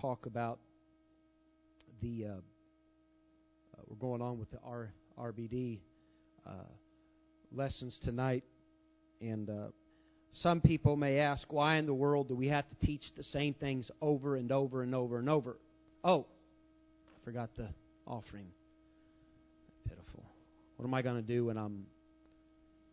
talk 0.00 0.26
about 0.26 0.58
the. 2.00 2.24
Uh, 2.24 2.28
uh, 2.28 3.82
we're 3.86 3.96
going 3.96 4.22
on 4.22 4.38
with 4.38 4.50
the 4.50 4.58
R, 4.64 4.92
RBD 5.18 5.80
uh, 6.46 6.52
lessons 7.52 7.98
tonight, 8.04 8.44
and 9.20 9.48
uh, 9.48 9.68
some 10.32 10.60
people 10.60 10.96
may 10.96 11.18
ask, 11.18 11.52
why 11.52 11.76
in 11.76 11.86
the 11.86 11.94
world 11.94 12.28
do 12.28 12.36
we 12.36 12.48
have 12.48 12.68
to 12.68 12.76
teach 12.76 13.02
the 13.16 13.22
same 13.22 13.54
things 13.54 13.90
over 14.00 14.36
and 14.36 14.52
over 14.52 14.82
and 14.82 14.94
over 14.94 15.18
and 15.18 15.28
over? 15.28 15.58
Oh, 16.04 16.26
I 17.08 17.24
forgot 17.24 17.50
the 17.56 17.68
offering. 18.06 18.46
Pitiful. 19.88 20.24
What 20.76 20.86
am 20.86 20.94
I 20.94 21.02
going 21.02 21.16
to 21.16 21.22
do 21.22 21.46
when 21.46 21.56
I'm. 21.56 21.86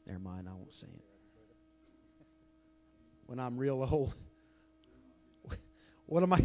Never 0.08 0.20
mind, 0.20 0.48
I 0.48 0.54
won't 0.54 0.74
say 0.74 0.88
it. 0.88 1.04
When 3.26 3.40
I'm 3.40 3.58
real 3.58 3.88
old. 3.90 4.14
What 6.08 6.22
am 6.22 6.34
I 6.34 6.40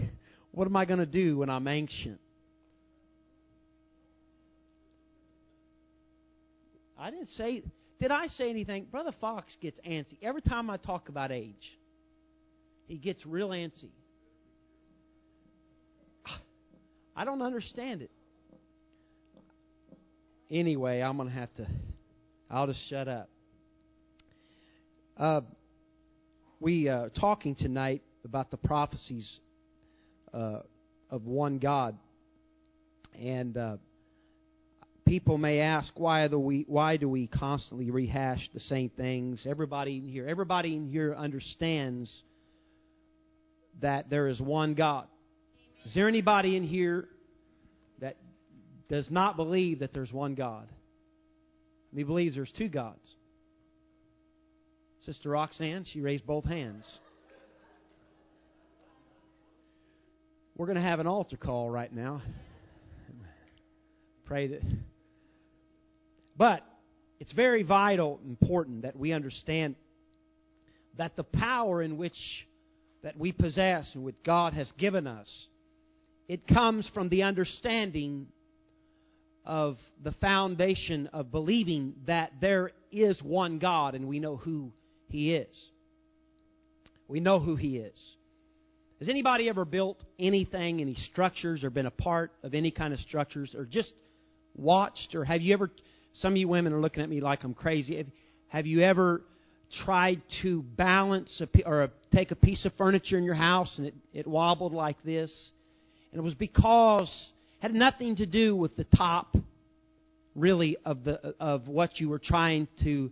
what 0.52 0.66
am 0.66 0.76
I 0.76 0.84
going 0.84 1.00
to 1.00 1.06
do 1.06 1.38
when 1.38 1.50
I'm 1.50 1.68
ancient? 1.68 2.20
I 6.98 7.10
didn't 7.10 7.28
say 7.28 7.62
did 8.00 8.10
I 8.10 8.28
say 8.28 8.48
anything? 8.48 8.86
Brother 8.90 9.12
Fox 9.20 9.54
gets 9.60 9.78
antsy. 9.86 10.16
Every 10.22 10.40
time 10.40 10.70
I 10.70 10.78
talk 10.78 11.10
about 11.10 11.30
age, 11.30 11.78
he 12.88 12.96
gets 12.96 13.24
real 13.26 13.50
antsy. 13.50 13.90
I 17.14 17.26
don't 17.26 17.42
understand 17.42 18.00
it. 18.00 18.10
Anyway, 20.50 21.00
I'm 21.00 21.18
going 21.18 21.28
to 21.28 21.34
have 21.34 21.52
to, 21.56 21.66
I'll 22.50 22.66
just 22.66 22.88
shut 22.88 23.06
up. 23.06 23.28
Uh, 25.18 25.42
we 26.58 26.88
uh, 26.88 27.10
talking 27.20 27.54
tonight 27.54 28.02
about 28.24 28.50
the 28.50 28.56
prophecies 28.56 29.38
uh, 30.32 30.60
of 31.10 31.26
one 31.26 31.58
God, 31.58 31.96
and 33.18 33.56
uh, 33.56 33.76
people 35.06 35.38
may 35.38 35.58
ask 35.58 35.92
why 35.96 36.28
do 36.28 36.38
we 36.38 36.64
why 36.68 36.96
do 36.96 37.08
we 37.08 37.26
constantly 37.26 37.90
rehash 37.90 38.48
the 38.54 38.60
same 38.60 38.90
things? 38.90 39.44
Everybody 39.44 39.98
in 39.98 40.06
here, 40.06 40.26
everybody 40.28 40.74
in 40.76 40.88
here 40.88 41.14
understands 41.16 42.22
that 43.80 44.10
there 44.10 44.28
is 44.28 44.40
one 44.40 44.74
God. 44.74 45.06
Is 45.84 45.94
there 45.94 46.08
anybody 46.08 46.56
in 46.56 46.62
here 46.62 47.08
that 48.00 48.16
does 48.88 49.10
not 49.10 49.36
believe 49.36 49.80
that 49.80 49.92
there's 49.92 50.12
one 50.12 50.34
God? 50.34 50.68
He 51.94 52.04
believes 52.04 52.34
there's 52.34 52.52
two 52.56 52.68
gods. 52.68 53.16
Sister 55.00 55.30
Roxanne, 55.30 55.84
she 55.90 56.00
raised 56.00 56.26
both 56.26 56.44
hands. 56.44 56.86
We're 60.60 60.66
going 60.66 60.76
to 60.76 60.82
have 60.82 61.00
an 61.00 61.06
altar 61.06 61.38
call 61.38 61.70
right 61.70 61.90
now. 61.90 62.20
Pray 64.26 64.48
that. 64.48 64.60
But 66.36 66.62
it's 67.18 67.32
very 67.32 67.62
vital, 67.62 68.20
important 68.28 68.82
that 68.82 68.94
we 68.94 69.12
understand 69.12 69.74
that 70.98 71.16
the 71.16 71.24
power 71.24 71.80
in 71.80 71.96
which 71.96 72.12
that 73.02 73.18
we 73.18 73.32
possess 73.32 73.90
and 73.94 74.04
which 74.04 74.16
God 74.22 74.52
has 74.52 74.70
given 74.76 75.06
us, 75.06 75.46
it 76.28 76.46
comes 76.46 76.86
from 76.92 77.08
the 77.08 77.22
understanding 77.22 78.26
of 79.46 79.78
the 80.04 80.12
foundation 80.20 81.08
of 81.14 81.32
believing 81.32 81.94
that 82.06 82.32
there 82.42 82.72
is 82.92 83.18
one 83.22 83.60
God 83.60 83.94
and 83.94 84.06
we 84.06 84.20
know 84.20 84.36
who 84.36 84.72
He 85.08 85.32
is. 85.32 85.70
We 87.08 87.20
know 87.20 87.40
who 87.40 87.56
He 87.56 87.78
is. 87.78 87.98
Has 89.00 89.08
anybody 89.08 89.48
ever 89.48 89.64
built 89.64 90.02
anything, 90.18 90.82
any 90.82 90.94
structures, 90.94 91.64
or 91.64 91.70
been 91.70 91.86
a 91.86 91.90
part 91.90 92.32
of 92.42 92.54
any 92.54 92.70
kind 92.70 92.92
of 92.92 93.00
structures, 93.00 93.54
or 93.56 93.64
just 93.64 93.92
watched, 94.54 95.14
or 95.14 95.24
have 95.24 95.40
you 95.40 95.54
ever? 95.54 95.70
Some 96.14 96.34
of 96.34 96.36
you 96.36 96.48
women 96.48 96.74
are 96.74 96.80
looking 96.80 97.02
at 97.02 97.08
me 97.08 97.22
like 97.22 97.42
I'm 97.42 97.54
crazy. 97.54 98.04
Have 98.48 98.66
you 98.66 98.82
ever 98.82 99.22
tried 99.84 100.20
to 100.42 100.62
balance 100.76 101.40
a, 101.40 101.64
or 101.66 101.84
a, 101.84 101.90
take 102.12 102.30
a 102.30 102.36
piece 102.36 102.66
of 102.66 102.72
furniture 102.76 103.16
in 103.16 103.24
your 103.24 103.34
house 103.34 103.72
and 103.78 103.86
it, 103.86 103.94
it 104.12 104.26
wobbled 104.26 104.72
like 104.72 105.02
this? 105.02 105.32
And 106.12 106.20
it 106.20 106.22
was 106.22 106.34
because 106.34 107.10
had 107.60 107.72
nothing 107.72 108.16
to 108.16 108.26
do 108.26 108.54
with 108.54 108.76
the 108.76 108.84
top, 108.84 109.34
really, 110.34 110.76
of 110.84 111.04
the 111.04 111.34
of 111.40 111.68
what 111.68 112.00
you 112.00 112.10
were 112.10 112.18
trying 112.18 112.68
to 112.84 113.10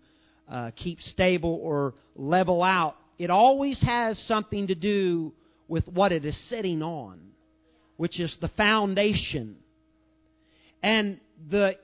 uh, 0.50 0.70
keep 0.76 1.00
stable 1.00 1.58
or 1.62 1.94
level 2.14 2.62
out. 2.62 2.94
It 3.18 3.30
always 3.30 3.80
has 3.86 4.18
something 4.26 4.66
to 4.66 4.74
do 4.74 5.32
with 5.68 5.86
what 5.88 6.12
it 6.12 6.24
is 6.24 6.36
sitting 6.48 6.82
on, 6.82 7.20
which 7.96 8.18
is 8.18 8.36
the 8.40 8.48
foundation. 8.56 9.56
And 10.82 11.20
the, 11.50 11.76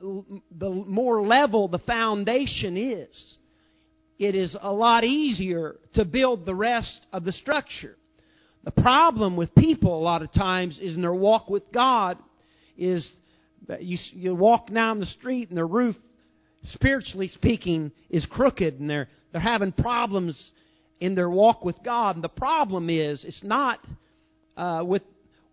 the 0.00 0.70
more 0.70 1.20
level 1.22 1.68
the 1.68 1.78
foundation 1.80 2.76
is, 2.76 3.36
it 4.18 4.34
is 4.34 4.56
a 4.60 4.72
lot 4.72 5.02
easier 5.04 5.76
to 5.94 6.04
build 6.04 6.46
the 6.46 6.54
rest 6.54 7.06
of 7.12 7.24
the 7.24 7.32
structure. 7.32 7.96
The 8.64 8.70
problem 8.70 9.36
with 9.36 9.54
people 9.54 9.98
a 9.98 10.02
lot 10.02 10.22
of 10.22 10.32
times 10.32 10.78
is 10.78 10.94
in 10.94 11.02
their 11.02 11.14
walk 11.14 11.48
with 11.48 11.72
God 11.72 12.18
is 12.76 13.10
that 13.66 13.82
you, 13.82 13.96
you 14.12 14.34
walk 14.34 14.70
down 14.70 15.00
the 15.00 15.06
street 15.06 15.48
and 15.48 15.56
their 15.56 15.66
roof, 15.66 15.96
spiritually 16.64 17.28
speaking, 17.28 17.92
is 18.10 18.26
crooked 18.26 18.78
and 18.78 18.90
they're, 18.90 19.08
they're 19.32 19.40
having 19.40 19.72
problems 19.72 20.50
in 21.00 21.14
their 21.14 21.30
walk 21.30 21.64
with 21.64 21.82
God. 21.82 22.14
And 22.14 22.24
the 22.24 22.28
problem 22.28 22.90
is, 22.90 23.24
it's 23.24 23.42
not 23.42 23.80
uh, 24.56 24.82
with 24.84 25.02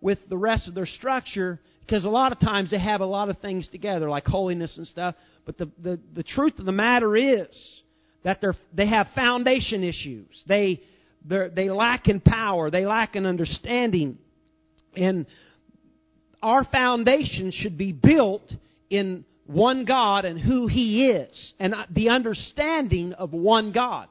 with 0.02 0.20
the 0.30 0.38
rest 0.38 0.68
of 0.68 0.76
their 0.76 0.86
structure 0.86 1.60
because 1.82 2.06
a 2.06 2.10
lot 2.10 2.32
of 2.32 2.40
times 2.40 2.70
they 2.70 2.80
have 2.80 3.02
a 3.02 3.06
lot 3.06 3.30
of 3.30 3.38
things 3.40 3.68
together, 3.70 4.10
like 4.10 4.26
holiness 4.26 4.78
and 4.78 4.86
stuff. 4.86 5.16
But 5.46 5.58
the 5.58 5.72
the, 5.82 6.00
the 6.14 6.24
truth 6.24 6.60
of 6.60 6.66
the 6.66 6.72
matter 6.72 7.16
is 7.16 7.48
that 8.24 8.42
they 8.42 8.48
they 8.74 8.88
have 8.88 9.08
foundation 9.16 9.84
issues. 9.84 10.44
They 10.48 10.82
they 11.26 11.70
lack 11.70 12.08
in 12.08 12.20
power. 12.20 12.70
They 12.70 12.86
lack 12.86 13.16
in 13.16 13.26
understanding, 13.26 14.18
and 14.96 15.26
our 16.44 16.66
foundation 16.66 17.52
should 17.54 17.78
be 17.78 17.92
built 17.94 18.52
in 18.90 19.26
one 19.46 19.86
God 19.86 20.26
and 20.26 20.40
who 20.40 20.68
He 20.68 21.08
is, 21.08 21.54
and 21.60 21.74
the 21.92 22.10
understanding 22.10 23.14
of 23.14 23.32
one 23.32 23.72
God. 23.72 24.10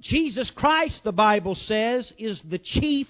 Jesus 0.00 0.50
Christ, 0.54 1.00
the 1.04 1.12
Bible 1.12 1.54
says, 1.54 2.12
is 2.18 2.40
the 2.48 2.58
chief 2.58 3.06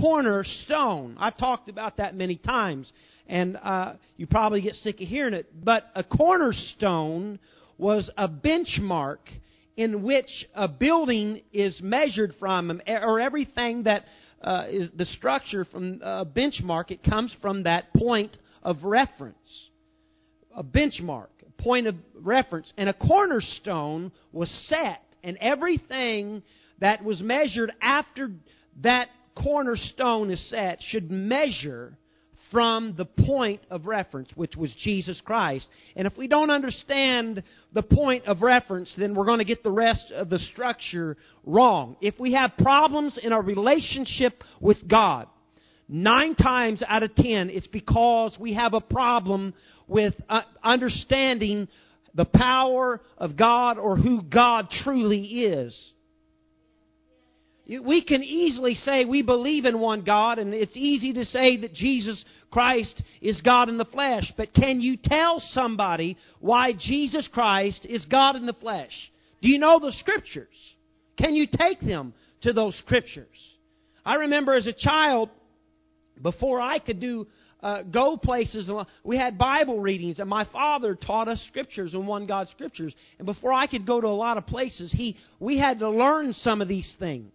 cornerstone. 0.00 1.16
I've 1.18 1.36
talked 1.36 1.68
about 1.68 1.98
that 1.98 2.14
many 2.14 2.36
times, 2.36 2.92
and 3.26 3.56
uh, 3.56 3.94
you 4.16 4.26
probably 4.26 4.60
get 4.60 4.74
sick 4.74 5.00
of 5.00 5.08
hearing 5.08 5.34
it. 5.34 5.46
But 5.64 5.84
a 5.94 6.02
cornerstone 6.02 7.38
was 7.78 8.10
a 8.16 8.28
benchmark 8.28 9.18
in 9.76 10.02
which 10.02 10.46
a 10.54 10.66
building 10.66 11.42
is 11.52 11.78
measured 11.82 12.32
from, 12.38 12.80
or 12.86 13.20
everything 13.20 13.82
that 13.84 14.04
uh, 14.42 14.64
is 14.68 14.90
the 14.96 15.04
structure 15.04 15.64
from 15.64 16.00
a 16.02 16.24
benchmark, 16.24 16.90
it 16.90 17.02
comes 17.02 17.34
from 17.42 17.64
that 17.64 17.92
point 17.94 18.36
of 18.62 18.76
reference. 18.82 19.70
A 20.56 20.64
benchmark, 20.64 21.28
a 21.46 21.62
point 21.62 21.86
of 21.86 21.94
reference. 22.14 22.72
And 22.78 22.88
a 22.88 22.94
cornerstone 22.94 24.12
was 24.32 24.50
set 24.68 25.02
and 25.26 25.36
everything 25.38 26.42
that 26.80 27.04
was 27.04 27.20
measured 27.20 27.72
after 27.82 28.30
that 28.82 29.08
cornerstone 29.34 30.30
is 30.30 30.48
set 30.48 30.78
should 30.80 31.10
measure 31.10 31.98
from 32.52 32.94
the 32.96 33.04
point 33.04 33.60
of 33.70 33.86
reference, 33.86 34.30
which 34.36 34.54
was 34.56 34.72
Jesus 34.82 35.20
Christ. 35.24 35.68
And 35.96 36.06
if 36.06 36.16
we 36.16 36.28
don't 36.28 36.50
understand 36.50 37.42
the 37.72 37.82
point 37.82 38.24
of 38.26 38.40
reference, 38.40 38.94
then 38.96 39.14
we're 39.14 39.26
going 39.26 39.40
to 39.40 39.44
get 39.44 39.64
the 39.64 39.70
rest 39.70 40.12
of 40.14 40.30
the 40.30 40.38
structure 40.38 41.16
wrong. 41.44 41.96
If 42.00 42.18
we 42.20 42.34
have 42.34 42.52
problems 42.58 43.18
in 43.20 43.32
our 43.32 43.42
relationship 43.42 44.44
with 44.60 44.86
God, 44.88 45.26
nine 45.88 46.36
times 46.36 46.82
out 46.86 47.02
of 47.02 47.14
ten, 47.16 47.50
it's 47.50 47.66
because 47.66 48.36
we 48.38 48.54
have 48.54 48.74
a 48.74 48.80
problem 48.80 49.52
with 49.88 50.14
uh, 50.28 50.42
understanding 50.62 51.68
the 52.16 52.24
power 52.24 53.00
of 53.18 53.36
God 53.36 53.78
or 53.78 53.96
who 53.96 54.22
God 54.22 54.68
truly 54.82 55.22
is. 55.22 55.92
We 57.68 58.04
can 58.04 58.22
easily 58.22 58.74
say 58.74 59.04
we 59.04 59.22
believe 59.22 59.64
in 59.64 59.80
one 59.80 60.04
God, 60.04 60.38
and 60.38 60.54
it's 60.54 60.76
easy 60.76 61.12
to 61.14 61.24
say 61.24 61.56
that 61.58 61.74
Jesus 61.74 62.24
Christ 62.50 63.02
is 63.20 63.40
God 63.40 63.68
in 63.68 63.76
the 63.76 63.84
flesh. 63.84 64.32
But 64.36 64.54
can 64.54 64.80
you 64.80 64.96
tell 65.02 65.40
somebody 65.40 66.16
why 66.40 66.72
Jesus 66.72 67.28
Christ 67.32 67.84
is 67.84 68.06
God 68.06 68.36
in 68.36 68.46
the 68.46 68.52
flesh? 68.52 68.92
Do 69.42 69.48
you 69.48 69.58
know 69.58 69.80
the 69.80 69.92
Scriptures? 69.92 70.56
Can 71.18 71.34
you 71.34 71.46
take 71.46 71.80
them 71.80 72.14
to 72.42 72.52
those 72.52 72.76
Scriptures? 72.78 73.26
I 74.04 74.14
remember 74.14 74.54
as 74.54 74.68
a 74.68 74.72
child, 74.72 75.28
before 76.22 76.60
I 76.60 76.78
could 76.78 77.00
do 77.00 77.26
uh, 77.66 77.82
go 77.82 78.16
places. 78.16 78.70
We 79.02 79.18
had 79.18 79.36
Bible 79.36 79.80
readings, 79.80 80.20
and 80.20 80.30
my 80.30 80.46
father 80.52 80.94
taught 80.94 81.26
us 81.26 81.44
scriptures 81.48 81.94
and 81.94 82.06
one 82.06 82.24
God 82.24 82.46
scriptures. 82.52 82.94
And 83.18 83.26
before 83.26 83.52
I 83.52 83.66
could 83.66 83.84
go 83.84 84.00
to 84.00 84.06
a 84.06 84.08
lot 84.08 84.38
of 84.38 84.46
places, 84.46 84.92
he 84.92 85.16
we 85.40 85.58
had 85.58 85.80
to 85.80 85.90
learn 85.90 86.32
some 86.32 86.62
of 86.62 86.68
these 86.68 86.94
things. 87.00 87.32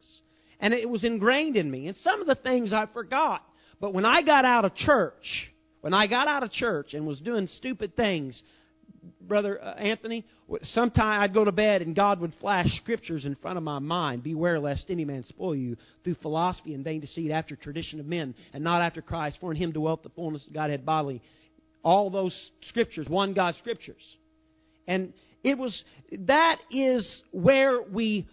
And 0.61 0.73
it 0.73 0.89
was 0.89 1.03
ingrained 1.03 1.57
in 1.57 1.69
me. 1.69 1.87
And 1.87 1.97
some 1.97 2.21
of 2.21 2.27
the 2.27 2.35
things 2.35 2.71
I 2.71 2.85
forgot. 2.93 3.43
But 3.81 3.93
when 3.93 4.05
I 4.05 4.21
got 4.21 4.45
out 4.45 4.63
of 4.63 4.73
church, 4.73 5.49
when 5.81 5.93
I 5.93 6.07
got 6.07 6.29
out 6.29 6.43
of 6.43 6.51
church 6.51 6.93
and 6.93 7.05
was 7.05 7.19
doing 7.19 7.47
stupid 7.47 7.97
things, 7.97 8.41
Brother 9.21 9.61
uh, 9.61 9.73
Anthony, 9.75 10.25
sometime 10.63 11.21
I'd 11.21 11.33
go 11.33 11.43
to 11.43 11.51
bed 11.51 11.81
and 11.81 11.95
God 11.95 12.19
would 12.19 12.33
flash 12.39 12.67
scriptures 12.81 13.25
in 13.25 13.35
front 13.35 13.57
of 13.57 13.63
my 13.63 13.79
mind. 13.79 14.23
Beware 14.23 14.59
lest 14.59 14.89
any 14.89 15.05
man 15.05 15.23
spoil 15.23 15.55
you 15.55 15.75
through 16.03 16.15
philosophy 16.15 16.73
and 16.73 16.83
vain 16.83 16.99
deceit 16.99 17.31
after 17.31 17.55
tradition 17.55 17.99
of 17.99 18.05
men 18.05 18.35
and 18.53 18.63
not 18.63 18.81
after 18.81 19.01
Christ, 19.01 19.37
for 19.41 19.51
in 19.51 19.57
him 19.57 19.71
dwelt 19.71 20.03
the 20.03 20.09
fullness 20.09 20.45
of 20.47 20.53
Godhead 20.53 20.85
bodily. 20.85 21.21
All 21.83 22.09
those 22.11 22.51
scriptures, 22.67 23.07
one 23.09 23.33
God 23.33 23.55
scriptures. 23.55 24.03
And 24.87 25.13
it 25.43 25.57
was, 25.57 25.83
that 26.27 26.57
is 26.69 27.23
where 27.31 27.81
we 27.81 28.27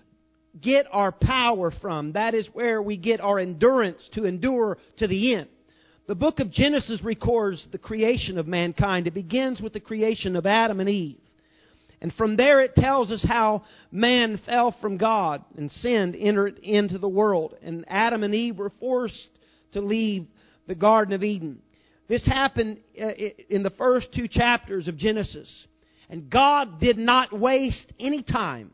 get 0.60 0.86
our 0.90 1.12
power 1.12 1.72
from. 1.80 2.12
That 2.12 2.34
is 2.34 2.48
where 2.52 2.82
we 2.82 2.96
get 2.96 3.20
our 3.20 3.38
endurance 3.38 4.06
to 4.14 4.24
endure 4.24 4.76
to 4.98 5.06
the 5.06 5.34
end. 5.34 5.48
The 6.08 6.14
book 6.14 6.40
of 6.40 6.50
Genesis 6.50 7.04
records 7.04 7.68
the 7.70 7.76
creation 7.76 8.38
of 8.38 8.46
mankind. 8.46 9.06
It 9.06 9.12
begins 9.12 9.60
with 9.60 9.74
the 9.74 9.80
creation 9.80 10.36
of 10.36 10.46
Adam 10.46 10.80
and 10.80 10.88
Eve. 10.88 11.18
And 12.00 12.14
from 12.14 12.34
there 12.34 12.62
it 12.62 12.74
tells 12.74 13.10
us 13.10 13.22
how 13.28 13.64
man 13.92 14.40
fell 14.46 14.74
from 14.80 14.96
God 14.96 15.44
and 15.58 15.70
sinned 15.70 16.16
entered 16.16 16.60
into 16.60 16.96
the 16.96 17.10
world. 17.10 17.56
And 17.62 17.84
Adam 17.88 18.22
and 18.22 18.34
Eve 18.34 18.56
were 18.56 18.72
forced 18.80 19.28
to 19.72 19.82
leave 19.82 20.26
the 20.66 20.74
Garden 20.74 21.12
of 21.12 21.22
Eden. 21.22 21.60
This 22.08 22.24
happened 22.24 22.78
uh, 22.98 23.08
in 23.50 23.62
the 23.62 23.74
first 23.76 24.08
two 24.14 24.28
chapters 24.28 24.88
of 24.88 24.96
Genesis. 24.96 25.66
And 26.08 26.30
God 26.30 26.80
did 26.80 26.96
not 26.96 27.38
waste 27.38 27.92
any 28.00 28.22
time 28.22 28.70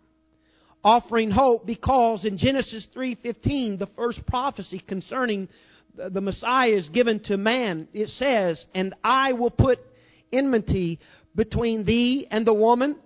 offering 0.84 1.32
hope 1.32 1.66
because 1.66 2.24
in 2.24 2.38
Genesis 2.38 2.86
3:15 2.94 3.78
the 3.80 3.88
first 3.96 4.24
prophecy 4.26 4.78
concerning 4.86 5.48
the 5.96 6.20
Messiah 6.20 6.70
is 6.70 6.88
given 6.90 7.20
to 7.24 7.36
man, 7.36 7.88
it 7.92 8.08
says, 8.08 8.64
And 8.74 8.94
I 9.02 9.32
will 9.32 9.50
put 9.50 9.78
enmity 10.32 10.98
between 11.34 11.84
thee 11.84 12.26
and 12.30 12.46
the 12.46 12.54
woman, 12.54 12.96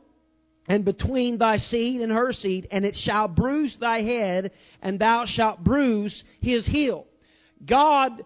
and 0.67 0.85
between 0.85 1.39
thy 1.39 1.57
seed 1.57 2.03
and 2.03 2.13
her 2.13 2.33
seed, 2.33 2.69
and 2.71 2.85
it 2.85 2.95
shall 3.03 3.27
bruise 3.27 3.77
thy 3.81 4.03
head, 4.03 4.53
and 4.83 4.99
thou 4.99 5.25
shalt 5.27 5.65
bruise 5.65 6.23
his 6.41 6.67
heel. 6.67 7.07
God, 7.67 8.23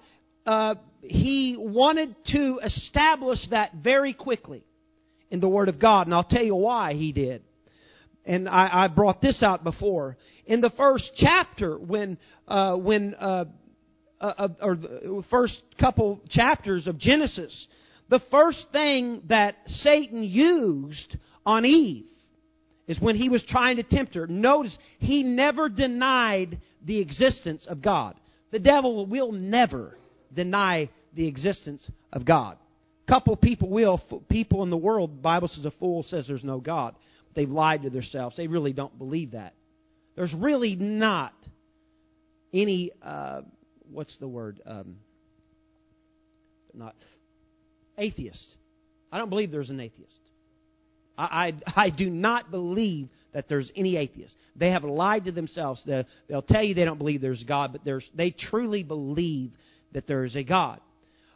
uh, 0.46 0.74
He 1.00 1.56
wanted 1.58 2.14
to 2.32 2.60
establish 2.64 3.38
that 3.50 3.74
very 3.74 4.12
quickly 4.12 4.64
in 5.30 5.40
the 5.40 5.48
Word 5.48 5.68
of 5.68 5.80
God, 5.80 6.06
and 6.06 6.14
I'll 6.14 6.24
tell 6.24 6.42
you 6.42 6.56
why 6.56 6.94
He 6.94 7.12
did. 7.12 7.42
And 8.24 8.48
I, 8.48 8.84
I 8.84 8.88
brought 8.88 9.20
this 9.20 9.42
out 9.42 9.64
before. 9.64 10.16
In 10.46 10.60
the 10.60 10.70
first 10.70 11.10
chapter, 11.16 11.76
when, 11.76 12.18
uh, 12.46 12.76
when 12.76 13.14
uh, 13.14 13.46
uh, 14.22 14.48
or 14.60 14.76
the 14.76 15.24
first 15.30 15.60
couple 15.80 16.20
chapters 16.28 16.86
of 16.86 16.98
Genesis, 16.98 17.66
the 18.08 18.20
first 18.30 18.66
thing 18.72 19.22
that 19.28 19.56
Satan 19.66 20.22
used 20.22 21.16
on 21.44 21.64
Eve 21.64 22.06
is 22.86 23.00
when 23.00 23.16
he 23.16 23.28
was 23.28 23.44
trying 23.48 23.76
to 23.76 23.82
tempt 23.82 24.14
her. 24.14 24.26
Notice, 24.26 24.76
he 24.98 25.22
never 25.22 25.68
denied 25.68 26.60
the 26.84 26.98
existence 26.98 27.66
of 27.68 27.82
God. 27.82 28.16
The 28.50 28.58
devil 28.58 29.06
will 29.06 29.32
never 29.32 29.96
deny 30.34 30.90
the 31.14 31.26
existence 31.26 31.88
of 32.12 32.24
God. 32.24 32.58
Couple 33.08 33.36
people 33.36 33.68
will. 33.68 34.00
People 34.30 34.62
in 34.62 34.70
the 34.70 34.76
world, 34.76 35.10
the 35.10 35.22
Bible 35.22 35.48
says 35.48 35.64
a 35.64 35.72
fool 35.72 36.02
says 36.04 36.26
there's 36.26 36.44
no 36.44 36.60
God. 36.60 36.94
They've 37.34 37.48
lied 37.48 37.82
to 37.82 37.90
themselves. 37.90 38.36
They 38.36 38.46
really 38.46 38.72
don't 38.72 38.96
believe 38.96 39.32
that. 39.32 39.54
There's 40.14 40.34
really 40.34 40.76
not 40.76 41.32
any 42.52 42.90
uh, 43.02 43.42
what's 43.92 44.16
the 44.18 44.28
word? 44.28 44.60
Um, 44.66 44.96
not 46.74 46.94
atheist. 47.98 48.56
I 49.10 49.18
don't 49.18 49.28
believe 49.28 49.50
there's 49.50 49.70
an 49.70 49.80
atheist. 49.80 50.18
I, 51.18 51.54
I, 51.66 51.84
I 51.84 51.90
do 51.90 52.08
not 52.08 52.50
believe 52.50 53.08
that 53.32 53.48
there's 53.48 53.70
any 53.76 53.96
atheist. 53.96 54.34
They 54.56 54.70
have 54.70 54.84
lied 54.84 55.24
to 55.24 55.32
themselves. 55.32 55.82
They'll, 55.86 56.04
they'll 56.28 56.42
tell 56.42 56.62
you 56.62 56.74
they 56.74 56.84
don't 56.84 56.98
believe 56.98 57.20
there's 57.20 57.44
God, 57.44 57.72
but 57.72 57.84
there's, 57.84 58.08
they 58.14 58.30
truly 58.30 58.82
believe 58.82 59.52
that 59.92 60.06
there 60.06 60.24
is 60.24 60.36
a 60.36 60.42
God. 60.42 60.80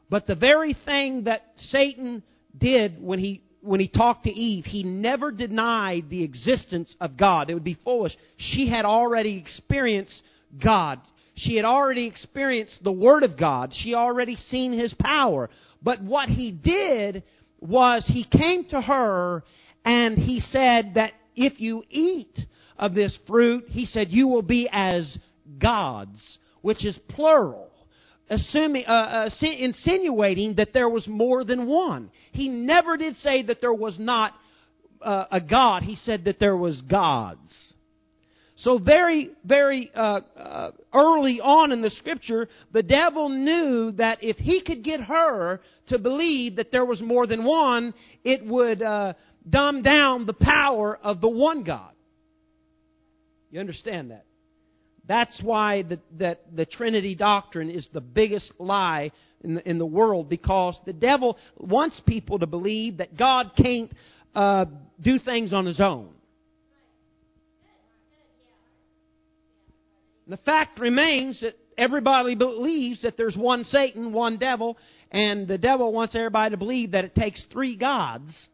But 0.08 0.26
the 0.26 0.34
very 0.34 0.74
thing 0.84 1.24
that 1.24 1.42
Satan 1.56 2.22
did 2.56 3.02
when 3.02 3.18
he 3.18 3.42
when 3.62 3.80
he 3.80 3.88
talked 3.88 4.24
to 4.24 4.30
Eve, 4.30 4.64
he 4.64 4.84
never 4.84 5.32
denied 5.32 6.04
the 6.08 6.22
existence 6.22 6.94
of 7.00 7.16
God. 7.16 7.50
It 7.50 7.54
would 7.54 7.64
be 7.64 7.76
foolish. 7.82 8.12
She 8.36 8.70
had 8.70 8.84
already 8.84 9.36
experienced 9.38 10.22
God. 10.62 11.00
She 11.36 11.56
had 11.56 11.64
already 11.66 12.06
experienced 12.06 12.82
the 12.82 12.92
Word 12.92 13.22
of 13.22 13.38
God. 13.38 13.72
She 13.74 13.94
already 13.94 14.36
seen 14.36 14.72
His 14.72 14.94
power. 14.94 15.50
But 15.82 16.02
what 16.02 16.28
He 16.28 16.50
did 16.50 17.22
was 17.60 18.04
He 18.06 18.24
came 18.24 18.64
to 18.70 18.80
her 18.80 19.44
and 19.84 20.16
He 20.18 20.40
said 20.40 20.92
that 20.94 21.12
if 21.34 21.60
you 21.60 21.84
eat 21.90 22.36
of 22.78 22.94
this 22.94 23.16
fruit, 23.26 23.64
He 23.68 23.84
said, 23.84 24.08
you 24.10 24.28
will 24.28 24.42
be 24.42 24.68
as 24.72 25.18
gods, 25.60 26.38
which 26.62 26.84
is 26.84 26.98
plural. 27.08 27.70
Assuming, 28.28 28.84
uh, 28.88 29.28
uh, 29.30 29.30
insinuating 29.40 30.56
that 30.56 30.72
there 30.72 30.88
was 30.88 31.06
more 31.06 31.44
than 31.44 31.66
one. 31.68 32.10
He 32.32 32.48
never 32.48 32.96
did 32.96 33.14
say 33.16 33.44
that 33.44 33.60
there 33.60 33.72
was 33.72 33.98
not 34.00 34.32
uh, 35.00 35.26
a 35.30 35.40
God. 35.40 35.84
He 35.84 35.94
said 35.94 36.24
that 36.24 36.40
there 36.40 36.56
was 36.56 36.80
gods. 36.80 37.74
So 38.58 38.78
very, 38.78 39.32
very 39.44 39.90
uh, 39.94 40.20
uh, 40.34 40.70
early 40.94 41.40
on 41.40 41.72
in 41.72 41.82
the 41.82 41.90
scripture, 41.90 42.48
the 42.72 42.82
devil 42.82 43.28
knew 43.28 43.92
that 43.92 44.18
if 44.22 44.36
he 44.36 44.62
could 44.64 44.82
get 44.82 45.00
her 45.00 45.60
to 45.88 45.98
believe 45.98 46.56
that 46.56 46.72
there 46.72 46.86
was 46.86 47.02
more 47.02 47.26
than 47.26 47.44
one, 47.44 47.92
it 48.24 48.46
would 48.46 48.80
uh, 48.80 49.12
dumb 49.48 49.82
down 49.82 50.24
the 50.24 50.32
power 50.32 50.98
of 51.02 51.20
the 51.20 51.28
one 51.28 51.64
God. 51.64 51.92
You 53.50 53.60
understand 53.60 54.10
that? 54.10 54.24
That's 55.06 55.38
why 55.42 55.82
the, 55.82 56.00
that 56.18 56.40
the 56.54 56.64
Trinity 56.64 57.14
doctrine 57.14 57.70
is 57.70 57.86
the 57.92 58.00
biggest 58.00 58.54
lie 58.58 59.12
in 59.44 59.56
the, 59.56 59.68
in 59.68 59.78
the 59.78 59.86
world 59.86 60.30
because 60.30 60.80
the 60.86 60.94
devil 60.94 61.36
wants 61.58 62.00
people 62.06 62.38
to 62.38 62.46
believe 62.46 62.96
that 62.96 63.16
God 63.16 63.52
can't 63.56 63.92
uh, 64.34 64.64
do 65.00 65.18
things 65.18 65.52
on 65.52 65.66
his 65.66 65.80
own. 65.80 66.15
The 70.26 70.36
fact 70.38 70.80
remains 70.80 71.40
that 71.40 71.54
everybody 71.78 72.34
believes 72.34 73.02
that 73.02 73.16
there's 73.16 73.36
one 73.36 73.64
Satan, 73.64 74.12
one 74.12 74.38
devil, 74.38 74.76
and 75.12 75.46
the 75.46 75.58
devil 75.58 75.92
wants 75.92 76.14
everybody 76.16 76.50
to 76.50 76.56
believe 76.56 76.92
that 76.92 77.04
it 77.04 77.14
takes 77.14 77.44
three 77.52 77.76
gods 77.76 78.48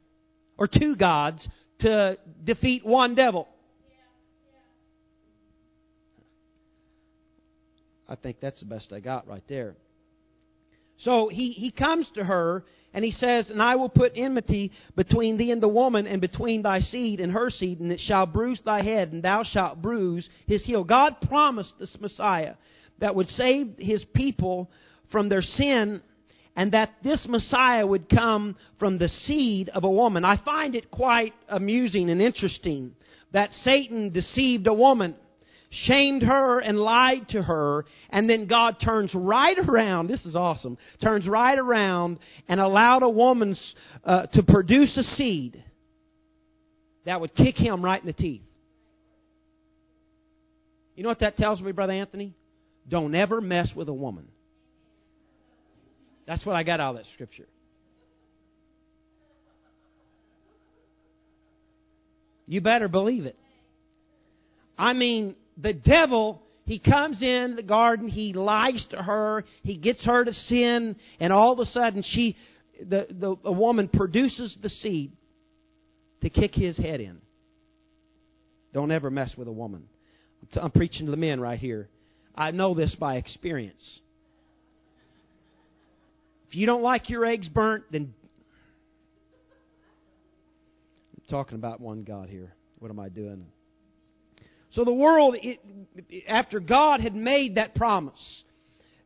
or 0.58 0.66
two 0.66 0.96
gods 0.96 1.46
to 1.80 2.18
defeat 2.44 2.84
one 2.84 3.14
devil. 3.14 3.48
I 8.08 8.16
think 8.16 8.40
that's 8.40 8.60
the 8.60 8.66
best 8.66 8.92
I 8.92 9.00
got 9.00 9.26
right 9.26 9.42
there. 9.48 9.74
So 11.02 11.28
he, 11.28 11.52
he 11.52 11.70
comes 11.70 12.10
to 12.14 12.24
her 12.24 12.64
and 12.94 13.04
he 13.04 13.10
says, 13.10 13.50
And 13.50 13.60
I 13.60 13.76
will 13.76 13.88
put 13.88 14.12
enmity 14.14 14.72
between 14.96 15.36
thee 15.36 15.50
and 15.50 15.62
the 15.62 15.68
woman, 15.68 16.06
and 16.06 16.20
between 16.20 16.62
thy 16.62 16.80
seed 16.80 17.20
and 17.20 17.32
her 17.32 17.50
seed, 17.50 17.80
and 17.80 17.90
it 17.90 18.00
shall 18.00 18.26
bruise 18.26 18.60
thy 18.64 18.82
head, 18.82 19.12
and 19.12 19.22
thou 19.22 19.42
shalt 19.44 19.80
bruise 19.80 20.28
his 20.46 20.64
heel. 20.64 20.84
God 20.84 21.16
promised 21.28 21.74
this 21.78 21.96
Messiah 22.00 22.54
that 23.00 23.14
would 23.14 23.28
save 23.28 23.74
his 23.78 24.04
people 24.14 24.70
from 25.10 25.28
their 25.28 25.42
sin, 25.42 26.02
and 26.54 26.72
that 26.72 26.90
this 27.02 27.26
Messiah 27.28 27.86
would 27.86 28.08
come 28.08 28.56
from 28.78 28.98
the 28.98 29.08
seed 29.08 29.70
of 29.70 29.84
a 29.84 29.90
woman. 29.90 30.24
I 30.24 30.36
find 30.44 30.74
it 30.74 30.90
quite 30.90 31.32
amusing 31.48 32.10
and 32.10 32.20
interesting 32.20 32.92
that 33.32 33.50
Satan 33.52 34.12
deceived 34.12 34.66
a 34.66 34.74
woman 34.74 35.14
shamed 35.72 36.22
her 36.22 36.60
and 36.60 36.78
lied 36.78 37.28
to 37.30 37.42
her, 37.42 37.86
and 38.10 38.28
then 38.28 38.46
God 38.46 38.76
turns 38.82 39.10
right 39.14 39.56
around. 39.58 40.08
This 40.08 40.24
is 40.26 40.36
awesome. 40.36 40.76
Turns 41.02 41.26
right 41.26 41.58
around 41.58 42.18
and 42.46 42.60
allowed 42.60 43.02
a 43.02 43.08
woman 43.08 43.56
uh, 44.04 44.26
to 44.26 44.42
produce 44.42 44.96
a 44.96 45.02
seed 45.02 45.62
that 47.06 47.20
would 47.20 47.34
kick 47.34 47.56
him 47.56 47.82
right 47.82 48.00
in 48.00 48.06
the 48.06 48.12
teeth. 48.12 48.42
You 50.94 51.02
know 51.02 51.08
what 51.08 51.20
that 51.20 51.36
tells 51.36 51.60
me, 51.60 51.72
Brother 51.72 51.94
Anthony? 51.94 52.34
Don't 52.88 53.14
ever 53.14 53.40
mess 53.40 53.72
with 53.74 53.88
a 53.88 53.94
woman. 53.94 54.28
That's 56.26 56.44
what 56.44 56.54
I 56.54 56.62
got 56.64 56.80
out 56.80 56.90
of 56.90 56.96
that 56.96 57.06
scripture. 57.14 57.46
You 62.46 62.60
better 62.60 62.88
believe 62.88 63.24
it. 63.24 63.36
I 64.76 64.92
mean, 64.92 65.36
the 65.56 65.72
devil, 65.72 66.42
he 66.64 66.78
comes 66.78 67.22
in 67.22 67.56
the 67.56 67.62
garden, 67.62 68.08
he 68.08 68.32
lies 68.32 68.84
to 68.90 68.96
her, 68.96 69.44
he 69.62 69.76
gets 69.76 70.04
her 70.04 70.24
to 70.24 70.32
sin, 70.32 70.96
and 71.20 71.32
all 71.32 71.52
of 71.52 71.58
a 71.58 71.66
sudden 71.66 72.02
she, 72.04 72.36
the, 72.78 73.36
the, 73.42 73.52
woman 73.52 73.88
produces 73.88 74.56
the 74.62 74.68
seed 74.68 75.12
to 76.20 76.30
kick 76.30 76.54
his 76.54 76.76
head 76.76 77.00
in. 77.00 77.20
Don't 78.72 78.90
ever 78.90 79.10
mess 79.10 79.34
with 79.36 79.48
a 79.48 79.52
woman. 79.52 79.84
I'm 80.54 80.70
preaching 80.70 81.06
to 81.06 81.10
the 81.10 81.16
men 81.16 81.40
right 81.40 81.58
here. 81.58 81.88
I 82.34 82.50
know 82.50 82.74
this 82.74 82.94
by 82.98 83.16
experience. 83.16 84.00
If 86.48 86.56
you 86.56 86.66
don't 86.66 86.82
like 86.82 87.10
your 87.10 87.24
eggs 87.24 87.48
burnt, 87.48 87.84
then 87.90 88.14
I'm 91.16 91.24
talking 91.28 91.56
about 91.56 91.80
one 91.80 92.04
God 92.04 92.28
here. 92.28 92.54
What 92.78 92.90
am 92.90 92.98
I 92.98 93.08
doing? 93.08 93.46
So 94.72 94.84
the 94.84 94.92
world, 94.92 95.36
it, 95.40 95.60
after 96.26 96.60
God 96.60 97.00
had 97.00 97.14
made 97.14 97.56
that 97.56 97.74
promise 97.74 98.42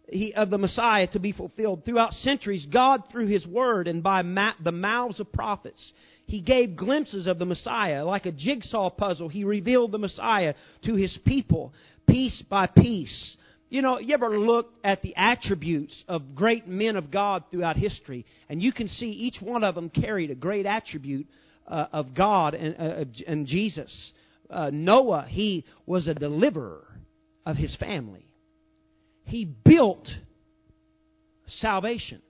he, 0.09 0.33
of 0.35 0.51
the 0.51 0.59
Messiah 0.59 1.09
to 1.09 1.19
be 1.19 1.33
fulfilled 1.33 1.85
throughout 1.85 2.13
centuries, 2.13 2.67
God, 2.73 3.03
through 3.11 3.27
His 3.27 3.47
Word 3.47 3.89
and 3.89 4.03
by 4.03 4.23
ma- 4.23 4.55
the 4.63 4.73
mouths 4.73 5.19
of 5.19 5.33
prophets, 5.33 5.93
He 6.27 6.41
gave 6.41 6.77
glimpses 6.77 7.27
of 7.27 7.39
the 7.39 7.45
Messiah. 7.45 8.05
Like 8.05 8.27
a 8.27 8.33
jigsaw 8.33 8.91
puzzle, 8.91 9.29
He 9.29 9.45
revealed 9.45 9.93
the 9.93 9.99
Messiah 9.99 10.55
to 10.85 10.95
His 10.95 11.19
people, 11.25 11.73
piece 12.09 12.43
by 12.49 12.67
piece. 12.69 13.37
You 13.69 13.83
know, 13.83 13.99
you 13.99 14.15
ever 14.15 14.39
look 14.39 14.71
at 14.85 15.03
the 15.03 15.17
attributes 15.17 16.05
of 16.07 16.37
great 16.37 16.69
men 16.69 16.95
of 16.95 17.11
God 17.11 17.43
throughout 17.51 17.77
history, 17.77 18.25
and 18.49 18.63
you 18.63 18.73
can 18.73 18.87
see 18.87 19.09
each 19.09 19.39
one 19.41 19.65
of 19.65 19.75
them 19.75 19.91
carried 19.91 20.31
a 20.31 20.37
great 20.37 20.67
attribute 20.67 21.27
uh, 21.67 21.87
of 21.93 22.15
God 22.17 22.55
and, 22.55 22.77
uh, 22.79 23.05
and 23.27 23.45
Jesus. 23.45 24.13
Uh, 24.50 24.71
Noah, 24.73 25.26
he 25.29 25.65
was 25.87 26.09
a 26.09 26.15
deliverer 26.15 26.85
of 27.45 27.57
his 27.57 27.76
family. 27.76 28.26
He 29.25 29.45
built 29.45 30.09
salvation. 31.47 32.23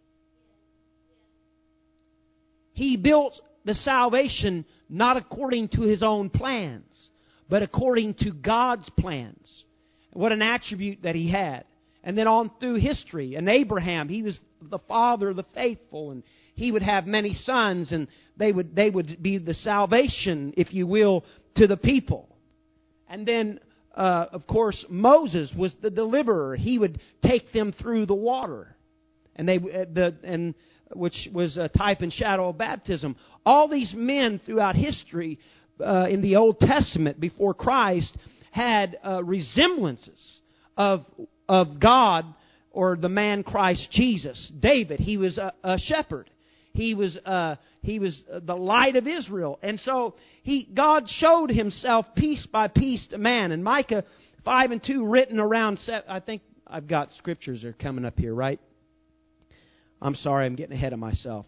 He 2.73 2.97
built 2.97 3.41
the 3.65 3.75
salvation 3.75 4.65
not 4.89 5.17
according 5.17 5.69
to 5.71 5.83
his 5.83 6.03
own 6.03 6.31
plans, 6.31 7.11
but 7.49 7.63
according 7.63 8.15
to 8.21 8.31
God's 8.33 8.89
plans. 8.99 9.65
What 10.13 10.33
an 10.33 10.43
attribute 10.43 11.03
that 11.03 11.15
he 11.15 11.31
had. 11.31 11.65
And 12.03 12.17
then 12.17 12.29
on 12.29 12.53
through 12.61 12.77
history, 12.77 13.35
and 13.35 13.49
Abraham, 13.49 14.09
he 14.09 14.23
was 14.23 14.39
the 14.63 14.79
father 14.87 15.31
of 15.31 15.37
the 15.37 15.45
faithful, 15.55 16.13
and 16.13 16.23
he 16.55 16.71
would 16.71 16.83
have 16.83 17.05
many 17.05 17.35
sons, 17.35 17.91
and 17.91 18.07
they 18.37 18.53
would 18.53 18.77
they 18.77 18.91
would 18.91 19.21
be 19.21 19.39
the 19.39 19.55
salvation, 19.55 20.55
if 20.57 20.73
you 20.73 20.87
will, 20.87 21.25
to 21.57 21.67
the 21.67 21.77
people. 21.77 22.29
And 23.09 23.27
then, 23.27 23.61
uh, 23.95 24.27
of 24.33 24.47
course, 24.47 24.85
Moses 24.89 25.53
was 25.57 25.75
the 25.81 25.91
deliverer. 25.91 26.57
He 26.57 26.79
would 26.79 27.01
take 27.25 27.53
them 27.53 27.73
through 27.73 28.07
the 28.07 28.15
water, 28.15 28.77
and 29.35 29.49
they 29.49 29.57
uh, 29.57 29.87
the 29.93 30.17
and 30.25 30.55
which 30.95 31.29
was 31.33 31.57
a 31.57 31.69
type 31.69 32.01
and 32.01 32.13
shadow 32.13 32.49
of 32.49 32.59
baptism. 32.59 33.17
All 33.45 33.69
these 33.69 33.93
men 33.95 34.41
throughout 34.45 34.77
history 34.77 35.39
uh, 35.85 36.07
in 36.09 36.23
the 36.23 36.37
Old 36.37 36.59
Testament 36.59 37.21
before 37.21 37.55
Christ 37.55 38.17
had 38.51 38.99
uh, 39.05 39.23
resemblances 39.25 40.41
of 40.77 41.05
of 41.49 41.81
God 41.81 42.25
or 42.71 42.97
the 42.97 43.09
man 43.09 43.43
Christ 43.43 43.89
Jesus. 43.91 44.53
David, 44.61 45.01
he 45.01 45.17
was 45.17 45.39
a, 45.39 45.53
a 45.65 45.79
shepherd. 45.79 46.29
He 46.77 46.95
was 46.95 47.17
uh, 47.25 47.57
he 47.81 47.99
was 47.99 48.23
the 48.43 48.55
light 48.55 48.97
of 48.97 49.07
Israel, 49.07 49.59
and 49.63 49.81
so 49.81 50.15
he 50.43 50.69
God 50.77 51.05
showed 51.09 51.51
Himself 51.51 52.05
piece 52.15 52.47
by 52.53 52.69
piece 52.69 53.07
to 53.09 53.19
man. 53.19 53.51
And 53.51 53.65
Micah 53.65 54.05
five 54.45 54.73
and 54.73 54.83
two, 54.85 55.07
written 55.07 55.41
around. 55.41 55.79
I 56.07 56.21
think 56.21 56.43
I've 56.67 56.87
got 56.87 57.11
scriptures 57.13 57.63
that 57.63 57.69
are 57.69 57.73
coming 57.73 58.05
up 58.05 58.19
here, 58.19 58.35
right? 58.35 58.61
I'm 60.03 60.15
sorry, 60.17 60.45
I'm 60.45 60.55
getting 60.55 60.77
ahead 60.77 60.93
of 60.93 60.99
myself. 60.99 61.47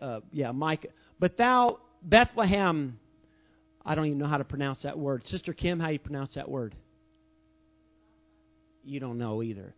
Uh, 0.00 0.20
yeah, 0.32 0.50
Micah. 0.50 0.88
But 1.20 1.36
thou 1.36 1.78
Bethlehem, 2.02 2.98
I 3.84 3.94
don't 3.94 4.06
even 4.06 4.18
know 4.18 4.26
how 4.26 4.38
to 4.38 4.44
pronounce 4.44 4.82
that 4.82 4.98
word. 4.98 5.24
Sister 5.26 5.52
Kim, 5.52 5.78
how 5.78 5.86
do 5.86 5.92
you 5.92 6.00
pronounce 6.00 6.34
that 6.34 6.48
word? 6.48 6.74
You 8.84 8.98
don't 8.98 9.18
know 9.18 9.40
either 9.40 9.72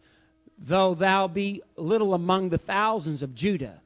though 0.58 0.94
thou 0.94 1.28
be 1.28 1.62
little 1.76 2.14
among 2.14 2.50
the 2.50 2.58
thousands 2.58 3.23
of 3.23 3.34
Judah, 3.34 3.80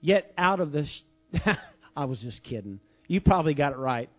yet 0.00 0.32
out 0.36 0.60
of 0.60 0.72
the. 0.72 0.86
I 1.96 2.04
was 2.04 2.20
just 2.20 2.42
kidding. 2.44 2.80
You 3.06 3.20
probably 3.20 3.54
got 3.54 3.72
it 3.72 3.78
right. 3.78 4.10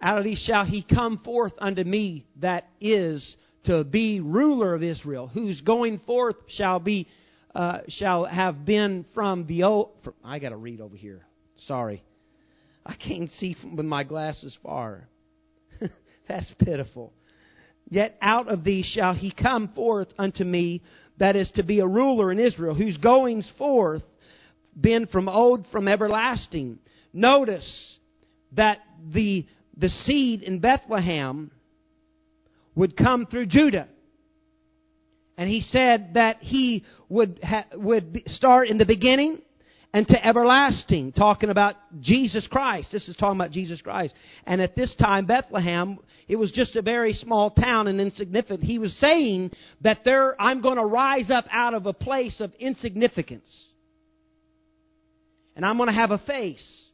Out 0.00 0.18
of 0.18 0.24
these 0.24 0.42
shall 0.46 0.64
he 0.64 0.82
come 0.82 1.18
forth 1.18 1.52
unto 1.58 1.84
me 1.84 2.26
that 2.40 2.68
is 2.80 3.36
to 3.64 3.84
be 3.84 4.20
ruler 4.20 4.74
of 4.74 4.82
Israel, 4.82 5.28
whose 5.28 5.60
going 5.60 6.00
forth 6.00 6.34
shall 6.48 6.80
be 6.80 7.06
uh, 7.54 7.80
shall 7.88 8.24
have 8.24 8.64
been 8.64 9.04
from 9.14 9.46
the 9.46 9.62
old. 9.64 9.90
From, 10.02 10.14
I 10.24 10.38
got 10.38 10.50
to 10.50 10.56
read 10.56 10.80
over 10.80 10.96
here. 10.96 11.22
Sorry, 11.66 12.02
I 12.84 12.94
can't 12.94 13.30
see 13.32 13.54
from, 13.60 13.76
with 13.76 13.86
my 13.86 14.02
glasses 14.04 14.56
far. 14.62 15.06
That's 16.28 16.50
pitiful. 16.58 17.12
Yet 17.92 18.16
out 18.22 18.48
of 18.48 18.64
thee 18.64 18.82
shall 18.82 19.12
he 19.12 19.30
come 19.30 19.68
forth 19.74 20.08
unto 20.16 20.44
me, 20.44 20.80
that 21.18 21.36
is 21.36 21.50
to 21.56 21.62
be 21.62 21.80
a 21.80 21.86
ruler 21.86 22.32
in 22.32 22.38
Israel, 22.38 22.74
whose 22.74 22.96
goings 22.96 23.46
forth 23.58 24.02
been 24.80 25.06
from 25.08 25.28
old, 25.28 25.66
from 25.70 25.88
everlasting. 25.88 26.78
Notice 27.12 27.98
that 28.52 28.78
the, 29.12 29.46
the 29.76 29.90
seed 29.90 30.40
in 30.40 30.58
Bethlehem 30.58 31.50
would 32.74 32.96
come 32.96 33.26
through 33.26 33.44
Judah. 33.44 33.88
And 35.36 35.50
he 35.50 35.60
said 35.60 36.12
that 36.14 36.38
he 36.40 36.86
would, 37.10 37.40
ha- 37.42 37.66
would 37.74 38.22
start 38.28 38.68
in 38.68 38.78
the 38.78 38.86
beginning 38.86 39.42
and 39.94 40.06
to 40.08 40.26
everlasting, 40.26 41.12
talking 41.12 41.50
about 41.50 41.76
Jesus 42.00 42.46
Christ. 42.50 42.88
This 42.92 43.08
is 43.08 43.16
talking 43.16 43.38
about 43.38 43.50
Jesus 43.50 43.82
Christ. 43.82 44.14
And 44.46 44.60
at 44.60 44.74
this 44.74 44.94
time, 44.96 45.26
Bethlehem, 45.26 45.98
it 46.28 46.36
was 46.36 46.50
just 46.50 46.76
a 46.76 46.82
very 46.82 47.12
small 47.12 47.50
town 47.50 47.88
and 47.88 48.00
insignificant. 48.00 48.62
He 48.62 48.78
was 48.78 48.94
saying 48.98 49.50
that 49.82 49.98
there, 50.04 50.40
I'm 50.40 50.62
going 50.62 50.78
to 50.78 50.86
rise 50.86 51.30
up 51.30 51.44
out 51.50 51.74
of 51.74 51.86
a 51.86 51.92
place 51.92 52.40
of 52.40 52.54
insignificance. 52.58 53.72
And 55.54 55.66
I'm 55.66 55.76
going 55.76 55.88
to 55.88 55.94
have 55.94 56.10
a 56.10 56.18
face. 56.18 56.88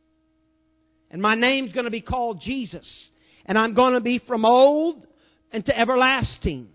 And 1.11 1.23
my 1.23 1.37
name's 1.37 1.73
going 1.73 1.85
to 1.85 1.93
be 1.93 2.01
called 2.01 2.41
Jesus. 2.41 3.09
And 3.47 3.57
I'm 3.57 3.75
going 3.75 3.95
to 3.95 4.01
be 4.01 4.19
from 4.27 4.45
old 4.45 5.07
and 5.53 5.65
to 5.65 5.79
everlasting 5.79 6.69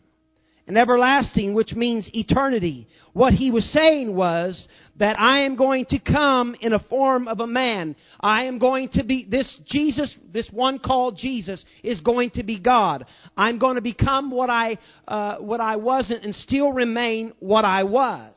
and 0.65 0.77
everlasting, 0.77 1.53
which 1.53 1.74
means 1.74 2.10
eternity. 2.13 2.88
What 3.12 3.34
he 3.34 3.51
was 3.51 3.65
saying 3.74 4.15
was 4.15 4.67
that 4.98 5.20
I 5.20 5.43
am 5.43 5.55
going 5.55 5.86
to 5.89 6.00
come 6.00 6.55
in 6.62 6.72
a 6.72 6.79
form 6.79 7.27
of 7.27 7.39
a 7.41 7.48
man. 7.48 7.96
I 8.20 8.46
am 8.46 8.60
going 8.60 8.89
to 8.93 9.03
be, 9.03 9.27
this 9.29 9.60
Jesus, 9.67 10.15
this 10.32 10.50
one 10.51 10.79
called 10.79 11.17
Jesus, 11.17 11.63
is 11.84 12.00
going 12.00 12.32
to 12.32 12.43
be 12.43 12.60
God. 12.60 13.05
I'm 13.36 13.60
going 13.60 13.75
to 13.75 13.82
become 13.82 14.32
what 14.32 14.50
I, 14.50 14.77
uh, 15.08 15.38
what 15.38 15.60
I 15.60 15.75
wasn't 15.75 16.24
and 16.24 16.34
still 16.34 16.72
remain 16.72 17.34
what 17.39 17.65
I 17.65 17.84
was. 17.84 18.34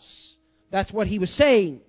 That's 0.72 0.92
what 0.92 1.06
he 1.06 1.18
was 1.20 1.30
saying. 1.36 1.80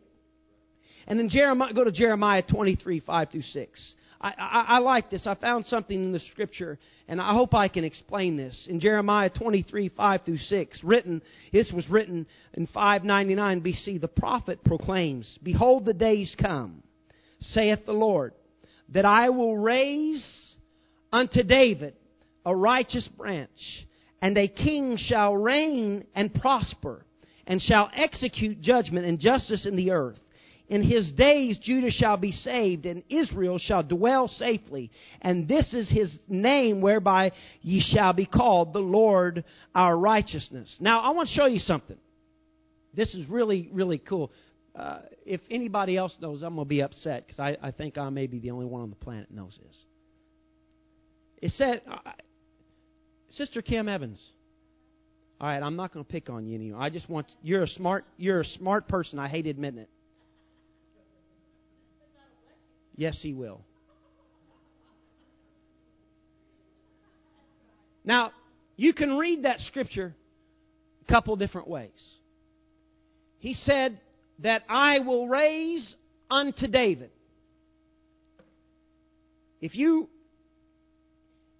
And 1.07 1.17
then 1.17 1.29
Jeremiah, 1.29 1.73
go 1.73 1.83
to 1.83 1.91
Jeremiah 1.91 2.43
23, 2.43 2.99
5 2.99 3.29
through 3.31 3.41
6. 3.41 3.93
I, 4.19 4.33
I, 4.37 4.65
I 4.67 4.77
like 4.79 5.09
this. 5.09 5.27
I 5.27 5.35
found 5.35 5.65
something 5.65 6.01
in 6.01 6.11
the 6.11 6.19
scripture, 6.31 6.79
and 7.07 7.21
I 7.21 7.33
hope 7.33 7.53
I 7.53 7.67
can 7.67 7.83
explain 7.83 8.37
this. 8.37 8.67
In 8.69 8.79
Jeremiah 8.79 9.29
23, 9.29 9.89
5 9.89 10.21
through 10.23 10.37
6, 10.37 10.83
written, 10.83 11.21
this 11.51 11.71
was 11.73 11.87
written 11.89 12.25
in 12.53 12.67
599 12.67 13.61
BC. 13.61 14.01
The 14.01 14.07
prophet 14.07 14.63
proclaims, 14.63 15.37
Behold, 15.43 15.85
the 15.85 15.93
days 15.93 16.35
come, 16.39 16.83
saith 17.39 17.85
the 17.85 17.93
Lord, 17.93 18.33
that 18.89 19.05
I 19.05 19.29
will 19.29 19.57
raise 19.57 20.55
unto 21.11 21.43
David 21.43 21.95
a 22.45 22.55
righteous 22.55 23.07
branch, 23.17 23.85
and 24.21 24.37
a 24.37 24.47
king 24.47 24.97
shall 24.97 25.35
reign 25.35 26.05
and 26.15 26.33
prosper, 26.33 27.05
and 27.45 27.61
shall 27.61 27.91
execute 27.95 28.61
judgment 28.61 29.05
and 29.05 29.19
justice 29.19 29.65
in 29.65 29.75
the 29.75 29.91
earth. 29.91 30.17
In 30.69 30.83
his 30.83 31.11
days 31.13 31.57
Judah 31.59 31.89
shall 31.89 32.17
be 32.17 32.31
saved, 32.31 32.85
and 32.85 33.03
Israel 33.09 33.57
shall 33.57 33.83
dwell 33.83 34.27
safely. 34.27 34.91
And 35.21 35.47
this 35.47 35.73
is 35.73 35.89
his 35.89 36.17
name 36.27 36.81
whereby 36.81 37.31
ye 37.61 37.79
shall 37.79 38.13
be 38.13 38.25
called 38.25 38.73
the 38.73 38.79
Lord 38.79 39.45
our 39.73 39.97
righteousness. 39.97 40.75
Now, 40.79 40.99
I 40.99 41.11
want 41.11 41.29
to 41.29 41.35
show 41.35 41.45
you 41.45 41.59
something. 41.59 41.97
This 42.93 43.13
is 43.15 43.29
really, 43.29 43.69
really 43.71 43.97
cool. 43.97 44.31
Uh, 44.75 44.99
if 45.25 45.41
anybody 45.49 45.95
else 45.95 46.15
knows, 46.21 46.43
I'm 46.43 46.55
going 46.55 46.65
to 46.65 46.69
be 46.69 46.81
upset 46.81 47.25
because 47.25 47.39
I, 47.39 47.57
I, 47.61 47.71
think 47.71 47.97
I 47.97 48.09
may 48.09 48.27
be 48.27 48.39
the 48.39 48.51
only 48.51 48.65
one 48.65 48.81
on 48.81 48.89
the 48.89 48.95
planet 48.95 49.31
knows 49.31 49.57
this. 49.65 49.77
It 51.41 51.51
said, 51.51 51.81
uh, 51.89 52.11
Sister 53.29 53.61
Kim 53.61 53.87
Evans. 53.87 54.23
All 55.39 55.47
right, 55.47 55.61
I'm 55.61 55.75
not 55.75 55.93
going 55.93 56.03
to 56.03 56.11
pick 56.11 56.29
on 56.29 56.47
you 56.47 56.55
anymore. 56.55 56.81
I 56.81 56.89
just 56.89 57.09
want 57.09 57.27
you're 57.43 57.63
a 57.63 57.67
smart 57.67 58.05
you're 58.17 58.41
a 58.41 58.45
smart 58.45 58.87
person. 58.87 59.19
I 59.19 59.27
hate 59.27 59.45
admitting 59.45 59.79
it. 59.79 59.89
Yes, 62.97 63.17
He 63.21 63.33
will. 63.33 63.61
Now, 68.03 68.31
you 68.75 68.93
can 68.93 69.17
read 69.17 69.43
that 69.43 69.59
scripture 69.61 70.13
a 71.07 71.11
couple 71.11 71.35
different 71.35 71.67
ways. 71.67 72.19
He 73.39 73.53
said 73.53 73.99
that 74.39 74.63
I 74.67 74.99
will 74.99 75.27
raise 75.27 75.95
unto 76.29 76.67
David. 76.67 77.11
If 79.61 79.75
you 79.75 80.09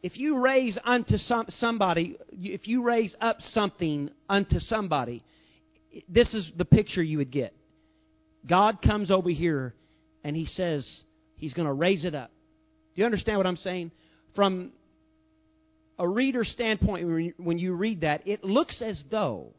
if 0.03 0.17
you 0.17 0.37
raise 0.37 0.77
unto 0.85 1.17
some, 1.17 1.47
somebody, 1.49 2.17
if 2.31 2.67
you 2.67 2.83
raise 2.83 3.15
up 3.19 3.37
something 3.41 4.09
unto 4.29 4.59
somebody, 4.59 5.23
this 6.07 6.33
is 6.33 6.49
the 6.55 6.65
picture 6.65 7.03
you 7.03 7.17
would 7.17 7.31
get. 7.31 7.53
God 8.47 8.81
comes 8.81 9.11
over 9.11 9.29
here 9.29 9.73
and 10.23 10.35
he 10.35 10.45
says 10.45 10.87
he's 11.37 11.53
going 11.53 11.67
to 11.67 11.73
raise 11.73 12.05
it 12.05 12.13
up. 12.13 12.31
Do 12.95 13.01
you 13.01 13.05
understand 13.05 13.37
what 13.37 13.47
I'm 13.47 13.57
saying? 13.57 13.91
From 14.35 14.71
a 15.97 16.07
reader's 16.07 16.49
standpoint, 16.49 17.33
when 17.37 17.57
you 17.57 17.73
read 17.73 18.01
that, 18.01 18.27
it 18.27 18.43
looks 18.43 18.81
as 18.81 19.01
though 19.09 19.53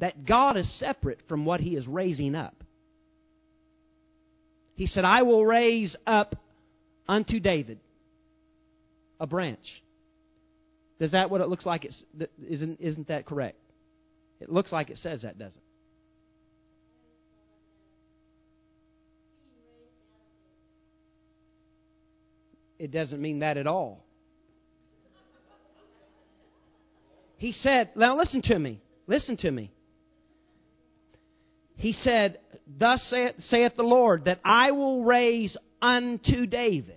that 0.00 0.26
God 0.26 0.56
is 0.56 0.78
separate 0.78 1.20
from 1.28 1.44
what 1.44 1.60
he 1.60 1.76
is 1.76 1.86
raising 1.86 2.34
up. 2.34 2.54
He 4.74 4.86
said, 4.86 5.04
I 5.04 5.22
will 5.22 5.44
raise 5.44 5.96
up 6.06 6.34
unto 7.08 7.40
David 7.40 7.80
a 9.18 9.26
branch. 9.26 9.82
Is 11.00 11.12
that 11.12 11.30
what 11.30 11.40
it 11.40 11.48
looks 11.48 11.66
like? 11.66 11.84
It's, 11.84 12.04
isn't, 12.48 12.80
isn't 12.80 13.08
that 13.08 13.26
correct? 13.26 13.58
It 14.40 14.50
looks 14.50 14.70
like 14.70 14.90
it 14.90 14.98
says 14.98 15.22
that, 15.22 15.38
doesn't 15.38 15.58
it? 15.58 15.67
It 22.78 22.90
doesn't 22.90 23.20
mean 23.20 23.40
that 23.40 23.56
at 23.56 23.66
all. 23.66 24.04
He 27.36 27.52
said, 27.52 27.90
now 27.94 28.16
listen 28.16 28.42
to 28.42 28.58
me. 28.58 28.80
Listen 29.06 29.36
to 29.38 29.50
me. 29.50 29.70
He 31.76 31.92
said, 31.92 32.40
Thus 32.78 33.00
saith, 33.08 33.36
saith 33.38 33.76
the 33.76 33.84
Lord, 33.84 34.24
that 34.24 34.40
I 34.44 34.72
will 34.72 35.04
raise 35.04 35.56
unto 35.80 36.46
David 36.46 36.96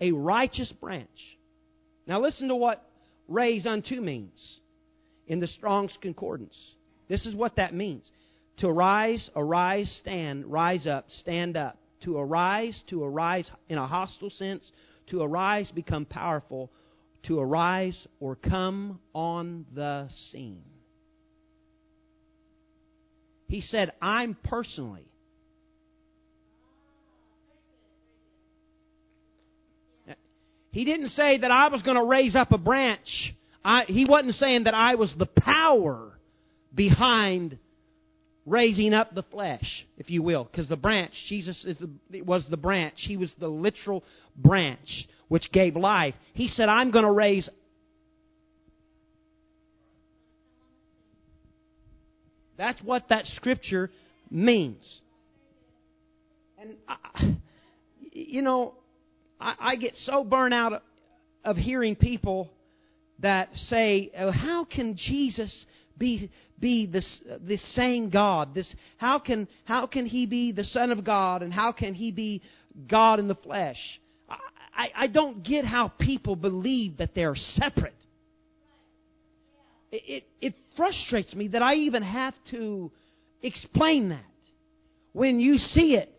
a 0.00 0.10
righteous 0.10 0.72
branch. 0.80 1.08
Now 2.06 2.20
listen 2.20 2.48
to 2.48 2.56
what 2.56 2.84
raise 3.28 3.66
unto 3.66 4.00
means 4.00 4.60
in 5.26 5.40
the 5.40 5.46
Strong's 5.46 5.96
Concordance. 6.02 6.58
This 7.08 7.24
is 7.24 7.34
what 7.34 7.56
that 7.56 7.72
means. 7.72 8.10
To 8.58 8.68
arise, 8.68 9.30
arise, 9.34 9.96
stand, 10.00 10.46
rise 10.46 10.86
up, 10.86 11.06
stand 11.08 11.56
up. 11.56 11.78
To 12.04 12.18
arise, 12.18 12.82
to 12.88 13.02
arise 13.02 13.50
in 13.68 13.78
a 13.78 13.86
hostile 13.86 14.30
sense, 14.30 14.70
to 15.08 15.22
arise, 15.22 15.70
become 15.74 16.04
powerful, 16.04 16.70
to 17.24 17.40
arise 17.40 18.06
or 18.20 18.36
come 18.36 19.00
on 19.14 19.66
the 19.74 20.08
scene. 20.30 20.64
He 23.48 23.60
said, 23.60 23.92
I'm 24.02 24.36
personally. 24.44 25.06
He 30.70 30.84
didn't 30.84 31.10
say 31.10 31.38
that 31.38 31.50
I 31.52 31.68
was 31.68 31.82
going 31.82 31.96
to 31.96 32.04
raise 32.04 32.34
up 32.34 32.50
a 32.50 32.58
branch. 32.58 33.32
I, 33.64 33.84
he 33.86 34.06
wasn't 34.06 34.34
saying 34.34 34.64
that 34.64 34.74
I 34.74 34.96
was 34.96 35.14
the 35.16 35.26
power 35.26 36.18
behind 36.74 37.58
raising 38.46 38.92
up 38.92 39.14
the 39.14 39.22
flesh, 39.22 39.86
if 39.96 40.10
you 40.10 40.22
will, 40.22 40.44
because 40.44 40.68
the 40.68 40.76
branch, 40.76 41.12
Jesus 41.28 41.64
is 41.64 41.82
the, 42.10 42.22
was 42.22 42.46
the 42.50 42.56
branch. 42.56 42.94
He 42.96 43.16
was 43.16 43.34
the 43.38 43.48
literal 43.48 44.04
branch 44.36 45.06
which 45.28 45.50
gave 45.52 45.76
life. 45.76 46.14
He 46.34 46.48
said, 46.48 46.68
I'm 46.68 46.90
going 46.90 47.04
to 47.04 47.10
raise 47.10 47.48
That's 52.56 52.80
what 52.82 53.08
that 53.08 53.24
scripture 53.26 53.90
means. 54.30 55.02
And, 56.58 56.76
I, 56.88 57.36
you 58.12 58.42
know, 58.42 58.74
I, 59.40 59.54
I 59.58 59.76
get 59.76 59.94
so 59.94 60.24
burnt 60.24 60.54
out 60.54 60.82
of 61.44 61.56
hearing 61.56 61.96
people 61.96 62.50
that 63.20 63.54
say, 63.54 64.10
oh, 64.18 64.30
"How 64.30 64.64
can 64.64 64.96
Jesus 64.96 65.66
be 65.98 66.30
be 66.58 66.86
this 66.86 67.20
this 67.40 67.62
same 67.74 68.10
God? 68.10 68.54
This 68.54 68.74
how 68.96 69.18
can 69.18 69.48
how 69.64 69.86
can 69.86 70.06
he 70.06 70.26
be 70.26 70.52
the 70.52 70.64
Son 70.64 70.90
of 70.90 71.04
God 71.04 71.42
and 71.42 71.52
how 71.52 71.72
can 71.72 71.94
he 71.94 72.10
be 72.12 72.42
God 72.88 73.18
in 73.18 73.28
the 73.28 73.34
flesh?" 73.34 73.78
I, 74.76 74.90
I 74.96 75.06
don't 75.06 75.44
get 75.44 75.64
how 75.64 75.86
people 76.00 76.34
believe 76.34 76.96
that 76.96 77.14
they're 77.14 77.36
separate 77.36 77.94
it, 79.94 80.24
it 80.40 80.54
frustrates 80.76 81.34
me 81.34 81.48
that 81.48 81.62
I 81.62 81.74
even 81.74 82.02
have 82.02 82.34
to 82.50 82.90
explain 83.42 84.10
that. 84.10 84.20
When 85.12 85.38
you 85.38 85.56
see 85.56 85.94
it, 85.94 86.10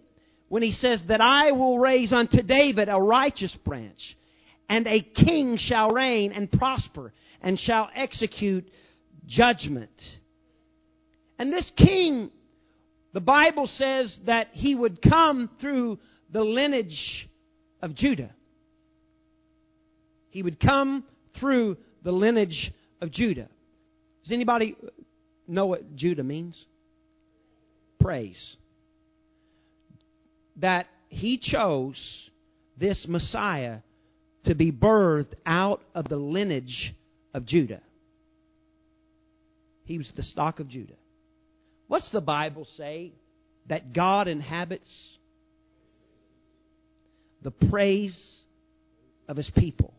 when 0.48 0.63
he 0.63 0.72
says 0.72 1.02
that 1.08 1.22
I 1.22 1.52
will 1.52 1.80
raise 1.80 2.13
unto 2.13 2.41
David 2.41 2.88
a 2.88 2.98
righteous 2.98 3.56
branch, 3.65 4.00
and 4.69 4.88
a 4.88 5.01
king 5.01 5.58
shall 5.60 5.91
reign 5.91 6.32
and 6.32 6.51
prosper, 6.51 7.13
and 7.41 7.60
shall 7.60 7.89
execute 7.95 8.65
judgment. 9.28 9.91
And 11.38 11.51
this 11.51 11.71
king, 11.78 12.32
the 13.13 13.21
Bible 13.21 13.67
says 13.67 14.17
that 14.25 14.47
he 14.54 14.75
would 14.75 15.01
come 15.01 15.49
through 15.62 15.99
the 16.32 16.43
lineage 16.43 17.28
of 17.82 17.95
Judah. 17.95 18.32
He 20.30 20.41
would 20.43 20.60
come 20.60 21.06
through 21.39 21.78
the 22.04 22.12
lineage 22.12 22.71
of 23.01 23.12
Judah. 23.12 23.49
Does 24.23 24.32
anybody 24.32 24.75
know 25.47 25.67
what 25.67 25.95
Judah 25.95 26.23
means? 26.23 26.65
Praise. 27.99 28.58
That 30.58 30.88
he 31.10 31.39
chose 31.41 32.30
this 32.78 33.06
Messiah 33.08 33.80
to 34.46 34.56
be 34.56 34.72
birthed 34.72 35.34
out 35.46 35.82
of 35.94 36.08
the 36.08 36.18
lineage 36.18 36.94
of 37.34 37.46
Judah. 37.46 37.82
He 39.84 39.98
was 39.98 40.12
the 40.16 40.24
stock 40.24 40.60
of 40.60 40.68
Judah. 40.68 40.94
What's 41.88 42.12
the 42.12 42.22
Bible 42.22 42.66
say? 42.78 43.14
That 43.68 43.94
God 43.94 44.28
inhabits 44.28 45.18
the 47.44 47.52
praise 47.52 48.44
of 49.28 49.38
his 49.38 49.52
people. 49.56 49.94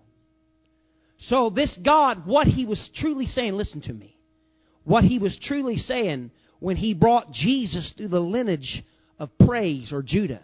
So, 1.18 1.50
this 1.50 1.76
God, 1.84 2.26
what 2.26 2.46
he 2.46 2.66
was 2.66 2.90
truly 2.96 3.26
saying, 3.26 3.54
listen 3.54 3.80
to 3.82 3.92
me 3.92 4.16
what 4.86 5.02
he 5.02 5.18
was 5.18 5.36
truly 5.42 5.76
saying 5.76 6.30
when 6.60 6.76
he 6.76 6.94
brought 6.94 7.32
Jesus 7.32 7.92
through 7.96 8.08
the 8.08 8.20
lineage 8.20 8.82
of 9.18 9.28
praise 9.44 9.92
or 9.92 10.00
Judah. 10.00 10.42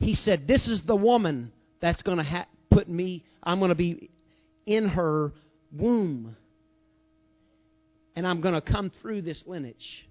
He 0.00 0.14
said, 0.14 0.46
This 0.46 0.66
is 0.66 0.82
the 0.86 0.96
woman 0.96 1.52
that's 1.80 2.02
going 2.02 2.18
to 2.18 2.24
ha- 2.24 2.46
put 2.78 2.88
me, 2.88 3.24
I'm 3.42 3.58
going 3.58 3.70
to 3.70 3.74
be 3.74 4.08
in 4.64 4.88
her 4.88 5.32
womb. 5.72 6.36
And 8.14 8.24
I'm 8.24 8.40
going 8.40 8.54
to 8.54 8.60
come 8.60 8.92
through 9.02 9.22
this 9.22 9.42
lineage. 9.46 10.06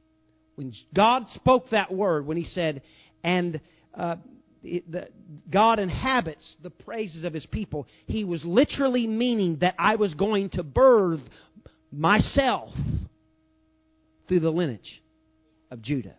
When 0.55 0.73
God 0.93 1.23
spoke 1.35 1.69
that 1.71 1.93
word, 1.93 2.25
when 2.25 2.35
he 2.35 2.43
said, 2.43 2.81
and 3.23 3.61
uh, 3.95 4.17
the, 4.63 5.07
God 5.49 5.79
inhabits 5.79 6.57
the 6.61 6.69
praises 6.69 7.23
of 7.23 7.33
his 7.33 7.45
people, 7.45 7.87
he 8.05 8.25
was 8.25 8.43
literally 8.43 9.07
meaning 9.07 9.59
that 9.61 9.75
I 9.79 9.95
was 9.95 10.13
going 10.13 10.49
to 10.51 10.63
birth 10.63 11.21
myself 11.89 12.73
through 14.27 14.41
the 14.41 14.49
lineage 14.49 15.01
of 15.71 15.81
Judah. 15.81 16.15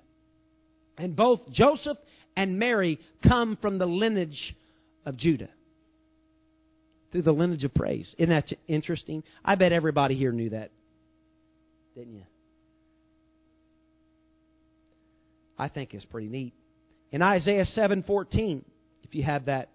And 0.96 1.14
both 1.14 1.40
Joseph 1.52 1.98
and 2.36 2.58
Mary 2.58 3.00
come 3.26 3.58
from 3.60 3.76
the 3.76 3.86
lineage 3.86 4.54
of 5.04 5.18
Judah. 5.18 5.50
Through 7.10 7.22
the 7.22 7.32
lineage 7.32 7.64
of 7.64 7.72
praise. 7.74 8.14
Isn't 8.18 8.30
that 8.30 8.52
interesting? 8.66 9.22
I 9.44 9.54
bet 9.54 9.72
everybody 9.72 10.14
here 10.14 10.32
knew 10.32 10.50
that. 10.50 10.70
Didn't 11.94 12.14
you? 12.14 12.22
I 15.58 15.68
think 15.68 15.94
it's 15.94 16.04
pretty 16.04 16.28
neat. 16.28 16.52
In 17.10 17.22
Isaiah 17.22 17.64
7:14, 17.64 18.62
if 19.02 19.14
you 19.14 19.22
have 19.22 19.46
that, 19.46 19.70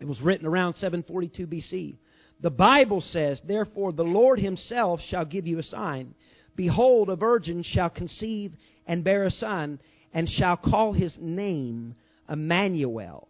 it 0.00 0.06
was 0.06 0.20
written 0.20 0.46
around 0.46 0.74
742 0.74 1.46
BC. 1.46 1.96
The 2.40 2.50
Bible 2.50 3.00
says, 3.00 3.40
"Therefore 3.42 3.92
the 3.92 4.04
Lord 4.04 4.40
himself 4.40 5.00
shall 5.02 5.24
give 5.24 5.46
you 5.46 5.58
a 5.58 5.62
sign. 5.62 6.14
Behold, 6.56 7.10
a 7.10 7.16
virgin 7.16 7.62
shall 7.62 7.90
conceive 7.90 8.56
and 8.86 9.04
bear 9.04 9.24
a 9.24 9.30
son, 9.30 9.78
and 10.12 10.28
shall 10.28 10.56
call 10.56 10.92
his 10.92 11.16
name 11.20 11.94
Emmanuel. 12.28 13.28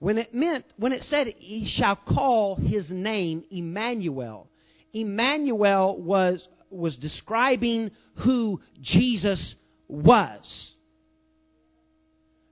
When 0.00 0.16
it 0.16 0.34
meant, 0.34 0.64
when 0.76 0.92
it 0.92 1.02
said 1.04 1.28
he 1.38 1.70
shall 1.76 1.94
call 1.94 2.56
his 2.56 2.90
name 2.90 3.44
Emmanuel, 3.50 4.48
Emmanuel 4.92 6.00
was, 6.00 6.46
was 6.70 6.96
describing 6.96 7.90
who 8.24 8.60
Jesus 8.80 9.54
was. 9.88 10.74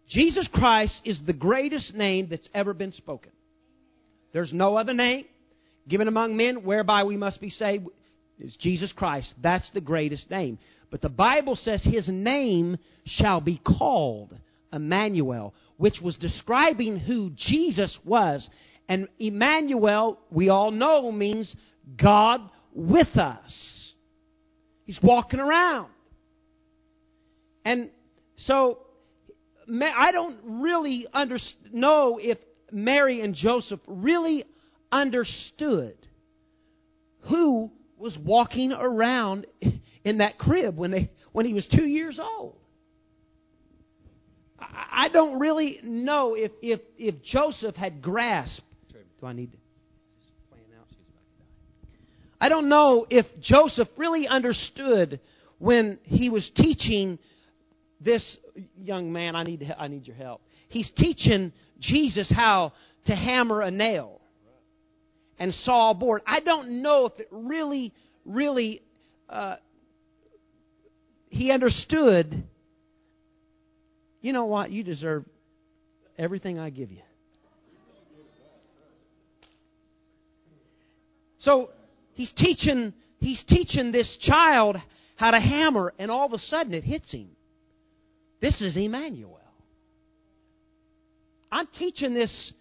Jesus 0.08 0.48
Christ 0.52 1.00
is 1.04 1.20
the 1.26 1.32
greatest 1.32 1.94
name 1.94 2.28
that's 2.30 2.48
ever 2.54 2.74
been 2.74 2.92
spoken. 2.92 3.32
There's 4.32 4.52
no 4.52 4.76
other 4.76 4.94
name 4.94 5.24
given 5.88 6.06
among 6.06 6.36
men 6.36 6.64
whereby 6.64 7.04
we 7.04 7.16
must 7.16 7.40
be 7.40 7.50
saved 7.50 7.86
is 8.38 8.56
Jesus 8.60 8.92
Christ. 8.92 9.32
That's 9.42 9.70
the 9.72 9.80
greatest 9.80 10.30
name. 10.30 10.58
But 10.90 11.00
the 11.00 11.08
Bible 11.08 11.56
says 11.56 11.82
his 11.82 12.08
name 12.08 12.78
shall 13.04 13.40
be 13.40 13.58
called 13.58 14.36
Emmanuel, 14.72 15.54
which 15.76 16.00
was 16.02 16.16
describing 16.16 16.98
who 16.98 17.30
Jesus 17.36 17.98
was. 18.04 18.48
And 18.88 19.08
Emmanuel, 19.18 20.18
we 20.30 20.48
all 20.48 20.70
know, 20.70 21.12
means 21.12 21.54
God 22.00 22.40
with 22.74 23.16
us. 23.16 23.92
He's 24.84 24.98
walking 25.02 25.40
around. 25.40 25.90
And 27.64 27.90
so, 28.36 28.78
I 29.68 30.12
don't 30.12 30.38
really 30.42 31.06
under, 31.12 31.36
know 31.72 32.18
if 32.20 32.38
Mary 32.72 33.20
and 33.20 33.34
Joseph 33.34 33.80
really 33.86 34.44
understood 34.90 35.96
who 37.28 37.70
was 37.98 38.16
walking 38.24 38.72
around 38.72 39.46
in 40.04 40.18
that 40.18 40.38
crib 40.38 40.76
when, 40.76 40.90
they, 40.90 41.10
when 41.32 41.44
he 41.44 41.52
was 41.52 41.66
two 41.74 41.84
years 41.84 42.18
old. 42.18 42.56
I 44.74 45.08
don't 45.12 45.38
really 45.38 45.80
know 45.82 46.34
if, 46.34 46.52
if, 46.60 46.80
if 46.98 47.22
Joseph 47.22 47.74
had 47.74 48.02
grasped. 48.02 48.62
Do 49.20 49.26
I 49.26 49.32
need 49.32 49.52
to? 49.52 49.58
I 52.40 52.48
don't 52.48 52.68
know 52.68 53.06
if 53.10 53.26
Joseph 53.40 53.88
really 53.96 54.28
understood 54.28 55.20
when 55.58 55.98
he 56.04 56.30
was 56.30 56.48
teaching 56.54 57.18
this 58.00 58.38
young 58.76 59.12
man. 59.12 59.34
I 59.34 59.42
need, 59.42 59.74
I 59.76 59.88
need 59.88 60.06
your 60.06 60.14
help. 60.14 60.40
He's 60.68 60.90
teaching 60.96 61.52
Jesus 61.80 62.32
how 62.34 62.74
to 63.06 63.16
hammer 63.16 63.62
a 63.62 63.70
nail 63.70 64.20
and 65.38 65.52
saw 65.52 65.90
a 65.90 65.94
board. 65.94 66.22
I 66.26 66.40
don't 66.40 66.82
know 66.82 67.06
if 67.06 67.18
it 67.18 67.28
really, 67.30 67.92
really, 68.24 68.82
uh, 69.28 69.56
he 71.30 71.50
understood. 71.50 72.44
You 74.20 74.32
know 74.32 74.46
what? 74.46 74.70
You 74.70 74.82
deserve 74.82 75.24
everything 76.18 76.58
I 76.58 76.70
give 76.70 76.90
you. 76.90 77.02
So 81.38 81.70
he's 82.14 82.32
teaching 82.36 82.92
he's 83.20 83.42
teaching 83.48 83.92
this 83.92 84.16
child 84.20 84.76
how 85.16 85.30
to 85.32 85.40
hammer, 85.40 85.92
and 85.98 86.10
all 86.10 86.26
of 86.26 86.32
a 86.32 86.38
sudden 86.38 86.72
it 86.74 86.84
hits 86.84 87.10
him. 87.12 87.28
This 88.40 88.60
is 88.60 88.76
Emmanuel. 88.76 89.38
I'm 91.50 91.66
teaching 91.78 92.14
this 92.14 92.52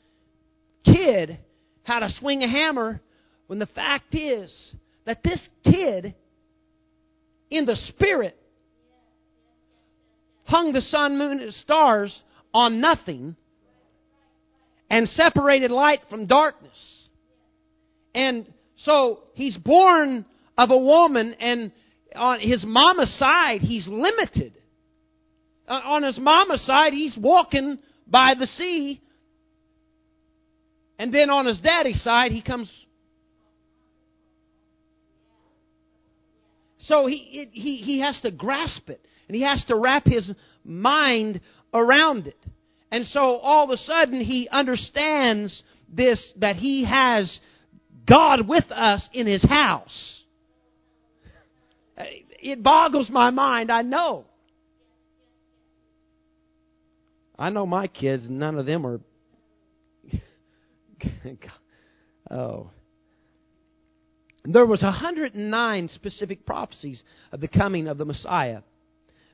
kid 0.86 1.38
how 1.84 2.00
to 2.00 2.10
swing 2.20 2.44
a 2.44 2.50
hammer 2.50 3.02
when 3.48 3.60
the 3.60 3.66
fact 3.68 4.16
is 4.16 4.54
that 5.06 5.24
this 5.24 5.40
kid 5.64 6.16
in 7.50 7.66
the 7.66 7.76
spirit 7.76 8.38
hung 10.48 10.74
the 10.74 10.82
sun, 10.82 11.18
moon, 11.18 11.40
and 11.40 11.54
stars 11.54 12.24
on 12.54 12.82
nothing 12.82 13.36
and 14.90 15.08
separated 15.08 15.72
light 15.72 16.00
from 16.10 16.26
darkness. 16.26 16.78
And 18.16 18.52
so 18.78 19.20
he's 19.34 19.58
born 19.58 20.26
of 20.58 20.72
a 20.72 20.78
woman 20.78 21.36
and 21.40 21.72
on 22.16 22.40
his 22.40 22.64
mama's 22.66 23.14
side 23.20 23.62
he's 23.62 23.88
limited. 23.88 24.58
Uh, 25.68 25.82
on 25.84 26.04
his 26.04 26.18
mama's 26.18 26.66
side 26.66 26.94
he's 26.94 27.18
walking 27.20 27.78
by 28.08 28.34
the 28.40 28.48
sea. 28.48 29.02
And 31.00 31.14
then 31.14 31.30
on 31.30 31.46
his 31.46 31.60
daddy's 31.62 32.02
side, 32.02 32.32
he 32.32 32.42
comes. 32.42 32.72
So 36.80 37.06
he, 37.06 37.50
he, 37.52 37.78
he 37.78 38.00
has 38.02 38.20
to 38.22 38.32
grasp 38.32 38.90
it. 38.90 39.06
And 39.28 39.36
he 39.36 39.44
has 39.44 39.64
to 39.66 39.76
wrap 39.76 40.06
his 40.06 40.32
mind 40.64 41.42
around 41.74 42.28
it. 42.28 42.38
And 42.92 43.06
so 43.06 43.20
all 43.20 43.66
of 43.66 43.70
a 43.70 43.78
sudden 43.78 44.22
he 44.22 44.48
understands 44.50 45.64
this, 45.94 46.34
that 46.38 46.56
he 46.56 46.86
has 46.86 47.40
God 48.08 48.48
with 48.48 48.72
us 48.72 49.08
in 49.14 49.28
his 49.28 49.44
house. 49.44 50.24
Eh, 51.98 52.06
it 52.40 52.64
boggles 52.64 53.10
my 53.10 53.30
mind, 53.30 53.72
I 53.72 53.82
know. 53.82 54.26
I 57.38 57.50
know 57.50 57.66
my 57.66 57.88
kids, 57.88 58.28
none 58.30 58.58
of 58.58 58.66
them 58.66 58.86
are. 58.86 59.00
oh. 62.32 62.72
There 64.46 64.66
was 64.66 64.82
109 64.82 65.90
specific 65.90 66.46
prophecies 66.46 67.04
of 67.34 67.42
the 67.42 67.50
coming 67.50 67.88
of 67.88 67.98
the 67.98 68.06
Messiah. 68.06 68.62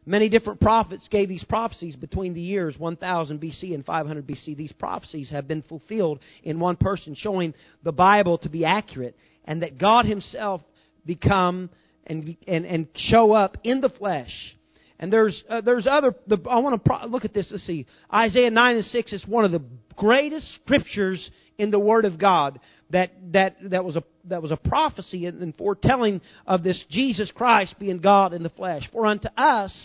Many 0.05 0.27
different 0.27 0.59
prophets 0.59 1.07
gave 1.09 1.29
these 1.29 1.43
prophecies 1.45 1.95
between 1.95 2.33
the 2.33 2.41
years 2.41 2.77
1000 2.77 3.39
BC 3.39 3.73
and 3.73 3.85
500 3.85 4.27
BC. 4.27 4.57
These 4.57 4.73
prophecies 4.73 5.29
have 5.29 5.47
been 5.47 5.61
fulfilled 5.61 6.19
in 6.43 6.59
one 6.59 6.75
person, 6.75 7.15
showing 7.15 7.53
the 7.83 7.93
Bible 7.93 8.37
to 8.39 8.49
be 8.49 8.65
accurate 8.65 9.15
and 9.45 9.61
that 9.61 9.77
God 9.77 10.05
Himself 10.05 10.61
become 11.05 11.69
and, 12.05 12.35
and, 12.47 12.65
and 12.65 12.87
show 12.95 13.31
up 13.31 13.57
in 13.63 13.79
the 13.81 13.89
flesh 13.89 14.55
and 15.03 15.11
there's 15.11 15.43
uh, 15.49 15.59
there's 15.59 15.85
other. 15.85 16.15
The, 16.27 16.41
I 16.49 16.59
want 16.59 16.81
to 16.81 16.89
pro- 16.89 17.05
look 17.07 17.25
at 17.25 17.33
this. 17.33 17.49
Let's 17.51 17.67
see. 17.67 17.85
Isaiah 18.11 18.49
nine 18.49 18.77
and 18.77 18.85
six 18.85 19.11
is 19.11 19.27
one 19.27 19.43
of 19.43 19.51
the 19.51 19.61
greatest 19.97 20.47
scriptures 20.55 21.29
in 21.57 21.71
the 21.71 21.79
Word 21.79 22.05
of 22.05 22.17
God. 22.17 22.57
That 22.91 23.11
that 23.33 23.57
that 23.71 23.83
was 23.83 23.97
a 23.97 24.03
that 24.29 24.41
was 24.41 24.51
a 24.51 24.55
prophecy 24.55 25.25
and 25.25 25.53
foretelling 25.57 26.21
of 26.47 26.63
this 26.63 26.81
Jesus 26.89 27.29
Christ 27.35 27.75
being 27.81 27.97
God 27.97 28.31
in 28.31 28.43
the 28.43 28.49
flesh. 28.49 28.83
For 28.93 29.05
unto 29.05 29.27
us 29.35 29.77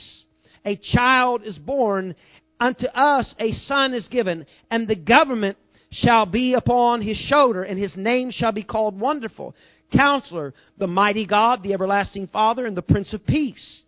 a 0.64 0.76
child 0.76 1.42
is 1.42 1.58
born, 1.58 2.14
unto 2.60 2.86
us 2.86 3.34
a 3.40 3.50
son 3.50 3.94
is 3.94 4.06
given, 4.06 4.46
and 4.70 4.86
the 4.86 4.94
government 4.94 5.58
shall 5.90 6.26
be 6.26 6.54
upon 6.54 7.02
his 7.02 7.16
shoulder, 7.16 7.64
and 7.64 7.76
his 7.76 7.96
name 7.96 8.30
shall 8.30 8.52
be 8.52 8.62
called 8.62 9.00
Wonderful, 9.00 9.56
Counselor, 9.92 10.54
the 10.76 10.86
Mighty 10.86 11.26
God, 11.26 11.64
the 11.64 11.72
Everlasting 11.72 12.28
Father, 12.28 12.66
and 12.66 12.76
the 12.76 12.82
Prince 12.82 13.12
of 13.12 13.26
Peace 13.26 13.82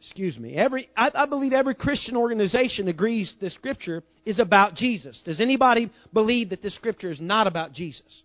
excuse 0.00 0.38
me, 0.38 0.54
every, 0.54 0.88
I, 0.96 1.10
I, 1.14 1.26
believe 1.26 1.52
every 1.52 1.74
Christian 1.74 2.16
organization 2.16 2.88
agrees 2.88 3.34
the 3.40 3.50
scripture 3.50 4.02
is 4.24 4.38
about 4.38 4.74
Jesus. 4.74 5.20
Does 5.24 5.40
anybody 5.40 5.90
believe 6.12 6.50
that 6.50 6.62
this 6.62 6.74
scripture 6.74 7.10
is 7.10 7.20
not 7.20 7.46
about 7.46 7.72
Jesus? 7.72 8.22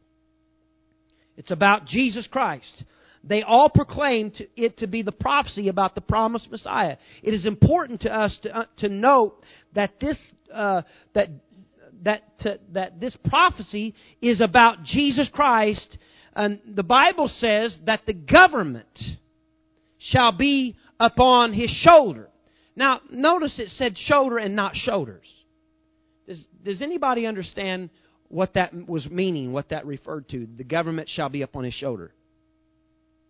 It's 1.36 1.52
about 1.52 1.86
Jesus 1.86 2.28
Christ. 2.32 2.84
They 3.24 3.42
all 3.42 3.70
proclaim 3.70 4.34
it 4.56 4.78
to 4.80 4.88
be 4.88 5.02
the 5.02 5.12
prophecy 5.12 5.70
about 5.70 5.96
the 5.96 6.02
promised 6.02 6.52
Messiah. 6.52 6.98
It 7.24 7.34
is 7.34 7.46
important 7.46 8.02
to 8.02 8.14
us 8.14 8.38
to, 8.44 8.56
uh, 8.56 8.66
to 8.80 8.90
note 8.90 9.42
that 9.74 10.00
this, 10.00 10.18
uh, 10.54 10.82
that, 11.16 11.30
that, 12.04 12.40
to, 12.40 12.60
that 12.74 13.00
this 13.00 13.18
prophecy 13.30 13.96
is 14.22 14.42
about 14.42 14.84
Jesus 14.84 15.30
Christ. 15.34 15.98
And 16.36 16.60
the 16.76 16.84
Bible 16.84 17.30
says 17.30 17.78
that 17.86 18.02
the 18.06 18.14
government 18.14 18.86
shall 20.00 20.34
be 20.34 20.76
upon 21.04 21.52
his 21.52 21.70
shoulder. 21.70 22.30
Now, 22.78 23.02
notice 23.12 23.60
it 23.60 23.70
said 23.70 23.98
shoulder 23.98 24.38
and 24.38 24.56
not 24.56 24.74
shoulders. 24.74 25.28
Does, 26.26 26.48
does 26.63 26.82
anybody 26.82 27.26
understand 27.26 27.89
what 28.30 28.54
that 28.54 28.74
was 28.88 29.08
meaning, 29.10 29.52
what 29.52 29.70
that 29.70 29.86
referred 29.86 30.30
to? 30.30 30.48
The 30.58 30.63
government 30.63 31.10
shall 31.10 31.28
be 31.28 31.42
upon 31.42 31.66
his 31.66 31.74
shoulder. 31.74 32.13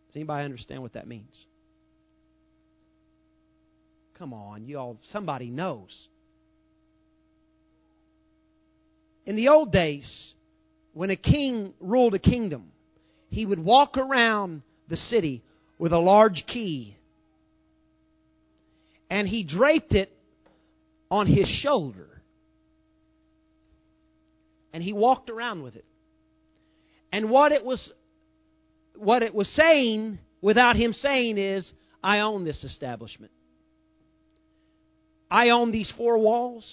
Does 0.07 0.17
anybody 0.17 0.45
understand 0.45 0.83
what 0.83 0.93
that 0.93 1.07
means? 1.07 1.45
Come 4.19 4.33
on, 4.33 4.65
you 4.65 4.77
all, 4.77 4.97
somebody 5.11 5.49
knows. 5.49 6.07
In 9.25 9.35
the 9.35 9.47
old 9.47 9.71
days, 9.71 10.33
when 10.93 11.09
a 11.09 11.15
king 11.15 11.73
ruled 11.79 12.13
a 12.13 12.19
kingdom, 12.19 12.71
he 13.31 13.47
would 13.47 13.59
walk 13.59 13.97
around 13.97 14.61
the 14.89 14.97
city 14.97 15.41
with 15.79 15.91
a 15.91 15.97
large 15.97 16.43
key 16.45 16.95
and 19.09 19.27
he 19.27 19.43
draped 19.43 19.93
it 19.93 20.11
on 21.09 21.27
his 21.27 21.47
shoulder. 21.61 22.07
And 24.73 24.81
he 24.81 24.93
walked 24.93 25.29
around 25.29 25.61
with 25.61 25.75
it. 25.75 25.85
And 27.11 27.29
what 27.29 27.51
it 27.51 27.63
was 27.63 27.91
what 28.95 29.21
it 29.21 29.33
was 29.33 29.47
saying 29.49 30.19
without 30.41 30.75
him 30.75 30.93
saying 30.93 31.37
is, 31.37 31.71
I 32.03 32.19
own 32.19 32.43
this 32.43 32.63
establishment. 32.63 33.31
I 35.29 35.49
own 35.49 35.71
these 35.71 35.91
four 35.97 36.17
walls. 36.17 36.67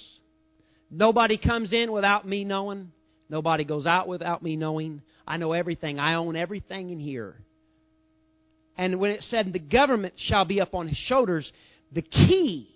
Nobody 0.91 1.39
comes 1.39 1.73
in 1.73 1.93
without 1.93 2.27
me 2.27 2.45
knowing. 2.45 2.93
Nobody 3.29 3.65
goes 3.65 3.87
out 3.87 4.09
without 4.09 4.43
me 4.43 4.57
knowing. 4.57 5.03
I 5.27 5.37
know 5.37 5.53
everything. 5.53 5.99
I 5.99 6.15
own 6.15 6.37
everything 6.37 6.91
in 6.91 6.99
here. 6.99 7.37
And 8.77 8.99
when 8.99 9.13
it 9.13 9.23
said 9.23 9.53
the 9.53 9.59
government 9.59 10.15
shall 10.17 10.45
be 10.45 10.61
up 10.61 10.75
on 10.75 10.89
his 10.89 10.99
shoulders, 10.99 11.51
the 11.93 12.03
key 12.03 12.69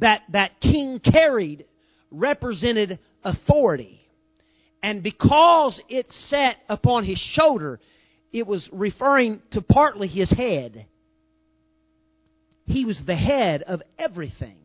that 0.00 0.22
that 0.30 0.60
king 0.60 1.00
carried 1.00 1.64
represented 2.10 2.98
authority. 3.24 4.00
And 4.82 5.02
because 5.02 5.80
it 5.88 6.06
sat 6.28 6.56
upon 6.68 7.04
his 7.04 7.18
shoulder, 7.34 7.78
it 8.32 8.46
was 8.46 8.68
referring 8.72 9.40
to 9.52 9.62
partly 9.62 10.08
his 10.08 10.30
head. 10.30 10.86
He 12.66 12.84
was 12.84 13.00
the 13.06 13.16
head 13.16 13.62
of 13.62 13.82
everything. 13.98 14.56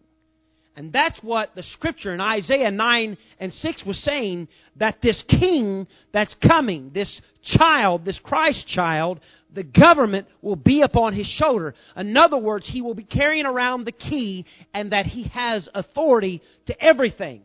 And 0.77 0.93
that's 0.93 1.17
what 1.23 1.55
the 1.55 1.63
scripture 1.63 2.13
in 2.13 2.21
Isaiah 2.21 2.69
9 2.69 3.17
and 3.39 3.51
6 3.51 3.83
was 3.83 3.97
saying 4.03 4.47
that 4.75 5.01
this 5.01 5.23
king 5.27 5.87
that's 6.13 6.35
coming, 6.47 6.91
this 6.93 7.19
child, 7.43 8.05
this 8.05 8.19
Christ 8.23 8.67
child, 8.67 9.19
the 9.51 9.63
government 9.63 10.27
will 10.43 10.55
be 10.55 10.83
upon 10.83 11.15
his 11.15 11.25
shoulder. 11.25 11.73
In 11.95 12.15
other 12.15 12.37
words, 12.37 12.69
he 12.71 12.83
will 12.83 12.93
be 12.93 13.03
carrying 13.03 13.47
around 13.47 13.85
the 13.85 13.91
key 13.91 14.45
and 14.71 14.91
that 14.91 15.07
he 15.07 15.23
has 15.29 15.67
authority 15.73 16.43
to 16.67 16.79
everything. 16.79 17.41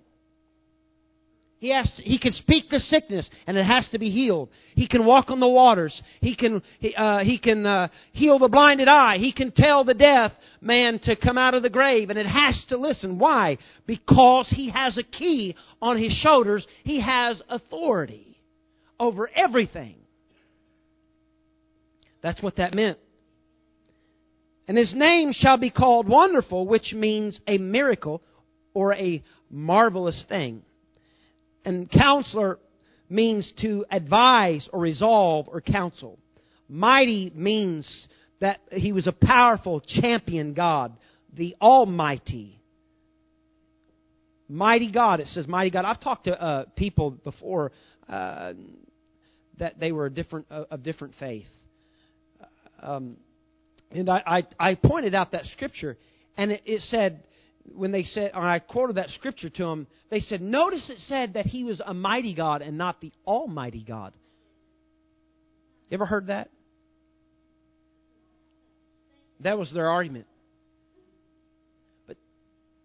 He, 1.62 1.68
has 1.68 1.88
to, 1.96 2.02
he 2.02 2.18
can 2.18 2.32
speak 2.32 2.70
to 2.70 2.80
sickness 2.80 3.30
and 3.46 3.56
it 3.56 3.62
has 3.62 3.88
to 3.90 3.98
be 4.00 4.10
healed. 4.10 4.48
He 4.74 4.88
can 4.88 5.06
walk 5.06 5.30
on 5.30 5.38
the 5.38 5.48
waters. 5.48 6.02
He 6.20 6.34
can, 6.34 6.60
he, 6.80 6.92
uh, 6.92 7.20
he 7.20 7.38
can 7.38 7.64
uh, 7.64 7.86
heal 8.10 8.40
the 8.40 8.48
blinded 8.48 8.88
eye. 8.88 9.18
He 9.18 9.32
can 9.32 9.52
tell 9.52 9.84
the 9.84 9.94
deaf 9.94 10.32
man 10.60 10.98
to 11.04 11.14
come 11.14 11.38
out 11.38 11.54
of 11.54 11.62
the 11.62 11.70
grave 11.70 12.10
and 12.10 12.18
it 12.18 12.26
has 12.26 12.64
to 12.70 12.76
listen. 12.76 13.16
Why? 13.16 13.58
Because 13.86 14.48
he 14.50 14.70
has 14.70 14.98
a 14.98 15.04
key 15.04 15.54
on 15.80 16.02
his 16.02 16.10
shoulders. 16.14 16.66
He 16.82 17.00
has 17.00 17.40
authority 17.48 18.40
over 18.98 19.30
everything. 19.32 19.94
That's 22.24 22.42
what 22.42 22.56
that 22.56 22.74
meant. 22.74 22.98
And 24.66 24.76
his 24.76 24.92
name 24.96 25.30
shall 25.32 25.58
be 25.58 25.70
called 25.70 26.08
Wonderful, 26.08 26.66
which 26.66 26.92
means 26.92 27.38
a 27.46 27.58
miracle 27.58 28.20
or 28.74 28.94
a 28.94 29.22
marvelous 29.48 30.24
thing. 30.28 30.64
And 31.64 31.90
counselor 31.90 32.58
means 33.08 33.52
to 33.60 33.84
advise 33.90 34.68
or 34.72 34.80
resolve 34.80 35.48
or 35.48 35.60
counsel. 35.60 36.18
Mighty 36.68 37.30
means 37.34 38.08
that 38.40 38.60
he 38.70 38.92
was 38.92 39.06
a 39.06 39.12
powerful 39.12 39.80
champion 39.80 40.54
God, 40.54 40.96
the 41.36 41.54
Almighty. 41.60 42.58
Mighty 44.48 44.90
God, 44.90 45.20
it 45.20 45.28
says 45.28 45.46
mighty 45.46 45.70
God. 45.70 45.84
I've 45.84 46.00
talked 46.00 46.24
to 46.24 46.40
uh, 46.40 46.64
people 46.76 47.12
before 47.12 47.72
uh, 48.08 48.54
that 49.58 49.78
they 49.78 49.92
were 49.92 50.08
different 50.08 50.46
uh, 50.50 50.64
of 50.70 50.82
different 50.82 51.14
faith, 51.18 51.46
um, 52.82 53.16
and 53.90 54.10
I, 54.10 54.44
I, 54.58 54.70
I 54.70 54.74
pointed 54.74 55.14
out 55.14 55.32
that 55.32 55.44
scripture, 55.46 55.96
and 56.36 56.50
it, 56.52 56.62
it 56.66 56.80
said 56.82 57.22
when 57.74 57.92
they 57.92 58.02
said, 58.02 58.32
I 58.34 58.58
quoted 58.58 58.96
that 58.96 59.10
scripture 59.10 59.50
to 59.50 59.64
them, 59.64 59.86
they 60.10 60.20
said, 60.20 60.40
Notice 60.40 60.90
it 60.90 60.98
said 61.06 61.34
that 61.34 61.46
he 61.46 61.64
was 61.64 61.80
a 61.84 61.94
mighty 61.94 62.34
God 62.34 62.62
and 62.62 62.76
not 62.76 63.00
the 63.00 63.12
Almighty 63.26 63.84
God. 63.86 64.12
You 65.90 65.96
ever 65.96 66.06
heard 66.06 66.28
that? 66.28 66.50
That 69.40 69.58
was 69.58 69.72
their 69.72 69.90
argument. 69.90 70.26
But 72.06 72.16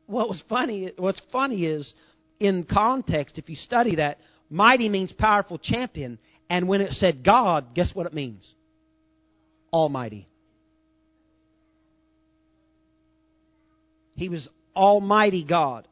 what 0.08 0.28
was 0.28 0.42
funny, 0.50 0.92
what's 0.98 1.22
funny 1.32 1.66
is, 1.66 1.92
in 2.40 2.66
context, 2.72 3.38
if 3.38 3.50
you 3.50 3.56
study 3.56 3.96
that, 3.96 4.20
mighty 4.50 4.90
means 4.90 5.12
powerful 5.12 5.58
champion. 5.58 6.20
And 6.50 6.68
when 6.68 6.82
it 6.82 6.94
said 6.94 7.24
God, 7.24 7.76
guess 7.76 7.92
what 7.94 8.06
it 8.06 8.14
means? 8.14 8.54
Almighty. 9.72 10.28
He 14.16 14.30
was 14.30 14.50
Almighty 14.78 15.44
God, 15.44 15.88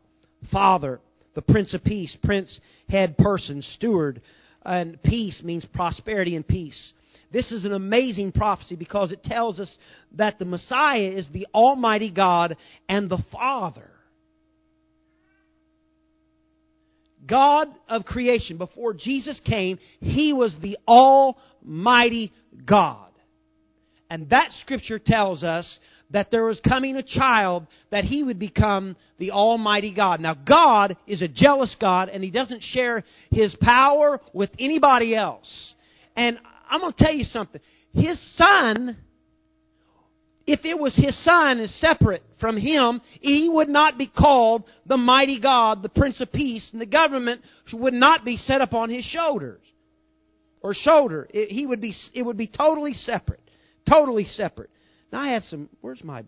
Father, 0.52 1.02
the 1.34 1.42
Prince 1.42 1.74
of 1.74 1.84
Peace, 1.84 2.16
Prince, 2.24 2.60
head 2.88 3.18
person, 3.18 3.62
steward, 3.62 4.22
and 4.64 5.02
peace 5.04 5.42
means 5.44 5.66
prosperity 5.74 6.36
and 6.36 6.48
peace. 6.48 6.94
This 7.34 7.52
is 7.52 7.66
an 7.66 7.74
amazing 7.74 8.32
prophecy 8.32 8.76
because 8.76 9.12
it 9.12 9.24
tells 9.24 9.60
us 9.60 9.76
that 10.14 10.40
the 10.40 10.46
Messiah 10.46 11.02
is 11.02 11.28
the 11.34 11.48
Almighty 11.54 12.12
God 12.12 12.56
and 12.88 13.10
the 13.10 13.22
Father. 13.32 13.90
God 17.28 17.70
of 17.90 18.06
creation, 18.06 18.58
before 18.58 18.94
Jesus 18.94 19.42
came, 19.44 19.80
He 20.00 20.32
was 20.32 20.56
the 20.62 20.78
Almighty 20.88 22.32
God. 22.66 23.10
And 24.10 24.30
that 24.30 24.52
scripture 24.62 25.00
tells 25.00 25.44
us 25.44 25.80
that 26.12 26.32
there 26.32 26.46
was 26.46 26.60
coming 26.68 26.96
a 26.96 27.04
child 27.04 27.68
that 27.92 28.04
he 28.04 28.24
would 28.24 28.40
become 28.40 28.96
the 29.18 29.32
Almighty 29.32 29.94
God. 29.94 30.20
Now, 30.20 30.34
God 30.34 30.96
is 31.08 31.22
a 31.22 31.28
jealous 31.28 31.76
God, 31.80 32.10
and 32.10 32.24
he 32.24 32.32
doesn't 32.32 32.62
share 32.62 33.04
his 33.32 33.56
power 33.62 34.20
with 34.34 34.50
anybody 34.60 35.16
else. 35.16 35.74
And 36.16 36.38
I'm 36.70 36.82
going 36.82 36.94
to 36.94 37.04
tell 37.04 37.14
you 37.14 37.24
something. 37.24 37.62
His 37.94 38.20
son, 38.38 38.98
if 40.46 40.64
it 40.64 40.78
was 40.78 40.96
his 40.96 41.22
son 41.24 41.60
is 41.60 41.74
separate 41.80 42.24
from 42.40 42.58
him, 42.58 43.02
he 43.22 43.50
would 43.52 43.70
not 43.70 43.98
be 43.98 44.08
called 44.08 44.64
the 44.86 44.98
mighty 44.98 45.40
God, 45.40 45.82
the 45.82 45.90
Prince 45.90 46.22
of 46.22 46.32
Peace, 46.32 46.70
and 46.72 46.82
the 46.82 46.86
government 46.86 47.42
would 47.74 47.94
not 47.94 48.24
be 48.24 48.38
set 48.38 48.62
upon 48.62 48.90
his 48.90 49.06
shoulders 49.06 49.62
or 50.62 50.74
shoulder. 50.74 51.28
It, 51.32 51.50
he 51.50 51.66
would 51.66 51.82
be, 51.82 51.94
it 52.14 52.24
would 52.24 52.38
be 52.38 52.48
totally 52.48 52.94
separate. 52.94 53.42
Totally 53.88 54.26
separate. 54.26 54.72
Now 55.16 55.22
I 55.22 55.30
had 55.30 55.44
some. 55.44 55.70
Where's 55.80 56.04
my. 56.04 56.26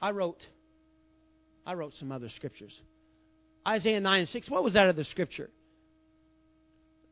I 0.00 0.12
wrote. 0.12 0.38
I 1.66 1.74
wrote 1.74 1.94
some 1.98 2.12
other 2.12 2.28
scriptures. 2.36 2.80
Isaiah 3.66 3.98
9 3.98 4.20
and 4.20 4.28
6. 4.28 4.50
What 4.50 4.62
was 4.62 4.74
that 4.74 4.88
other 4.88 5.02
scripture? 5.02 5.50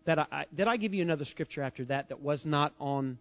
That 0.05 0.21
I, 0.21 0.27
I, 0.31 0.45
did 0.55 0.69
I 0.69 0.77
give 0.77 0.95
you 0.95 1.03
another 1.03 1.25
scripture 1.25 1.61
after 1.61 1.85
that 1.87 2.11
that 2.11 2.23
was 2.23 2.43
not 2.45 2.73
on 2.79 3.19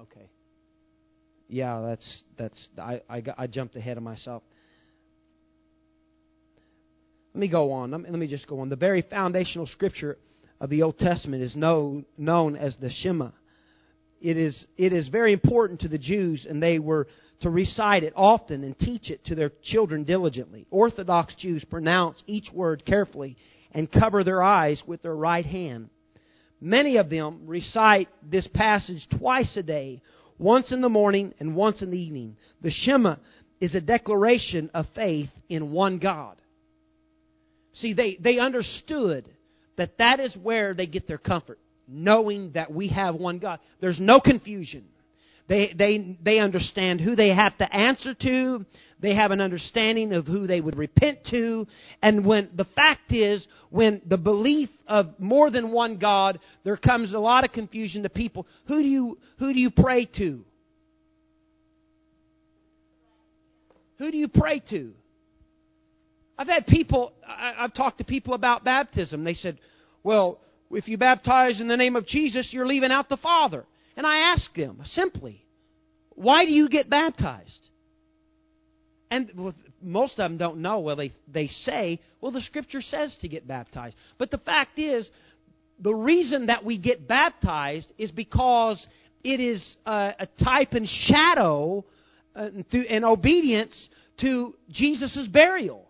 Okay. 0.00 0.28
Yeah, 1.48 1.80
that's 1.80 2.22
that's 2.36 2.68
I 2.76 3.02
I, 3.08 3.22
I 3.38 3.46
jumped 3.46 3.76
ahead 3.76 3.96
of 3.98 4.02
myself. 4.02 4.42
Let 7.34 7.40
me 7.40 7.48
go 7.48 7.72
on. 7.72 7.90
Let 7.90 8.02
me, 8.02 8.10
let 8.10 8.18
me 8.18 8.28
just 8.28 8.46
go 8.46 8.60
on. 8.60 8.68
The 8.68 8.76
very 8.76 9.02
foundational 9.02 9.66
scripture 9.66 10.18
of 10.60 10.70
the 10.70 10.82
Old 10.82 10.98
Testament 10.98 11.42
is 11.42 11.56
known, 11.56 12.06
known 12.16 12.54
as 12.54 12.76
the 12.80 12.90
Shema. 12.90 13.30
It 14.20 14.36
is, 14.36 14.66
it 14.76 14.92
is 14.92 15.08
very 15.08 15.32
important 15.32 15.80
to 15.80 15.88
the 15.88 15.98
Jews, 15.98 16.46
and 16.48 16.62
they 16.62 16.78
were 16.78 17.08
to 17.40 17.50
recite 17.50 18.04
it 18.04 18.12
often 18.14 18.62
and 18.62 18.78
teach 18.78 19.10
it 19.10 19.24
to 19.26 19.34
their 19.34 19.50
children 19.64 20.04
diligently. 20.04 20.66
Orthodox 20.70 21.34
Jews 21.34 21.64
pronounce 21.64 22.22
each 22.28 22.50
word 22.52 22.84
carefully 22.86 23.36
and 23.72 23.90
cover 23.90 24.22
their 24.22 24.40
eyes 24.40 24.80
with 24.86 25.02
their 25.02 25.16
right 25.16 25.44
hand. 25.44 25.90
Many 26.60 26.96
of 26.98 27.10
them 27.10 27.40
recite 27.46 28.08
this 28.22 28.46
passage 28.54 29.06
twice 29.18 29.56
a 29.56 29.62
day, 29.62 30.00
once 30.38 30.70
in 30.70 30.80
the 30.80 30.88
morning 30.88 31.34
and 31.40 31.56
once 31.56 31.82
in 31.82 31.90
the 31.90 31.98
evening. 31.98 32.36
The 32.62 32.70
Shema 32.70 33.16
is 33.60 33.74
a 33.74 33.80
declaration 33.80 34.70
of 34.72 34.86
faith 34.94 35.30
in 35.48 35.72
one 35.72 35.98
God. 35.98 36.36
See, 37.74 37.92
they, 37.92 38.16
they 38.20 38.38
understood 38.38 39.28
that 39.76 39.98
that 39.98 40.20
is 40.20 40.34
where 40.40 40.74
they 40.74 40.86
get 40.86 41.08
their 41.08 41.18
comfort, 41.18 41.58
knowing 41.88 42.52
that 42.52 42.72
we 42.72 42.88
have 42.88 43.14
one 43.14 43.38
God. 43.38 43.58
There's 43.80 43.98
no 44.00 44.20
confusion. 44.20 44.84
They, 45.46 45.74
they, 45.76 46.16
they 46.24 46.38
understand 46.38 47.00
who 47.00 47.16
they 47.16 47.28
have 47.28 47.56
to 47.58 47.74
answer 47.74 48.14
to. 48.14 48.64
They 49.00 49.14
have 49.14 49.30
an 49.30 49.42
understanding 49.42 50.12
of 50.12 50.26
who 50.26 50.46
they 50.46 50.60
would 50.60 50.78
repent 50.78 51.18
to. 51.30 51.66
And 52.00 52.24
when 52.24 52.48
the 52.56 52.64
fact 52.76 53.12
is, 53.12 53.46
when 53.68 54.00
the 54.06 54.16
belief 54.16 54.70
of 54.86 55.08
more 55.18 55.50
than 55.50 55.70
one 55.70 55.98
God, 55.98 56.38
there 56.64 56.78
comes 56.78 57.12
a 57.12 57.18
lot 57.18 57.44
of 57.44 57.52
confusion 57.52 58.04
to 58.04 58.08
people. 58.08 58.46
Who 58.68 58.82
do 58.82 58.88
you, 58.88 59.18
who 59.38 59.52
do 59.52 59.58
you 59.58 59.70
pray 59.70 60.06
to? 60.16 60.44
Who 63.98 64.10
do 64.10 64.16
you 64.16 64.28
pray 64.28 64.62
to? 64.70 64.92
I've 66.36 66.48
had 66.48 66.66
people, 66.66 67.12
I've 67.26 67.74
talked 67.74 67.98
to 67.98 68.04
people 68.04 68.34
about 68.34 68.64
baptism. 68.64 69.24
They 69.24 69.34
said, 69.34 69.58
well, 70.02 70.40
if 70.70 70.88
you 70.88 70.98
baptize 70.98 71.60
in 71.60 71.68
the 71.68 71.76
name 71.76 71.96
of 71.96 72.06
Jesus, 72.06 72.48
you're 72.50 72.66
leaving 72.66 72.90
out 72.90 73.08
the 73.08 73.16
Father. 73.16 73.64
And 73.96 74.06
I 74.06 74.32
ask 74.32 74.52
them 74.54 74.80
simply, 74.84 75.44
why 76.10 76.44
do 76.44 76.50
you 76.50 76.68
get 76.68 76.90
baptized? 76.90 77.68
And 79.10 79.54
most 79.80 80.18
of 80.18 80.28
them 80.28 80.38
don't 80.38 80.58
know. 80.58 80.80
Well, 80.80 80.96
they, 80.96 81.12
they 81.32 81.46
say, 81.46 82.00
well, 82.20 82.32
the 82.32 82.40
Scripture 82.40 82.80
says 82.80 83.16
to 83.20 83.28
get 83.28 83.46
baptized. 83.46 83.94
But 84.18 84.30
the 84.32 84.38
fact 84.38 84.78
is, 84.78 85.08
the 85.78 85.94
reason 85.94 86.46
that 86.46 86.64
we 86.64 86.78
get 86.78 87.06
baptized 87.06 87.92
is 87.98 88.10
because 88.10 88.84
it 89.22 89.40
is 89.40 89.76
a, 89.86 90.14
a 90.20 90.28
type 90.42 90.72
and 90.72 90.88
shadow 90.88 91.84
uh, 92.34 92.48
and 92.88 93.04
obedience 93.04 93.88
to 94.20 94.54
Jesus' 94.70 95.28
burial. 95.32 95.83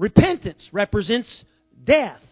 Repentance 0.00 0.66
represents 0.72 1.44
death. 1.84 2.22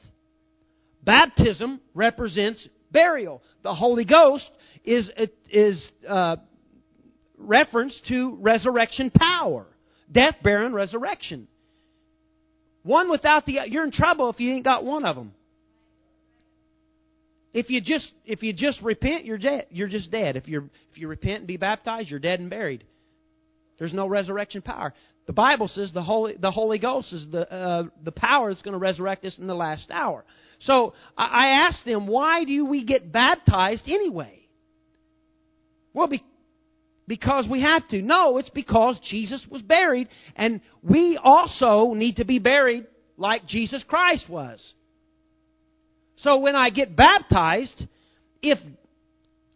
Baptism 1.04 1.83
represents 1.94 2.66
burial. 2.90 3.42
The 3.62 3.74
Holy 3.74 4.07
Ghost 4.07 4.50
is, 4.87 5.11
is 5.50 5.87
uh, 6.09 6.37
reference 7.37 8.00
to 8.09 8.38
resurrection 8.40 9.11
power. 9.11 9.66
Death, 10.11 10.37
burial, 10.42 10.64
and 10.64 10.74
resurrection. 10.74 11.46
One 12.85 13.11
without 13.11 13.44
the 13.44 13.59
you're 13.66 13.85
in 13.85 13.92
trouble 13.92 14.31
if 14.31 14.40
you 14.40 14.54
ain't 14.54 14.64
got 14.64 14.83
one 14.83 15.04
of 15.04 15.14
them. 15.14 15.35
If 17.52 17.68
you 17.68 17.83
just 17.83 18.11
if 18.24 18.42
you 18.42 18.54
just 18.54 18.81
repent, 18.81 19.26
you're 19.26 19.37
dead. 19.37 19.66
You're 19.68 19.88
just 19.88 20.11
dead. 20.11 20.37
If 20.37 20.48
you 20.48 20.70
if 20.90 20.96
you 20.96 21.07
repent 21.07 21.40
and 21.40 21.46
be 21.46 21.59
baptized, 21.59 22.09
you're 22.09 22.18
dead 22.18 22.40
and 22.40 22.48
buried. 22.48 22.85
There's 23.78 23.92
no 23.92 24.07
resurrection 24.07 24.62
power. 24.62 24.94
The 25.28 25.34
Bible 25.34 25.68
says 25.68 25.92
the 25.92 26.02
Holy 26.02 26.36
the 26.40 26.50
Holy 26.50 26.78
Ghost 26.78 27.12
is 27.12 27.26
the 27.30 27.52
uh, 27.52 27.82
the 28.02 28.12
power 28.12 28.50
that's 28.50 28.62
going 28.62 28.72
to 28.72 28.78
resurrect 28.78 29.26
us 29.26 29.36
in 29.36 29.46
the 29.46 29.54
last 29.54 29.90
hour. 29.90 30.24
So 30.60 30.94
I, 31.18 31.26
I 31.26 31.46
asked 31.66 31.84
them, 31.84 32.06
why 32.06 32.44
do 32.44 32.64
we 32.64 32.82
get 32.82 33.12
baptized 33.12 33.82
anyway? 33.86 34.48
Well, 35.92 36.08
be, 36.08 36.24
because 37.06 37.46
we 37.46 37.60
have 37.60 37.86
to. 37.88 38.00
No, 38.00 38.38
it's 38.38 38.48
because 38.48 38.98
Jesus 39.10 39.46
was 39.50 39.60
buried, 39.60 40.08
and 40.34 40.62
we 40.82 41.20
also 41.22 41.92
need 41.92 42.16
to 42.16 42.24
be 42.24 42.38
buried 42.38 42.86
like 43.18 43.46
Jesus 43.46 43.84
Christ 43.86 44.30
was. 44.30 44.72
So 46.16 46.38
when 46.38 46.56
I 46.56 46.70
get 46.70 46.96
baptized, 46.96 47.84
if 48.40 48.58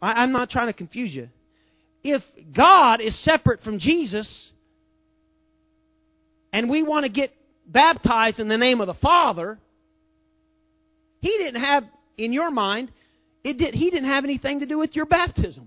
I, 0.02 0.22
I'm 0.22 0.32
not 0.32 0.50
trying 0.50 0.66
to 0.66 0.74
confuse 0.74 1.14
you, 1.14 1.30
if 2.04 2.22
God 2.54 3.00
is 3.00 3.18
separate 3.24 3.62
from 3.62 3.78
Jesus, 3.78 4.51
and 6.52 6.68
we 6.68 6.82
want 6.82 7.04
to 7.04 7.10
get 7.10 7.30
baptized 7.66 8.38
in 8.38 8.48
the 8.48 8.58
name 8.58 8.80
of 8.80 8.86
the 8.86 8.94
Father, 8.94 9.58
He 11.20 11.36
didn't 11.38 11.60
have 11.60 11.84
in 12.18 12.32
your 12.32 12.50
mind, 12.50 12.90
it 13.44 13.58
did, 13.58 13.74
He 13.74 13.90
didn't 13.90 14.08
have 14.08 14.24
anything 14.24 14.60
to 14.60 14.66
do 14.66 14.78
with 14.78 14.94
your 14.94 15.06
baptism. 15.06 15.64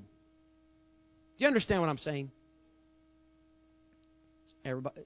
Do 1.38 1.44
you 1.44 1.48
understand 1.48 1.82
what 1.82 1.90
I'm 1.90 1.98
saying? 1.98 2.32
Everybody. 4.64 5.02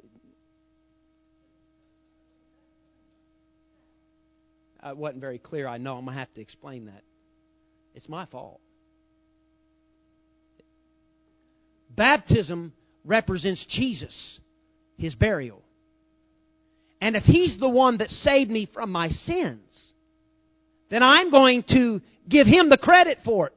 I 4.82 4.94
wasn't 4.94 5.22
very 5.22 5.40
clear. 5.40 5.68
I 5.68 5.78
know 5.78 5.98
I'm 5.98 6.06
going 6.06 6.16
to 6.16 6.20
have 6.20 6.34
to 6.36 6.42
explain 6.42 6.86
that. 6.86 7.04
It's 7.96 8.08
my 8.08 8.26
fault. 8.28 8.62
Baptism 11.96 12.72
represents 13.04 13.66
Jesus, 13.70 14.40
his 14.98 15.16
burial. 15.16 15.62
And 17.02 17.16
if 17.16 17.24
he's 17.24 17.58
the 17.60 17.70
one 17.70 17.98
that 18.00 18.10
saved 18.10 18.50
me 18.50 18.68
from 18.74 18.92
my 18.92 19.10
sins, 19.10 19.92
then 20.90 21.04
I'm 21.04 21.32
going 21.32 21.64
to 21.70 22.02
give 22.28 22.48
him 22.48 22.70
the 22.70 22.78
credit 22.78 23.20
for 23.24 23.48
it. 23.48 23.54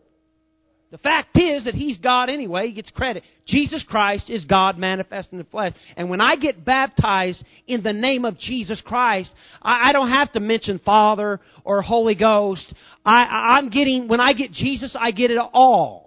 The 0.93 0.99
fact 0.99 1.39
is 1.39 1.65
that 1.65 1.75
He's 1.75 1.97
God 1.97 2.29
anyway. 2.29 2.67
He 2.67 2.75
gets 2.75 2.91
credit. 2.91 3.25
Jesus 3.47 3.83
Christ 3.89 4.29
is 4.29 4.45
God 4.45 4.77
manifest 4.77 5.33
in 5.33 5.39
the 5.39 5.45
flesh. 5.45 5.73
And 5.97 6.11
when 6.11 6.21
I 6.21 6.37
get 6.37 6.67
baptized 6.67 7.43
in 7.67 7.83
the 7.83 7.95
name 7.95 8.27
of 8.27 8.39
Jesus 8.39 8.81
Christ, 8.85 9.33
I, 9.63 9.89
I 9.89 9.93
don't 9.95 10.11
have 10.11 10.31
to 10.33 10.41
mention 10.41 10.79
Father 10.85 11.41
or 11.65 11.81
Holy 11.81 12.15
Ghost. 12.15 12.75
I, 13.07 13.57
I'm 13.57 13.71
getting, 13.71 14.07
when 14.07 14.21
I 14.21 14.35
get 14.35 14.53
Jesus, 14.53 14.95
I 14.99 15.13
get 15.13 15.31
it 15.31 15.39
all 15.39 16.02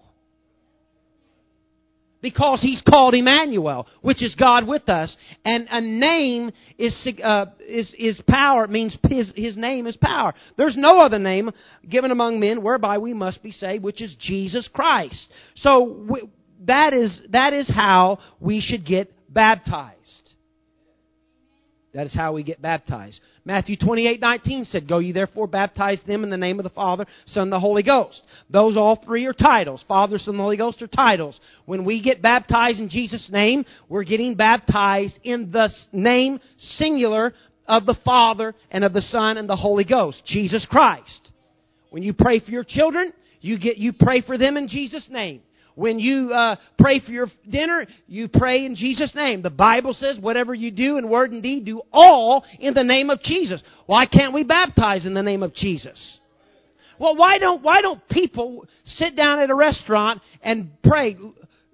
because 2.25 2.59
he's 2.59 2.81
called 2.81 3.13
Emmanuel, 3.13 3.85
which 4.01 4.23
is 4.23 4.33
God 4.33 4.67
with 4.67 4.89
us. 4.89 5.15
And 5.45 5.67
a 5.69 5.79
name 5.79 6.49
is 6.79 7.07
uh, 7.23 7.45
is 7.59 7.93
is 7.99 8.19
power. 8.27 8.63
It 8.63 8.71
means 8.71 8.97
his 9.07 9.31
his 9.35 9.55
name 9.55 9.85
is 9.85 9.95
power. 9.95 10.33
There's 10.57 10.75
no 10.75 10.99
other 11.01 11.19
name 11.19 11.51
given 11.87 12.09
among 12.09 12.39
men 12.39 12.63
whereby 12.63 12.97
we 12.97 13.13
must 13.13 13.43
be 13.43 13.51
saved, 13.51 13.83
which 13.83 14.01
is 14.01 14.15
Jesus 14.19 14.67
Christ. 14.73 15.23
So 15.57 16.03
we, 16.09 16.23
that 16.65 16.93
is 16.93 17.21
that 17.29 17.53
is 17.53 17.69
how 17.69 18.17
we 18.39 18.59
should 18.59 18.87
get 18.87 19.13
baptized. 19.31 20.24
That 21.95 22.07
is 22.07 22.13
how 22.13 22.33
we 22.33 22.43
get 22.43 22.61
baptized. 22.61 23.21
Matthew 23.45 23.77
28, 23.77 24.19
19 24.19 24.65
said, 24.65 24.85
Go 24.85 24.99
ye 24.99 25.13
therefore 25.13 25.47
baptize 25.47 26.01
them 26.05 26.25
in 26.25 26.29
the 26.29 26.35
name 26.35 26.59
of 26.59 26.65
the 26.65 26.69
Father, 26.69 27.05
Son, 27.25 27.43
and 27.43 27.51
the 27.53 27.59
Holy 27.59 27.83
Ghost. 27.83 28.21
Those 28.49 28.75
all 28.75 29.01
three 29.05 29.25
are 29.27 29.33
titles. 29.33 29.85
Father, 29.87 30.17
Son, 30.17 30.33
and 30.33 30.39
the 30.39 30.43
Holy 30.43 30.57
Ghost 30.57 30.81
are 30.81 30.87
titles. 30.87 31.39
When 31.65 31.85
we 31.85 32.03
get 32.03 32.21
baptized 32.21 32.79
in 32.79 32.89
Jesus' 32.89 33.29
name, 33.31 33.63
we're 33.87 34.03
getting 34.03 34.35
baptized 34.35 35.17
in 35.23 35.51
the 35.53 35.69
name 35.93 36.41
singular 36.57 37.33
of 37.65 37.85
the 37.85 37.97
Father 38.03 38.53
and 38.71 38.83
of 38.83 38.91
the 38.91 39.01
Son 39.01 39.37
and 39.37 39.47
the 39.47 39.55
Holy 39.55 39.85
Ghost, 39.85 40.21
Jesus 40.25 40.67
Christ. 40.69 41.31
When 41.91 42.03
you 42.03 42.11
pray 42.11 42.41
for 42.41 42.51
your 42.51 42.65
children, 42.65 43.13
you 43.39 43.57
get 43.57 43.77
you 43.77 43.93
pray 43.93 44.19
for 44.19 44.37
them 44.37 44.57
in 44.57 44.67
Jesus' 44.67 45.07
name. 45.09 45.41
When 45.75 45.99
you 45.99 46.31
uh, 46.31 46.55
pray 46.79 47.01
for 47.01 47.11
your 47.11 47.27
dinner, 47.49 47.85
you 48.07 48.29
pray 48.29 48.65
in 48.65 48.75
Jesus' 48.75 49.13
name. 49.13 49.41
The 49.41 49.49
Bible 49.49 49.93
says, 49.93 50.17
whatever 50.17 50.53
you 50.53 50.71
do 50.71 50.97
in 50.97 51.09
word 51.09 51.31
and 51.31 51.43
deed, 51.43 51.65
do 51.65 51.81
all 51.91 52.45
in 52.59 52.73
the 52.73 52.83
name 52.83 53.09
of 53.09 53.21
Jesus. 53.21 53.61
Why 53.85 54.05
can't 54.05 54.33
we 54.33 54.45
baptize 54.45 55.05
in 55.05 55.13
the 55.13 55.21
name 55.21 55.43
of 55.43 55.53
Jesus? 55.53 56.19
Well, 56.97 57.17
why 57.17 57.39
don't 57.39 57.61
why 57.61 57.81
don't 57.81 58.01
people 58.09 58.65
sit 58.85 59.17
down 59.17 59.39
at 59.39 59.49
a 59.49 59.55
restaurant 59.55 60.21
and 60.41 60.69
pray, 60.81 61.17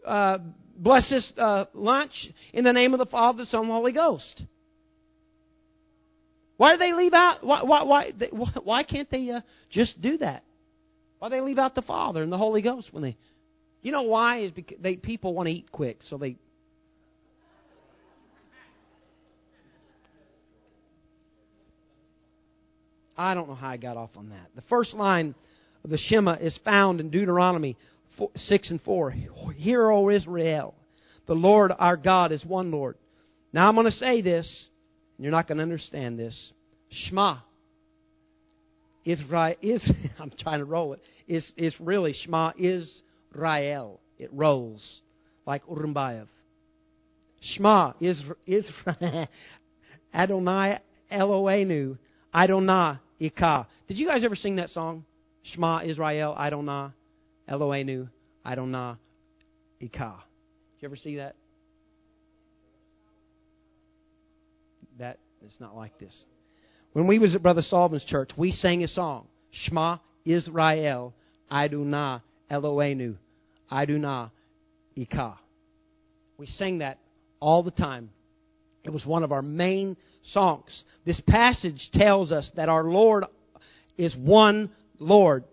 uh, 0.04 0.40
bless 0.76 1.10
this 1.10 1.32
uh, 1.38 1.66
lunch 1.76 2.12
in 2.54 2.64
the 2.64 2.74
name 2.74 2.94
of 2.94 2.98
the 2.98 3.06
Father, 3.06 3.40
the 3.40 3.46
Son, 3.46 3.62
and 3.62 3.70
the 3.70 3.74
Holy 3.74 3.94
Ghost? 3.94 4.44
Why 6.58 6.74
do 6.74 6.80
they 6.80 6.94
leave 6.94 7.14
out? 7.14 7.46
Why 7.46 7.62
why 7.64 7.84
why, 7.84 8.12
why 8.64 8.84
can't 8.84 9.10
they 9.12 9.30
uh, 9.30 9.42
just 9.70 10.02
do 10.02 10.18
that? 10.18 10.44
Why 11.20 11.30
do 11.30 11.36
they 11.36 11.42
leave 11.42 11.60
out 11.60 11.76
the 11.76 11.84
Father 11.84 12.24
and 12.24 12.32
the 12.32 12.38
Holy 12.38 12.64
Ghost 12.64 12.90
when 12.92 13.04
they 13.04 13.16
you 13.82 13.92
know 13.92 14.04
why? 14.04 14.40
Is 14.40 14.52
because 14.52 14.78
they 14.82 14.96
people 14.96 15.34
want 15.34 15.48
to 15.48 15.54
eat 15.54 15.72
quick, 15.72 15.98
so 16.02 16.18
they. 16.18 16.38
I 23.18 23.34
don't 23.34 23.48
know 23.48 23.56
how 23.56 23.70
I 23.70 23.78
got 23.78 23.98
off 23.98 24.12
on 24.16 24.30
that. 24.30 24.50
The 24.56 24.64
first 24.70 24.94
line 24.94 25.36
of 25.84 25.90
the 25.90 25.98
Shema 25.98 26.34
is 26.34 26.58
found 26.64 27.00
in 27.00 27.12
Deuteronomy 27.12 27.78
4, 28.18 28.30
6 28.36 28.72
and 28.72 28.82
4. 28.82 29.12
Hear, 29.56 29.92
O 29.92 30.10
Israel, 30.10 30.74
the 31.28 31.34
Lord 31.34 31.72
our 31.78 31.98
God 31.98 32.32
is 32.32 32.44
one 32.46 32.72
Lord. 32.72 32.98
Now 33.54 33.68
I'm 33.68 33.76
going 33.76 33.86
to 33.86 33.92
say 33.92 34.22
this, 34.22 34.68
and 35.18 35.24
you're 35.24 35.32
not 35.32 35.48
going 35.48 35.58
to 35.58 35.64
understand 35.64 36.18
this. 36.18 36.52
Shema. 36.90 37.38
Israel 39.06 39.56
is 39.62 39.88
I'm 40.20 40.32
trying 40.40 40.60
to 40.60 40.66
roll 40.66 40.94
it. 40.94 41.02
it. 41.28 41.34
Is 41.34 41.52
is 41.58 41.76
really 41.80 42.14
Shema 42.14 42.54
is 42.58 43.02
Rael. 43.34 44.00
It 44.18 44.30
rolls 44.34 45.02
like 45.46 45.66
Urumbayev. 45.66 46.28
Shema, 47.42 47.94
Israel, 48.00 48.36
Adonai 50.14 50.80
Eloheinu, 51.12 51.98
Adonai 52.34 53.00
Ika. 53.20 53.68
Did 53.88 53.98
you 53.98 54.08
guys 54.08 54.24
ever 54.24 54.36
sing 54.36 54.58
that 54.58 54.70
song? 54.70 55.06
Shema 55.44 55.82
Israel, 55.84 56.36
Adonai 56.38 56.92
Eloheinu, 57.50 58.10
Adonai 58.46 58.96
Ika. 59.80 60.24
Did 60.76 60.82
you 60.82 60.88
ever 60.88 60.96
see 60.96 61.16
that? 61.16 61.36
That 65.00 65.18
is 65.44 65.58
not 65.60 65.76
like 65.76 65.98
this. 66.00 66.26
When 66.94 67.08
we 67.08 67.18
was 67.18 67.34
at 67.34 67.42
Brother 67.42 67.64
Sullivan's 67.64 68.04
church, 68.04 68.30
we 68.38 68.52
sang 68.52 68.84
a 68.84 68.88
song. 68.88 69.26
Shema 69.52 69.98
Israel, 70.26 71.14
Adonai 71.50 72.20
Eloheinu, 72.52 73.16
Adonai 73.72 74.28
Ikah. 74.98 75.38
We 76.38 76.46
sing 76.46 76.80
that 76.80 77.00
all 77.40 77.64
the 77.64 77.72
time. 77.72 78.10
It 78.84 78.90
was 78.90 79.06
one 79.06 79.24
of 79.24 79.32
our 79.32 79.42
main 79.42 79.96
songs. 80.32 80.84
This 81.06 81.22
passage 81.28 81.90
tells 81.94 82.32
us 82.32 82.50
that 82.56 82.68
our 82.68 82.84
Lord 82.84 83.26
is 83.98 84.16
one 84.16 84.72
Lord. 85.00 85.44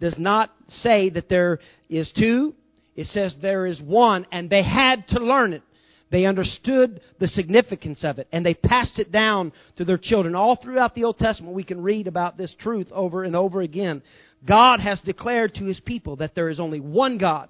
Does 0.00 0.18
not 0.18 0.50
say 0.68 1.10
that 1.10 1.28
there 1.28 1.60
is 1.88 2.12
two. 2.16 2.54
It 2.94 3.06
says 3.06 3.34
there 3.40 3.66
is 3.66 3.80
one, 3.80 4.26
and 4.30 4.50
they 4.50 4.62
had 4.62 5.08
to 5.08 5.20
learn 5.20 5.54
it. 5.54 5.62
They 6.10 6.26
understood 6.26 7.00
the 7.18 7.26
significance 7.26 8.04
of 8.04 8.18
it, 8.18 8.28
and 8.30 8.44
they 8.44 8.54
passed 8.54 8.98
it 8.98 9.10
down 9.10 9.52
to 9.76 9.84
their 9.84 9.98
children. 9.98 10.34
All 10.34 10.56
throughout 10.56 10.94
the 10.94 11.04
Old 11.04 11.18
Testament, 11.18 11.54
we 11.54 11.64
can 11.64 11.82
read 11.82 12.06
about 12.06 12.36
this 12.36 12.54
truth 12.60 12.88
over 12.92 13.24
and 13.24 13.34
over 13.34 13.62
again. 13.62 14.02
God 14.46 14.80
has 14.80 15.00
declared 15.00 15.54
to 15.54 15.64
his 15.64 15.80
people 15.80 16.16
that 16.16 16.34
there 16.34 16.50
is 16.50 16.60
only 16.60 16.80
one 16.80 17.18
God. 17.18 17.48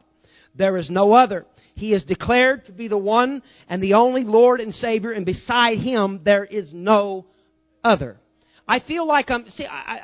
There 0.56 0.76
is 0.76 0.88
no 0.88 1.12
other. 1.12 1.46
He 1.74 1.92
is 1.92 2.04
declared 2.04 2.66
to 2.66 2.72
be 2.72 2.88
the 2.88 2.96
one 2.98 3.42
and 3.68 3.82
the 3.82 3.94
only 3.94 4.24
Lord 4.24 4.60
and 4.60 4.72
Savior, 4.72 5.10
and 5.10 5.26
beside 5.26 5.78
Him 5.78 6.20
there 6.24 6.44
is 6.44 6.70
no 6.72 7.26
other. 7.82 8.16
I 8.66 8.80
feel 8.80 9.06
like 9.06 9.30
I'm, 9.30 9.48
see, 9.48 9.66
I, 9.66 10.02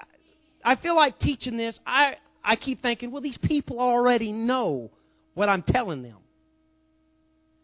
I 0.65 0.77
feel 0.77 0.97
like 0.97 1.19
teaching 1.19 1.57
this. 1.57 1.79
I, 1.87 2.17
I 2.45 2.57
keep 2.57 2.83
thinking, 2.83 3.11
well, 3.11 3.23
these 3.23 3.39
people 3.43 3.79
already 3.79 4.33
know 4.33 4.91
what 5.35 5.49
I'm 5.49 5.63
telling 5.63 6.03
them. 6.03 6.17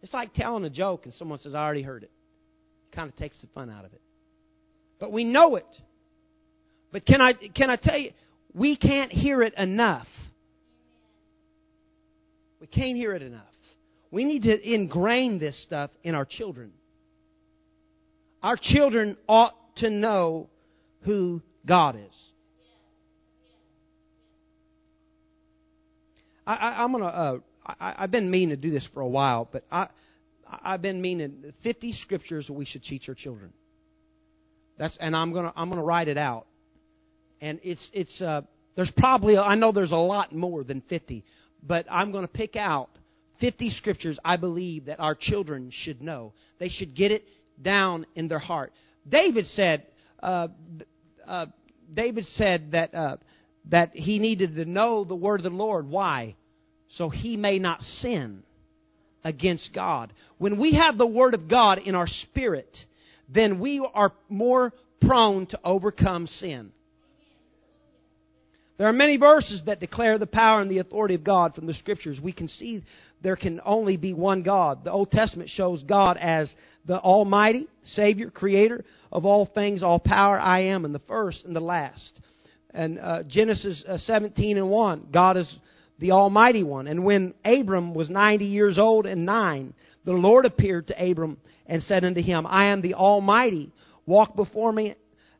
It's 0.06 0.14
like 0.14 0.34
telling 0.34 0.64
a 0.64 0.70
joke 0.70 1.04
and 1.06 1.12
someone 1.14 1.40
says, 1.40 1.56
I 1.56 1.64
already 1.64 1.82
heard 1.82 2.04
it. 2.04 2.12
It 2.92 2.94
kind 2.94 3.08
of 3.08 3.16
takes 3.16 3.40
the 3.40 3.48
fun 3.48 3.68
out 3.70 3.84
of 3.84 3.92
it. 3.92 4.00
But 5.00 5.10
we 5.10 5.24
know 5.24 5.56
it. 5.56 5.66
But 6.92 7.04
can 7.04 7.20
I, 7.20 7.32
can 7.32 7.70
I 7.70 7.74
tell 7.74 7.98
you, 7.98 8.12
we 8.54 8.76
can't 8.76 9.10
hear 9.10 9.42
it 9.42 9.52
enough. 9.58 10.06
We 12.60 12.68
can't 12.68 12.96
hear 12.96 13.14
it 13.14 13.22
enough. 13.22 13.42
We 14.12 14.22
need 14.22 14.44
to 14.44 14.74
ingrain 14.74 15.40
this 15.40 15.60
stuff 15.64 15.90
in 16.04 16.14
our 16.14 16.24
children. 16.24 16.70
Our 18.44 18.56
children 18.62 19.16
ought 19.28 19.56
to 19.78 19.90
know 19.90 20.46
who 21.00 21.42
God 21.66 21.96
is. 21.96 22.16
I, 26.46 26.54
I, 26.54 26.84
I'm 26.84 26.92
gonna. 26.92 27.06
Uh, 27.06 27.38
I, 27.66 27.94
I've 27.98 28.10
been 28.10 28.30
meaning 28.30 28.50
to 28.50 28.56
do 28.56 28.70
this 28.70 28.86
for 28.94 29.00
a 29.00 29.08
while, 29.08 29.48
but 29.50 29.64
I, 29.70 29.88
I've 30.48 30.82
been 30.82 31.00
meaning 31.00 31.52
50 31.62 31.92
scriptures 31.92 32.48
we 32.48 32.64
should 32.64 32.82
teach 32.82 33.08
our 33.08 33.14
children. 33.14 33.52
That's 34.78 34.96
and 35.00 35.16
I'm 35.16 35.32
gonna 35.32 35.52
I'm 35.56 35.68
gonna 35.68 35.82
write 35.82 36.08
it 36.08 36.18
out. 36.18 36.46
And 37.40 37.60
it's 37.62 37.90
it's 37.92 38.20
uh, 38.20 38.42
there's 38.74 38.92
probably 38.96 39.36
I 39.36 39.54
know 39.54 39.72
there's 39.72 39.92
a 39.92 39.96
lot 39.96 40.34
more 40.34 40.64
than 40.64 40.82
50, 40.82 41.24
but 41.62 41.86
I'm 41.90 42.12
gonna 42.12 42.28
pick 42.28 42.56
out 42.56 42.90
50 43.40 43.70
scriptures 43.70 44.18
I 44.24 44.36
believe 44.36 44.86
that 44.86 45.00
our 45.00 45.14
children 45.18 45.70
should 45.72 46.02
know. 46.02 46.32
They 46.58 46.68
should 46.68 46.94
get 46.94 47.10
it 47.10 47.24
down 47.60 48.06
in 48.14 48.28
their 48.28 48.38
heart. 48.38 48.72
David 49.08 49.46
said, 49.46 49.86
uh, 50.22 50.48
uh, 51.26 51.46
David 51.92 52.24
said 52.24 52.72
that 52.72 52.94
uh, 52.94 53.16
that 53.70 53.92
he 53.94 54.18
needed 54.18 54.56
to 54.56 54.64
know 54.64 55.04
the 55.04 55.14
word 55.14 55.40
of 55.40 55.44
the 55.44 55.50
Lord. 55.50 55.88
Why? 55.88 56.36
So 56.96 57.10
he 57.10 57.36
may 57.36 57.58
not 57.58 57.82
sin 57.82 58.42
against 59.22 59.74
God. 59.74 60.12
When 60.38 60.58
we 60.58 60.74
have 60.74 60.96
the 60.96 61.06
word 61.06 61.34
of 61.34 61.48
God 61.48 61.78
in 61.78 61.94
our 61.94 62.06
spirit, 62.06 62.74
then 63.32 63.60
we 63.60 63.86
are 63.94 64.12
more 64.28 64.72
prone 65.00 65.46
to 65.46 65.60
overcome 65.64 66.26
sin. 66.26 66.72
There 68.78 68.86
are 68.86 68.92
many 68.92 69.16
verses 69.16 69.62
that 69.66 69.80
declare 69.80 70.18
the 70.18 70.26
power 70.26 70.60
and 70.60 70.70
the 70.70 70.78
authority 70.78 71.14
of 71.14 71.24
God 71.24 71.54
from 71.54 71.66
the 71.66 71.74
Scriptures. 71.74 72.20
We 72.22 72.32
can 72.32 72.46
see 72.46 72.84
there 73.22 73.36
can 73.36 73.60
only 73.64 73.96
be 73.96 74.12
one 74.12 74.42
God. 74.42 74.84
The 74.84 74.92
Old 74.92 75.10
Testament 75.10 75.50
shows 75.50 75.82
God 75.82 76.18
as 76.18 76.52
the 76.84 77.00
Almighty, 77.00 77.68
Savior, 77.82 78.30
Creator 78.30 78.84
of 79.10 79.24
all 79.24 79.46
things, 79.54 79.82
all 79.82 79.98
power, 79.98 80.38
I 80.38 80.64
am, 80.64 80.84
and 80.84 80.94
the 80.94 81.00
first 81.00 81.44
and 81.46 81.56
the 81.56 81.60
last. 81.60 82.20
And 82.70 82.98
uh, 82.98 83.22
Genesis 83.26 83.82
uh, 83.88 83.96
17 83.96 84.58
and 84.58 84.68
1, 84.68 85.08
God 85.10 85.38
is 85.38 85.56
the 85.98 86.12
Almighty 86.12 86.62
One. 86.62 86.86
And 86.86 87.04
when 87.04 87.34
Abram 87.44 87.94
was 87.94 88.10
90 88.10 88.44
years 88.44 88.78
old 88.78 89.06
and 89.06 89.24
nine, 89.24 89.74
the 90.04 90.12
Lord 90.12 90.44
appeared 90.44 90.88
to 90.88 91.10
Abram 91.10 91.38
and 91.66 91.82
said 91.82 92.04
unto 92.04 92.22
him, 92.22 92.46
I 92.46 92.66
am 92.66 92.82
the 92.82 92.94
Almighty. 92.94 93.72
Walk 94.06 94.36
before 94.36 94.72
me 94.72 94.94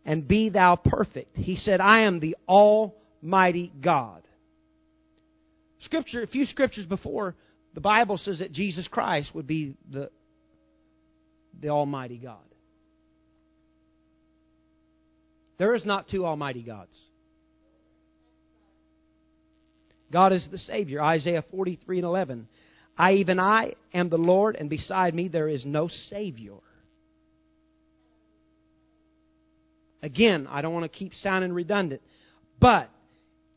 and 0.05 0.27
be 0.27 0.51
thou 0.51 0.77
perfect. 0.77 1.37
He 1.37 1.57
said, 1.57 1.81
I 1.81 2.03
am 2.03 2.21
the 2.21 2.37
Almighty 2.49 3.73
God. 3.81 4.23
Scripture, 5.81 6.23
a 6.23 6.27
few 6.27 6.45
scriptures 6.47 6.87
before, 6.87 7.35
the 7.75 7.81
Bible 7.81 8.19
says 8.19 8.39
that 8.39 8.53
Jesus 8.53 8.89
Christ 8.89 9.35
would 9.35 9.47
be 9.47 9.75
the, 9.91 10.11
the 11.61 11.69
Almighty 11.69 12.19
God. 12.19 12.39
There 15.59 15.75
is 15.75 15.85
not 15.85 16.09
two 16.09 16.27
Almighty 16.27 16.63
gods. 16.63 16.99
God 20.17 20.33
is 20.33 20.49
the 20.51 20.57
Savior. 20.57 21.03
Isaiah 21.03 21.45
43 21.51 21.99
and 21.99 22.07
11. 22.07 22.49
I, 22.97 23.13
even 23.17 23.39
I, 23.39 23.75
am 23.93 24.09
the 24.09 24.17
Lord, 24.17 24.57
and 24.57 24.71
beside 24.71 25.15
me 25.15 25.29
there 25.29 25.47
is 25.47 25.67
no 25.67 25.89
Savior. 26.09 26.55
Again, 30.03 30.47
I 30.49 30.63
don't 30.63 30.73
want 30.73 30.91
to 30.91 30.99
keep 30.99 31.13
sounding 31.13 31.53
redundant, 31.53 32.01
but 32.59 32.89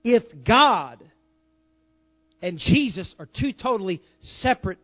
if 0.03 0.23
God 0.45 1.01
and 2.41 2.59
Jesus 2.59 3.15
are 3.17 3.29
two 3.39 3.53
totally 3.53 4.01
separate 4.41 4.79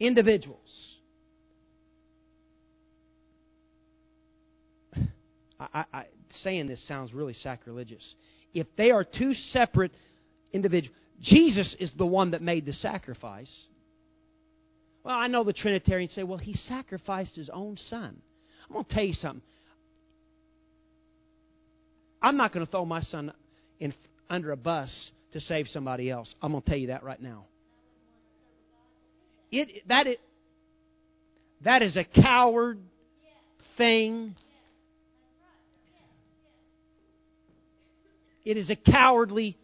individuals, 0.00 0.96
I, 5.60 5.84
I, 5.92 6.06
saying 6.30 6.68
this 6.68 6.88
sounds 6.88 7.12
really 7.12 7.34
sacrilegious. 7.34 8.14
If 8.56 8.66
they 8.76 8.90
are 8.90 9.04
two 9.04 9.34
separate 9.34 9.92
individuals, 10.50 10.96
Jesus 11.20 11.76
is 11.78 11.92
the 11.98 12.06
one 12.06 12.30
that 12.30 12.40
made 12.40 12.64
the 12.64 12.72
sacrifice. 12.72 13.52
Well, 15.04 15.14
I 15.14 15.26
know 15.26 15.44
the 15.44 15.52
Trinitarians 15.52 16.12
say, 16.12 16.22
well, 16.22 16.38
he 16.38 16.54
sacrificed 16.54 17.36
his 17.36 17.50
own 17.50 17.76
son. 17.76 18.16
I'm 18.66 18.72
going 18.72 18.84
to 18.86 18.94
tell 18.94 19.04
you 19.04 19.12
something. 19.12 19.42
I'm 22.22 22.38
not 22.38 22.54
going 22.54 22.64
to 22.64 22.70
throw 22.70 22.86
my 22.86 23.02
son 23.02 23.30
in, 23.78 23.92
under 24.30 24.52
a 24.52 24.56
bus 24.56 25.10
to 25.32 25.40
save 25.40 25.68
somebody 25.68 26.10
else. 26.10 26.34
I'm 26.40 26.52
going 26.52 26.62
to 26.62 26.68
tell 26.68 26.78
you 26.78 26.86
that 26.86 27.04
right 27.04 27.20
now. 27.20 27.44
It, 29.52 29.86
that, 29.86 30.06
it, 30.06 30.20
that 31.62 31.82
is 31.82 31.96
a 31.98 32.04
coward 32.04 32.78
thing. 33.76 34.34
It 38.46 38.56
is 38.56 38.70
a 38.70 38.76
cowardly 38.76 39.58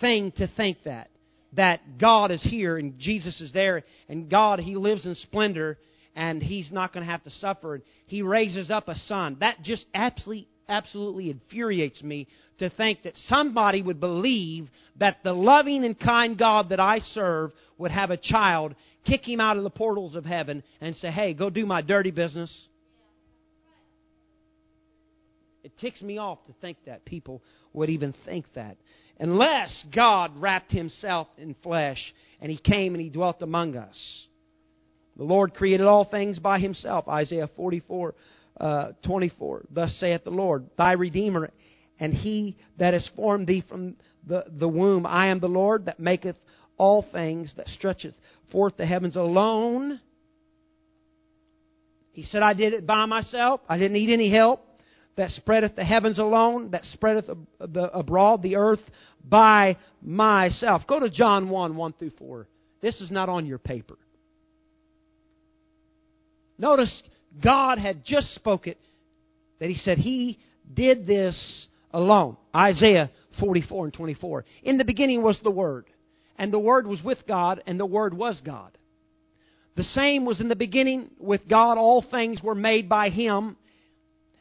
thing 0.00 0.32
to 0.32 0.48
think 0.56 0.82
that. 0.84 1.08
That 1.54 1.98
God 1.98 2.30
is 2.30 2.42
here 2.42 2.76
and 2.76 2.98
Jesus 2.98 3.40
is 3.40 3.52
there, 3.52 3.82
and 4.08 4.30
God, 4.30 4.60
He 4.60 4.76
lives 4.76 5.06
in 5.06 5.14
splendor, 5.14 5.78
and 6.14 6.42
He's 6.42 6.70
not 6.70 6.92
going 6.92 7.04
to 7.04 7.10
have 7.10 7.24
to 7.24 7.30
suffer. 7.30 7.76
And 7.76 7.82
He 8.06 8.22
raises 8.22 8.70
up 8.70 8.88
a 8.88 8.94
son. 8.94 9.38
That 9.40 9.62
just 9.62 9.86
absolutely, 9.94 10.48
absolutely 10.68 11.30
infuriates 11.30 12.02
me 12.02 12.28
to 12.58 12.70
think 12.70 13.02
that 13.02 13.16
somebody 13.26 13.82
would 13.82 13.98
believe 13.98 14.68
that 14.98 15.18
the 15.24 15.32
loving 15.32 15.84
and 15.84 15.98
kind 15.98 16.38
God 16.38 16.68
that 16.68 16.80
I 16.80 17.00
serve 17.00 17.50
would 17.78 17.90
have 17.90 18.10
a 18.10 18.16
child 18.16 18.74
kick 19.04 19.28
him 19.28 19.40
out 19.40 19.56
of 19.56 19.64
the 19.64 19.70
portals 19.70 20.14
of 20.14 20.24
heaven 20.24 20.62
and 20.80 20.94
say, 20.96 21.10
hey, 21.10 21.34
go 21.34 21.50
do 21.50 21.66
my 21.66 21.82
dirty 21.82 22.12
business. 22.12 22.68
It 25.62 25.76
ticks 25.78 26.00
me 26.00 26.18
off 26.18 26.44
to 26.46 26.52
think 26.60 26.78
that 26.86 27.04
people 27.04 27.42
would 27.72 27.90
even 27.90 28.14
think 28.24 28.46
that 28.54 28.76
unless 29.18 29.84
God 29.94 30.32
wrapped 30.38 30.72
himself 30.72 31.28
in 31.36 31.54
flesh 31.62 31.98
and 32.40 32.50
he 32.50 32.56
came 32.56 32.94
and 32.94 33.02
he 33.02 33.10
dwelt 33.10 33.42
among 33.42 33.76
us. 33.76 34.26
The 35.16 35.24
Lord 35.24 35.52
created 35.52 35.86
all 35.86 36.06
things 36.10 36.38
by 36.38 36.58
himself. 36.58 37.06
Isaiah 37.06 37.50
44, 37.54 38.14
uh, 38.58 38.88
24. 39.04 39.66
Thus 39.70 39.94
saith 40.00 40.24
the 40.24 40.30
Lord, 40.30 40.64
thy 40.78 40.92
Redeemer, 40.92 41.50
and 41.98 42.14
he 42.14 42.56
that 42.78 42.94
has 42.94 43.08
formed 43.14 43.46
thee 43.46 43.62
from 43.68 43.96
the, 44.26 44.46
the 44.48 44.68
womb. 44.68 45.04
I 45.04 45.26
am 45.26 45.40
the 45.40 45.48
Lord 45.48 45.84
that 45.86 46.00
maketh 46.00 46.36
all 46.78 47.04
things, 47.12 47.52
that 47.58 47.68
stretcheth 47.68 48.14
forth 48.50 48.78
the 48.78 48.86
heavens 48.86 49.16
alone. 49.16 50.00
He 52.12 52.22
said, 52.22 52.42
I 52.42 52.54
did 52.54 52.72
it 52.72 52.86
by 52.86 53.04
myself. 53.04 53.60
I 53.68 53.76
didn't 53.76 53.92
need 53.92 54.10
any 54.10 54.30
help 54.30 54.64
that 55.16 55.30
spreadeth 55.30 55.76
the 55.76 55.84
heavens 55.84 56.18
alone, 56.18 56.70
that 56.70 56.84
spreadeth 56.84 57.28
abroad 57.60 58.42
the 58.42 58.56
earth 58.56 58.80
by 59.24 59.76
myself. 60.02 60.82
Go 60.86 61.00
to 61.00 61.10
John 61.10 61.50
1 61.50 61.76
1 61.76 61.92
through 61.94 62.12
4. 62.18 62.48
This 62.80 63.00
is 63.00 63.10
not 63.10 63.28
on 63.28 63.46
your 63.46 63.58
paper. 63.58 63.98
Notice 66.58 67.02
God 67.42 67.78
had 67.78 68.04
just 68.04 68.34
spoken 68.34 68.74
that 69.58 69.68
He 69.68 69.76
said 69.76 69.98
He 69.98 70.38
did 70.72 71.06
this 71.06 71.66
alone. 71.90 72.36
Isaiah 72.54 73.10
44 73.38 73.86
and 73.86 73.94
24. 73.94 74.44
In 74.62 74.78
the 74.78 74.84
beginning 74.84 75.22
was 75.22 75.40
the 75.42 75.50
Word, 75.50 75.86
and 76.36 76.52
the 76.52 76.58
Word 76.58 76.86
was 76.86 77.02
with 77.02 77.18
God, 77.26 77.62
and 77.66 77.78
the 77.78 77.86
Word 77.86 78.14
was 78.14 78.40
God. 78.44 78.76
The 79.76 79.84
same 79.84 80.24
was 80.24 80.40
in 80.40 80.48
the 80.48 80.56
beginning 80.56 81.10
with 81.18 81.48
God. 81.48 81.78
All 81.78 82.04
things 82.10 82.42
were 82.42 82.54
made 82.54 82.88
by 82.88 83.08
Him, 83.08 83.56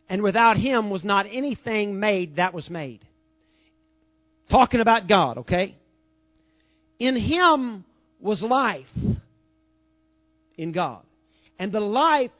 and 0.10 0.24
without 0.24 0.58
him 0.58 0.90
was 0.90 1.04
not 1.04 1.28
anything 1.32 2.00
made 2.00 2.38
that 2.38 2.54
was 2.54 2.70
made. 2.70 3.06
Talking 4.50 4.82
about 4.82 5.08
God, 5.08 5.40
okay? 5.40 5.76
In 6.98 7.16
him 7.16 7.86
was 8.20 8.42
life 8.42 8.88
in 10.58 10.72
God. 10.72 11.04
And 11.60 11.72
the 11.72 11.80
life 11.80 12.32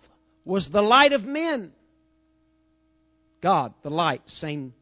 was 0.44 0.68
the 0.74 0.82
light 0.82 1.14
of 1.14 1.22
men. 1.22 1.72
God, 3.42 3.74
the 3.84 3.92
light, 3.92 4.24
same. 4.26 4.74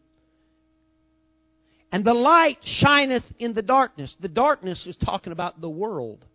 And 1.92 2.06
the 2.06 2.14
light 2.14 2.58
shineth 2.64 3.24
in 3.38 3.54
the 3.54 3.62
darkness. 3.62 4.16
The 4.22 4.30
darkness 4.30 4.88
is 4.88 4.96
talking 4.98 5.34
about 5.34 5.60
the 5.60 5.70
world. 5.70 6.26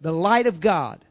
The 0.00 0.12
light 0.12 0.46
of 0.46 0.60
God 0.60 1.04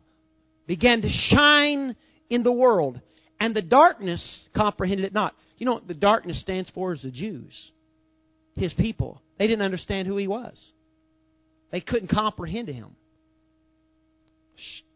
began 0.68 1.02
to 1.02 1.10
shine 1.10 1.96
in 2.30 2.44
the 2.44 2.52
world. 2.52 3.00
And 3.42 3.56
the 3.56 3.64
darkness 3.64 4.24
comprehended 4.56 5.04
it 5.04 5.14
not. 5.16 5.34
You 5.58 5.66
know 5.66 5.74
what 5.74 5.88
the 5.88 5.96
darkness 5.96 6.40
stands 6.42 6.70
for 6.76 6.94
is 6.94 7.02
the 7.02 7.10
Jews, 7.10 7.72
his 8.54 8.72
people. 8.76 9.20
They 9.40 9.48
didn't 9.48 9.66
understand 9.66 10.08
who 10.08 10.16
he 10.16 10.28
was. 10.28 10.72
They 11.72 11.82
couldn't 11.82 12.12
comprehend 12.12 12.68
him. 12.70 12.96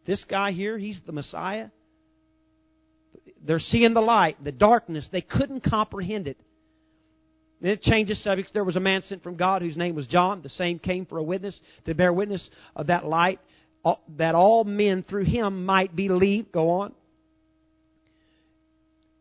This 0.06 0.24
guy 0.30 0.52
here, 0.52 0.78
he's 0.78 1.00
the 1.04 1.10
Messiah. 1.10 1.70
They're 3.44 3.58
seeing 3.58 3.94
the 3.94 4.00
light, 4.00 4.36
the 4.44 4.52
darkness. 4.52 5.08
They 5.10 5.22
couldn't 5.22 5.64
comprehend 5.68 6.28
it. 6.28 6.38
Then 7.60 7.72
it 7.72 7.82
changes 7.82 8.22
subjects. 8.22 8.52
There 8.52 8.62
was 8.62 8.76
a 8.76 8.80
man 8.80 9.02
sent 9.02 9.24
from 9.24 9.34
God 9.36 9.62
whose 9.62 9.76
name 9.76 9.96
was 9.96 10.06
John. 10.06 10.42
The 10.42 10.50
same 10.50 10.78
came 10.78 11.04
for 11.04 11.18
a 11.18 11.22
witness, 11.22 11.58
to 11.86 11.96
bear 11.96 12.12
witness 12.12 12.48
of 12.76 12.86
that 12.86 13.04
light, 13.04 13.40
that 14.18 14.36
all 14.36 14.62
men 14.62 15.02
through 15.02 15.24
him 15.24 15.66
might 15.66 15.96
believe. 15.96 16.52
Go 16.52 16.70
on 16.70 16.92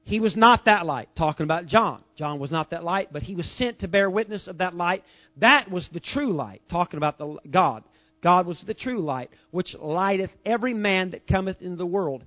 he 0.05 0.19
was 0.19 0.37
not 0.37 0.65
that 0.65 0.85
light. 0.85 1.09
Talking 1.17 1.43
about 1.43 1.65
John. 1.65 2.03
John 2.15 2.39
was 2.39 2.51
not 2.51 2.69
that 2.69 2.83
light, 2.83 3.09
but 3.11 3.23
he 3.23 3.35
was 3.35 3.47
sent 3.57 3.79
to 3.79 3.87
bear 3.87 4.09
witness 4.09 4.47
of 4.47 4.59
that 4.59 4.75
light. 4.75 5.03
That 5.37 5.69
was 5.69 5.89
the 5.91 5.99
true 5.99 6.31
light. 6.31 6.61
Talking 6.69 6.97
about 6.97 7.17
the 7.17 7.37
God. 7.51 7.83
God 8.23 8.45
was 8.45 8.63
the 8.65 8.75
true 8.75 9.01
light, 9.01 9.29
which 9.51 9.75
lighteth 9.79 10.29
every 10.45 10.73
man 10.73 11.11
that 11.11 11.27
cometh 11.27 11.61
into 11.61 11.75
the 11.75 11.85
world. 11.85 12.23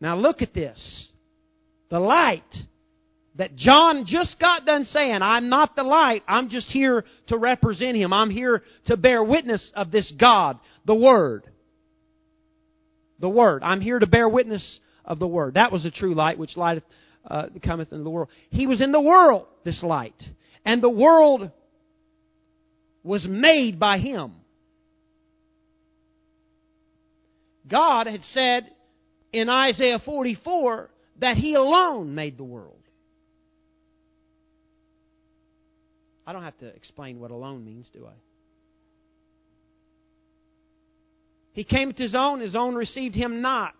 Now 0.00 0.16
look 0.16 0.42
at 0.42 0.52
this. 0.52 1.08
The 1.88 1.98
light 1.98 2.42
that 3.36 3.56
John 3.56 4.04
just 4.06 4.38
got 4.38 4.66
done 4.66 4.84
saying, 4.84 5.20
I'm 5.22 5.48
not 5.48 5.74
the 5.74 5.82
light, 5.82 6.22
I'm 6.28 6.50
just 6.50 6.68
here 6.70 7.04
to 7.28 7.38
represent 7.38 7.96
him. 7.96 8.12
I'm 8.12 8.30
here 8.30 8.62
to 8.86 8.96
bear 8.96 9.24
witness 9.24 9.70
of 9.74 9.90
this 9.90 10.12
God, 10.20 10.58
the 10.84 10.94
Word. 10.94 11.44
The 13.20 13.28
Word. 13.28 13.62
I'm 13.62 13.80
here 13.80 13.98
to 13.98 14.06
bear 14.06 14.28
witness 14.28 14.80
of 15.04 15.18
the 15.18 15.26
Word. 15.26 15.54
That 15.54 15.72
was 15.72 15.82
the 15.82 15.90
true 15.90 16.14
light 16.14 16.38
which 16.38 16.56
lighteth, 16.56 16.84
uh, 17.26 17.46
cometh 17.64 17.92
into 17.92 18.04
the 18.04 18.10
world. 18.10 18.28
He 18.50 18.66
was 18.66 18.80
in 18.80 18.92
the 18.92 19.00
world, 19.00 19.46
this 19.64 19.82
light. 19.82 20.20
And 20.64 20.82
the 20.82 20.90
world 20.90 21.50
was 23.02 23.26
made 23.28 23.78
by 23.78 23.98
him. 23.98 24.32
God 27.70 28.06
had 28.06 28.22
said 28.22 28.70
in 29.32 29.48
Isaiah 29.48 29.98
44 30.04 30.90
that 31.20 31.36
he 31.36 31.54
alone 31.54 32.14
made 32.14 32.38
the 32.38 32.44
world. 32.44 32.78
I 36.26 36.32
don't 36.32 36.42
have 36.42 36.58
to 36.58 36.66
explain 36.66 37.20
what 37.20 37.30
alone 37.30 37.64
means, 37.64 37.90
do 37.92 38.06
I? 38.06 38.14
He 41.52 41.64
came 41.64 41.92
to 41.92 42.02
his 42.02 42.14
own, 42.14 42.40
his 42.40 42.56
own 42.56 42.74
received 42.74 43.14
him 43.14 43.40
not. 43.40 43.74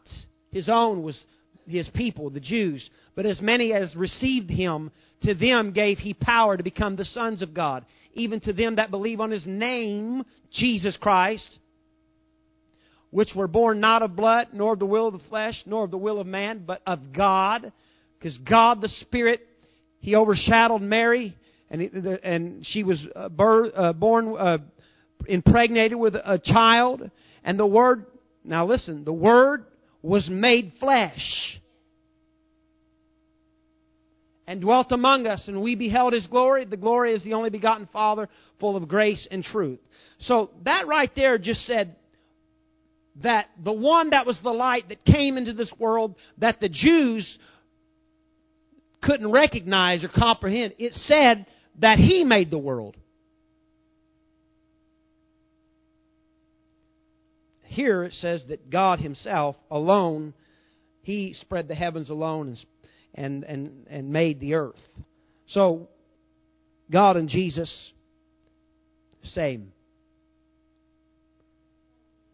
His 0.55 0.69
own 0.69 1.03
was 1.03 1.21
his 1.67 1.89
people, 1.95 2.31
the 2.31 2.39
Jews. 2.39 2.89
But 3.17 3.27
as 3.27 3.41
many 3.41 3.73
as 3.73 3.95
received 3.97 4.49
him, 4.49 4.93
to 5.23 5.35
them 5.35 5.73
gave 5.73 5.99
he 5.99 6.15
power 6.15 6.57
to 6.57 6.63
become 6.63 6.95
the 6.95 7.05
sons 7.05 7.43
of 7.43 7.53
God, 7.53 7.85
even 8.13 8.39
to 8.41 8.53
them 8.53 8.77
that 8.77 8.93
believe 8.93 9.21
on 9.21 9.33
his 9.33 9.47
name, 9.47 10.25
Jesus 10.53 10.97
Christ, 11.01 11.59
which 13.11 13.31
were 13.35 13.49
born 13.49 13.81
not 13.81 14.03
of 14.03 14.15
blood, 14.15 14.49
nor 14.53 14.75
of 14.75 14.79
the 14.79 14.87
will 14.87 15.09
of 15.09 15.15
the 15.15 15.29
flesh, 15.29 15.61
nor 15.67 15.85
of 15.85 15.91
the 15.91 15.99
will 15.99 16.21
of 16.21 16.27
man, 16.27 16.63
but 16.65 16.83
of 16.87 17.01
God. 17.13 17.73
Because 18.17 18.39
God 18.49 18.81
the 18.81 18.89
Spirit, 18.89 19.41
he 19.99 20.15
overshadowed 20.15 20.83
Mary 20.83 21.37
and, 21.69 21.83
and 22.23 22.67
she 22.67 22.85
was 22.85 23.05
uh, 23.17 23.29
uh, 23.43 23.93
born, 23.93 24.37
uh, 24.39 24.59
impregnated 25.27 25.99
with 25.99 26.15
a 26.15 26.41
child, 26.45 27.11
and 27.43 27.59
the 27.59 27.67
Word, 27.67 28.07
now 28.45 28.67
listen, 28.67 29.05
the 29.05 29.13
Word 29.13 29.65
was 30.05 30.29
made 30.29 30.75
flesh 30.79 31.59
and 34.47 34.61
dwelt 34.61 34.93
among 34.93 35.27
us, 35.27 35.43
and 35.49 35.63
we 35.63 35.75
beheld 35.75 36.13
his 36.13 36.27
glory. 36.27 36.67
The 36.67 36.77
glory 36.77 37.15
is 37.15 37.25
the 37.25 37.33
only 37.33 37.49
begotten 37.49 37.89
Father, 37.91 38.29
full 38.61 38.77
of 38.77 38.87
grace 38.87 39.27
and 39.31 39.43
truth. 39.43 39.79
So 40.21 40.51
that 40.67 40.87
right 40.87 41.11
there 41.17 41.39
just 41.39 41.67
said 41.67 41.97
that 43.23 43.47
the 43.65 43.73
one 43.73 44.11
that 44.11 44.27
was 44.27 44.39
the 44.43 44.51
light 44.51 44.91
that 44.91 45.03
came 45.07 45.39
into 45.39 45.55
this 45.55 45.73
world, 45.79 46.17
that 46.37 46.61
the 46.61 46.69
Jews 46.69 47.39
couldn't 49.03 49.33
recognize 49.33 50.05
or 50.05 50.09
comprehend, 50.09 50.75
it 50.79 50.93
said 50.93 51.47
that 51.81 51.99
He 51.99 52.25
made 52.25 52.51
the 52.51 52.59
world. 52.59 52.95
Here 57.75 58.05
it 58.05 58.13
says 58.13 58.45
that 58.49 58.71
God 58.71 59.01
Himself 59.01 59.57
alone, 59.71 60.33
He 61.03 61.35
spread 61.35 61.67
the 61.67 61.75
heavens 61.75 62.09
alone 62.09 62.57
and, 63.15 63.43
and, 63.45 63.87
and, 63.91 64.13
made 64.13 64.39
the 64.39 64.55
earth. 64.55 64.81
So, 65.49 65.89
God 66.91 67.17
and 67.17 67.29
Jesus, 67.29 67.93
same. 69.25 69.73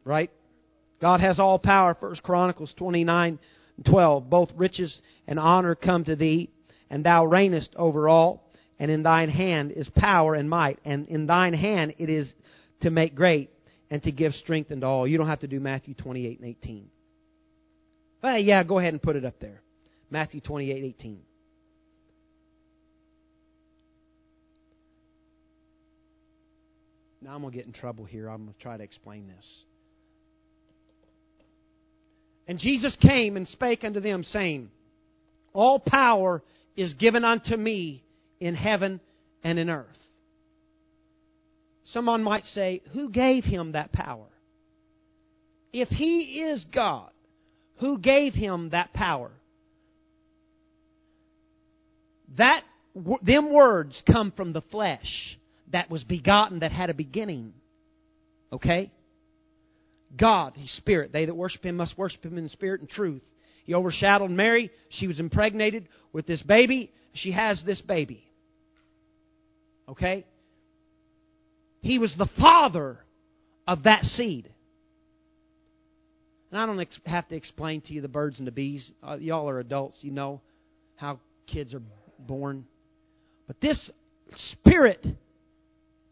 Right? 0.05 0.31
God 1.01 1.21
has 1.21 1.39
all 1.39 1.59
power. 1.59 1.97
First 1.99 2.23
Chronicles 2.23 2.75
29 2.77 3.39
and 3.77 3.87
12. 3.87 4.29
Both 4.29 4.51
riches 4.57 5.01
and 5.27 5.39
honor 5.39 5.75
come 5.75 6.05
to 6.05 6.17
thee, 6.17 6.51
and 6.91 7.05
thou 7.05 7.25
reignest 7.25 7.71
over 7.77 8.09
all 8.09 8.51
and 8.81 8.91
in 8.91 9.03
thine 9.03 9.29
hand 9.29 9.73
is 9.73 9.89
power 9.95 10.35
and 10.35 10.49
might, 10.49 10.79
and 10.87 11.07
in 11.09 11.27
thine 11.27 11.53
hand 11.53 11.95
it 11.99 12.09
is 12.09 12.33
to 12.81 12.91
make 12.91 13.15
great 13.15 13.51
and 13.91 14.03
to 14.05 14.13
give 14.13 14.33
strength 14.35 14.71
unto 14.71 14.87
all. 14.87 15.07
You 15.07 15.19
don't 15.19 15.27
have 15.27 15.41
to 15.41 15.49
do 15.49 15.61
Matthew 15.61 15.95
28 15.95 16.39
and 16.41 16.49
18. 16.49 16.89
But 18.23 18.45
yeah, 18.45 18.63
go 18.63 18.79
ahead 18.79 18.93
and 18.93 19.03
put 19.03 19.17
it 19.17 19.25
up 19.25 19.41
there. 19.41 19.63
Matthew 20.11 20.41
28, 20.41 20.85
18. 20.99 21.21
Now 27.23 27.35
I'm 27.35 27.43
going 27.43 27.53
to 27.53 27.57
get 27.57 27.67
in 27.67 27.73
trouble 27.73 28.05
here. 28.05 28.29
I'm 28.29 28.45
going 28.45 28.55
to 28.55 28.61
try 28.61 28.77
to 28.77 28.83
explain 28.83 29.29
this. 29.29 29.65
And 32.49 32.59
Jesus 32.59 32.97
came 33.01 33.37
and 33.37 33.47
spake 33.47 33.85
unto 33.85 34.01
them, 34.01 34.25
saying, 34.25 34.71
All 35.53 35.79
power 35.79 36.43
is 36.77 36.95
given 36.95 37.25
unto 37.25 37.57
me 37.57 38.03
in 38.41 38.55
heaven 38.55 39.01
and 39.45 39.59
in 39.59 39.71
earth. 39.71 39.87
Someone 41.93 42.23
might 42.23 42.45
say, 42.45 42.83
Who 42.93 43.11
gave 43.11 43.45
him 43.45 43.73
that 43.73 43.93
power? 43.93 44.27
If 45.73 45.89
he 45.89 46.43
is 46.51 46.65
God, 46.73 47.11
who 47.79 47.99
gave 47.99 48.35
him 48.35 48.71
that 48.71 48.93
power? 48.93 49.31
That 52.37 52.63
them 53.23 53.53
words 53.53 54.01
come 54.11 54.33
from 54.33 54.53
the 54.53 54.63
flesh 54.63 55.39
that 55.73 55.91
was 55.91 56.05
begotten 56.05 56.61
that 56.61 56.73
had 56.73 56.91
a 56.91 56.95
beginning. 56.95 57.53
Okay? 58.53 58.91
God, 60.17 60.55
He's 60.57 60.73
Spirit. 60.73 61.13
They 61.13 61.25
that 61.27 61.35
worship 61.35 61.65
Him 61.65 61.77
must 61.77 61.97
worship 61.97 62.25
Him 62.25 62.39
in 62.39 62.49
spirit 62.49 62.81
and 62.81 62.91
truth. 62.91 63.23
He 63.65 63.75
overshadowed 63.75 64.31
Mary. 64.31 64.71
She 64.91 65.07
was 65.07 65.21
impregnated 65.21 65.89
with 66.13 66.27
this 66.27 66.43
baby. 66.43 66.91
She 67.15 67.33
has 67.33 67.63
this 67.65 67.81
baby. 67.81 68.25
Okay? 69.89 70.25
He 71.83 71.99
was 71.99 72.15
the 72.17 72.29
father 72.39 72.99
of 73.67 73.85
that 73.85 74.05
seed. 74.05 74.51
And 76.51 76.61
I 76.61 76.67
don't 76.67 76.81
ex- 76.81 77.01
have 77.07 77.29
to 77.29 77.37
explain 77.37 77.81
to 77.83 77.93
you 77.93 78.01
the 78.01 78.09
birds 78.09 78.39
and 78.39 78.47
the 78.47 78.53
bees. 78.53 78.91
Uh, 79.03 79.17
y'all 79.21 79.49
are 79.49 79.61
adults. 79.61 79.99
You 80.01 80.11
know 80.11 80.41
how 80.97 81.21
kids 81.47 81.73
are 81.75 81.83
born. 82.19 82.67
But 83.47 83.61
this 83.61 83.91
spirit 84.35 85.07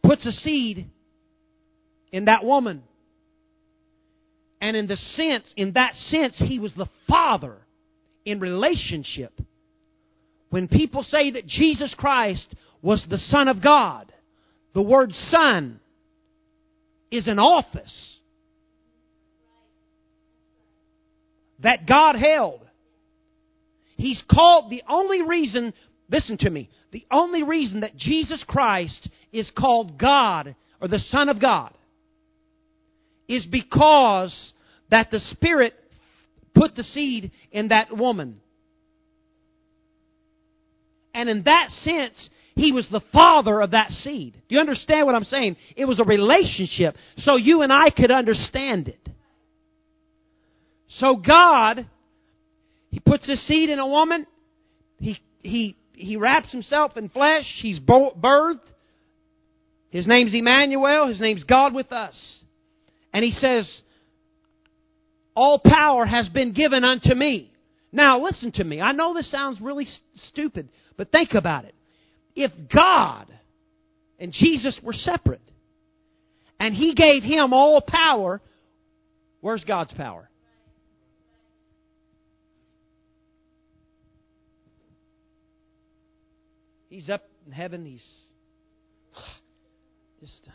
puts 0.02 0.24
a 0.26 0.32
seed 0.32 0.86
in 2.12 2.26
that 2.26 2.44
woman. 2.44 2.82
And 4.60 4.76
in 4.76 4.86
the 4.86 4.96
sense, 4.96 5.52
in 5.56 5.72
that 5.74 5.94
sense, 5.94 6.42
he 6.44 6.58
was 6.58 6.74
the 6.74 6.88
father 7.08 7.56
in 8.24 8.40
relationship. 8.40 9.32
When 10.50 10.66
people 10.66 11.02
say 11.02 11.32
that 11.32 11.46
Jesus 11.46 11.94
Christ 11.96 12.54
was 12.82 13.04
the 13.08 13.18
Son 13.18 13.48
of 13.48 13.62
God. 13.62 14.12
The 14.74 14.82
word 14.82 15.12
Son 15.12 15.80
is 17.10 17.26
an 17.26 17.38
office 17.38 18.18
that 21.60 21.86
God 21.88 22.14
held. 22.16 22.60
He's 23.96 24.22
called 24.30 24.70
the 24.70 24.82
only 24.88 25.22
reason, 25.22 25.74
listen 26.08 26.38
to 26.38 26.50
me, 26.50 26.68
the 26.92 27.04
only 27.10 27.42
reason 27.42 27.80
that 27.80 27.96
Jesus 27.96 28.44
Christ 28.46 29.08
is 29.32 29.50
called 29.56 29.98
God 29.98 30.54
or 30.80 30.88
the 30.88 30.98
Son 30.98 31.28
of 31.28 31.40
God 31.40 31.72
is 33.26 33.46
because 33.50 34.52
that 34.90 35.10
the 35.10 35.18
Spirit 35.18 35.74
put 36.54 36.74
the 36.76 36.82
seed 36.82 37.32
in 37.50 37.68
that 37.68 37.96
woman. 37.96 38.40
And 41.18 41.28
in 41.28 41.42
that 41.46 41.70
sense, 41.70 42.30
he 42.54 42.70
was 42.70 42.88
the 42.92 43.02
father 43.12 43.60
of 43.60 43.72
that 43.72 43.90
seed. 43.90 44.34
Do 44.48 44.54
you 44.54 44.60
understand 44.60 45.04
what 45.04 45.16
I'm 45.16 45.24
saying? 45.24 45.56
It 45.76 45.84
was 45.84 45.98
a 45.98 46.04
relationship 46.04 46.94
so 47.16 47.34
you 47.34 47.62
and 47.62 47.72
I 47.72 47.90
could 47.90 48.12
understand 48.12 48.86
it. 48.86 49.08
So 50.90 51.16
God, 51.16 51.88
He 52.90 53.00
puts 53.00 53.26
His 53.26 53.44
seed 53.48 53.68
in 53.68 53.80
a 53.80 53.86
woman. 53.88 54.28
He, 55.00 55.18
he, 55.40 55.74
he 55.92 56.16
wraps 56.16 56.52
Himself 56.52 56.96
in 56.96 57.08
flesh. 57.08 57.46
He's 57.62 57.80
birthed. 57.80 58.60
His 59.90 60.06
name's 60.06 60.34
Emmanuel. 60.34 61.08
His 61.08 61.20
name's 61.20 61.42
God 61.42 61.74
with 61.74 61.90
us. 61.90 62.16
And 63.12 63.24
He 63.24 63.32
says, 63.32 63.82
all 65.34 65.58
power 65.58 66.06
has 66.06 66.28
been 66.28 66.52
given 66.52 66.84
unto 66.84 67.12
me. 67.12 67.50
Now 67.90 68.22
listen 68.22 68.52
to 68.52 68.64
me. 68.64 68.80
I 68.80 68.92
know 68.92 69.14
this 69.14 69.30
sounds 69.30 69.60
really 69.60 69.86
stupid, 70.14 70.68
but 70.98 71.10
think 71.10 71.32
about 71.32 71.64
it 71.64 71.74
if 72.36 72.52
God 72.72 73.26
and 74.18 74.32
Jesus 74.32 74.78
were 74.82 74.92
separate 74.92 75.40
and 76.60 76.74
He 76.74 76.94
gave 76.94 77.22
Him 77.22 77.52
all 77.52 77.80
power, 77.80 78.42
where's 79.40 79.64
God's 79.64 79.92
power? 79.92 80.28
He's 86.88 87.10
up 87.10 87.22
in 87.46 87.52
heaven. 87.52 87.84
He's 87.84 88.06
just. 90.20 90.48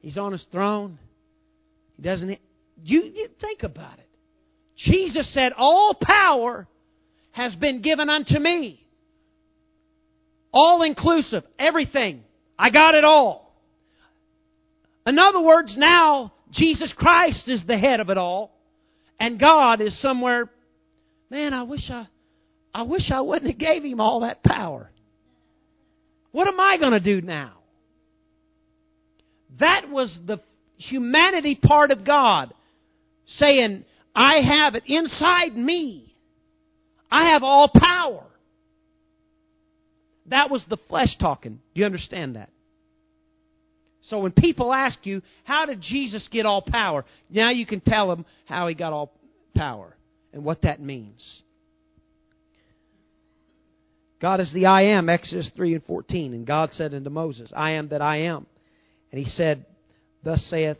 He's 0.00 0.16
on 0.16 0.32
his 0.32 0.46
throne. 0.52 0.98
He 1.96 2.02
doesn't. 2.02 2.38
You, 2.82 3.02
you 3.02 3.28
think 3.40 3.62
about 3.64 3.98
it. 3.98 4.08
Jesus 4.76 5.32
said, 5.34 5.52
All 5.56 5.98
power 6.00 6.68
has 7.38 7.54
been 7.54 7.80
given 7.80 8.10
unto 8.10 8.36
me. 8.36 8.84
All 10.52 10.82
inclusive, 10.82 11.44
everything. 11.56 12.24
I 12.58 12.70
got 12.70 12.96
it 12.96 13.04
all. 13.04 13.54
In 15.06 15.20
other 15.20 15.40
words, 15.40 15.76
now 15.78 16.32
Jesus 16.50 16.92
Christ 16.96 17.46
is 17.46 17.62
the 17.64 17.78
head 17.78 18.00
of 18.00 18.10
it 18.10 18.18
all, 18.18 18.50
and 19.20 19.38
God 19.38 19.80
is 19.80 20.02
somewhere. 20.02 20.50
Man, 21.30 21.54
I 21.54 21.62
wish 21.62 21.88
I, 21.88 22.08
I 22.74 22.82
wish 22.82 23.08
I 23.12 23.20
wouldn't 23.20 23.52
have 23.52 23.60
gave 23.60 23.84
him 23.84 24.00
all 24.00 24.20
that 24.20 24.42
power. 24.42 24.90
What 26.32 26.48
am 26.48 26.58
I 26.58 26.76
going 26.76 26.92
to 26.92 27.00
do 27.00 27.24
now? 27.24 27.52
That 29.60 29.88
was 29.88 30.18
the 30.26 30.40
humanity 30.76 31.56
part 31.62 31.92
of 31.92 32.04
God 32.04 32.52
saying, 33.26 33.84
I 34.12 34.38
have 34.40 34.74
it 34.74 34.82
inside 34.88 35.54
me. 35.54 36.07
I 37.10 37.30
have 37.32 37.42
all 37.42 37.70
power. 37.74 38.24
That 40.26 40.50
was 40.50 40.64
the 40.68 40.78
flesh 40.88 41.16
talking. 41.18 41.60
Do 41.74 41.80
you 41.80 41.86
understand 41.86 42.36
that? 42.36 42.50
So 44.02 44.20
when 44.20 44.32
people 44.32 44.72
ask 44.72 45.04
you, 45.04 45.22
how 45.44 45.66
did 45.66 45.80
Jesus 45.80 46.26
get 46.30 46.46
all 46.46 46.62
power? 46.62 47.04
Now 47.28 47.50
you 47.50 47.66
can 47.66 47.80
tell 47.80 48.08
them 48.08 48.24
how 48.46 48.68
he 48.68 48.74
got 48.74 48.92
all 48.92 49.12
power 49.54 49.96
and 50.32 50.44
what 50.44 50.62
that 50.62 50.80
means. 50.80 51.42
God 54.20 54.40
is 54.40 54.52
the 54.52 54.66
I 54.66 54.82
am, 54.82 55.08
Exodus 55.08 55.50
3 55.54 55.74
and 55.74 55.84
14. 55.84 56.34
And 56.34 56.46
God 56.46 56.70
said 56.72 56.94
unto 56.94 57.10
Moses, 57.10 57.52
I 57.54 57.72
am 57.72 57.88
that 57.90 58.02
I 58.02 58.22
am. 58.22 58.46
And 59.12 59.20
he 59.20 59.26
said, 59.26 59.64
Thus 60.24 60.42
saith, 60.50 60.78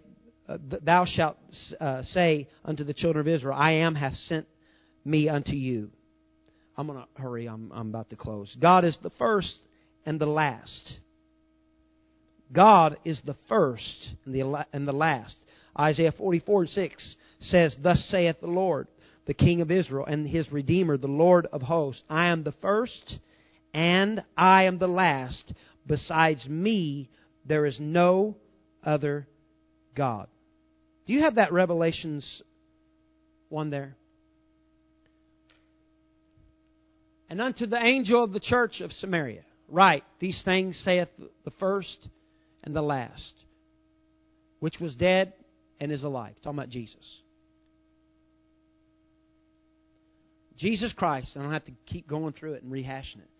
uh, 0.49 0.59
Thou 0.83 1.05
shalt 1.05 1.37
uh, 1.81 2.03
say 2.03 2.49
unto 2.64 2.85
the 2.85 2.95
children 2.95 3.20
of 3.20 3.33
Israel, 3.33 3.57
I 3.57 3.72
am 3.72 3.95
hath 3.95 4.14
sent 4.14 4.47
me 5.05 5.29
unto 5.29 5.53
you. 5.53 5.91
I'm 6.79 6.87
going 6.87 7.01
to 7.01 7.20
hurry, 7.20 7.49
I'm, 7.49 7.72
I'm 7.74 7.89
about 7.89 8.09
to 8.11 8.16
close. 8.16 8.57
God 8.61 8.85
is 8.85 8.97
the 9.03 9.11
first 9.18 9.59
and 10.07 10.20
the 10.20 10.26
last. 10.26 10.99
God 12.53 12.97
is 13.05 13.20
the 13.26 13.37
first 13.49 14.11
and 14.24 14.33
the, 14.33 14.66
and 14.72 14.87
the 14.87 14.93
last. 14.93 15.37
Isaiah 15.79 16.12
44 16.16 16.61
and 16.62 16.70
6 16.70 17.16
says, 17.41 17.76
Thus 17.83 18.07
saith 18.09 18.37
the 18.41 18.47
Lord, 18.47 18.87
the 19.26 19.35
King 19.35 19.61
of 19.61 19.72
Israel, 19.72 20.07
and 20.07 20.26
his 20.26 20.51
Redeemer, 20.53 20.97
the 20.97 21.09
Lord 21.09 21.47
of 21.53 21.62
hosts 21.62 22.03
I 22.09 22.26
am 22.26 22.45
the 22.45 22.55
first 22.62 23.18
and 23.74 24.22
I 24.37 24.64
am 24.64 24.79
the 24.79 24.87
last. 24.87 25.53
Besides 25.85 26.47
me, 26.49 27.11
there 27.45 27.66
is 27.66 27.79
no 27.81 28.37
other 28.85 29.26
God. 29.97 30.29
Do 31.07 31.12
you 31.12 31.22
have 31.22 31.35
that 31.35 31.53
Revelations 31.53 32.43
one 33.49 33.70
there? 33.70 33.97
And 37.29 37.41
unto 37.41 37.66
the 37.66 37.83
angel 37.83 38.24
of 38.24 38.33
the 38.33 38.41
church 38.41 38.81
of 38.81 38.93
Samaria, 38.93 39.43
write, 39.68 40.05
These 40.18 40.41
things 40.45 40.81
saith 40.85 41.09
the 41.45 41.51
first 41.61 42.09
and 42.64 42.74
the 42.74 42.83
last, 42.83 43.35
which 44.61 44.79
was 44.81 44.97
dead 44.97 45.33
and 45.79 45.93
is 45.93 46.05
alive. 46.05 46.35
Talking 46.43 46.59
about 46.59 46.70
Jesus. 46.70 47.20
Jesus 50.57 50.93
Christ, 50.97 51.33
I 51.37 51.43
don't 51.43 51.53
have 51.53 51.66
to 51.66 51.72
keep 51.87 52.09
going 52.09 52.33
through 52.33 52.55
it 52.55 52.62
and 52.62 52.72
rehashing 52.72 53.18
it. 53.18 53.31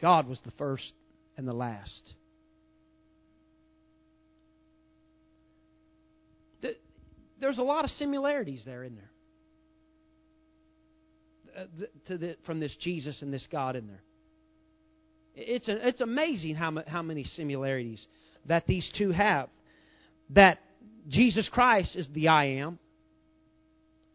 God 0.00 0.28
was 0.28 0.40
the 0.44 0.52
first 0.58 0.92
and 1.36 1.46
the 1.48 1.54
last. 1.54 2.14
There's 7.42 7.58
a 7.58 7.62
lot 7.62 7.84
of 7.84 7.90
similarities 7.90 8.62
there 8.64 8.84
in 8.84 8.94
there. 8.94 9.10
Uh, 11.56 11.64
to 12.08 12.16
the, 12.16 12.36
from 12.46 12.60
this 12.60 12.74
Jesus 12.80 13.20
and 13.20 13.32
this 13.32 13.46
God 13.52 13.76
in 13.76 13.86
there. 13.86 14.02
It's, 15.34 15.68
a, 15.68 15.86
it's 15.86 16.00
amazing 16.00 16.54
how, 16.54 16.82
how 16.86 17.02
many 17.02 17.24
similarities 17.24 18.06
that 18.46 18.66
these 18.66 18.90
two 18.96 19.10
have. 19.10 19.50
That 20.30 20.60
Jesus 21.08 21.50
Christ 21.52 21.94
is 21.94 22.08
the 22.14 22.28
I 22.28 22.44
am, 22.44 22.78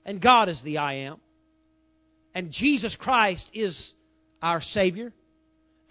and 0.04 0.20
God 0.20 0.50
is 0.50 0.60
the 0.64 0.80
I 0.80 0.94
am, 0.94 1.18
and 2.34 2.52
Jesus 2.52 2.96
Christ 3.00 3.46
is 3.54 3.92
our 4.42 4.62
Savior, 4.62 5.14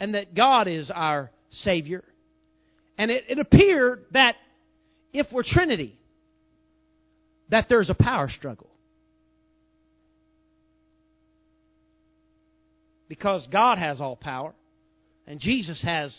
and 0.00 0.14
that 0.14 0.34
God 0.34 0.66
is 0.66 0.90
our 0.92 1.30
Savior. 1.50 2.02
And 2.98 3.10
it, 3.10 3.24
it 3.28 3.38
appeared 3.38 4.04
that 4.12 4.34
if 5.12 5.26
we're 5.32 5.44
Trinity, 5.44 5.96
that 7.50 7.66
there's 7.68 7.90
a 7.90 7.94
power 7.94 8.28
struggle. 8.28 8.70
Because 13.08 13.46
God 13.50 13.78
has 13.78 14.00
all 14.00 14.16
power, 14.16 14.54
and 15.26 15.40
Jesus 15.40 15.82
has 15.82 16.14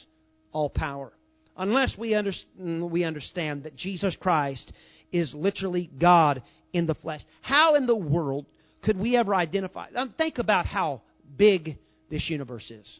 all 0.51 0.69
power. 0.69 1.13
Unless 1.55 1.95
we, 1.97 2.13
under, 2.13 2.31
we 2.57 3.03
understand 3.03 3.63
that 3.63 3.75
Jesus 3.75 4.15
Christ 4.19 4.71
is 5.11 5.33
literally 5.33 5.89
God 5.99 6.43
in 6.73 6.85
the 6.85 6.95
flesh. 6.95 7.21
How 7.41 7.75
in 7.75 7.87
the 7.87 7.95
world 7.95 8.45
could 8.83 8.97
we 8.97 9.15
ever 9.17 9.33
identify? 9.33 9.87
Um, 9.95 10.13
think 10.17 10.37
about 10.37 10.65
how 10.65 11.01
big 11.37 11.77
this 12.09 12.29
universe 12.29 12.69
is. 12.71 12.99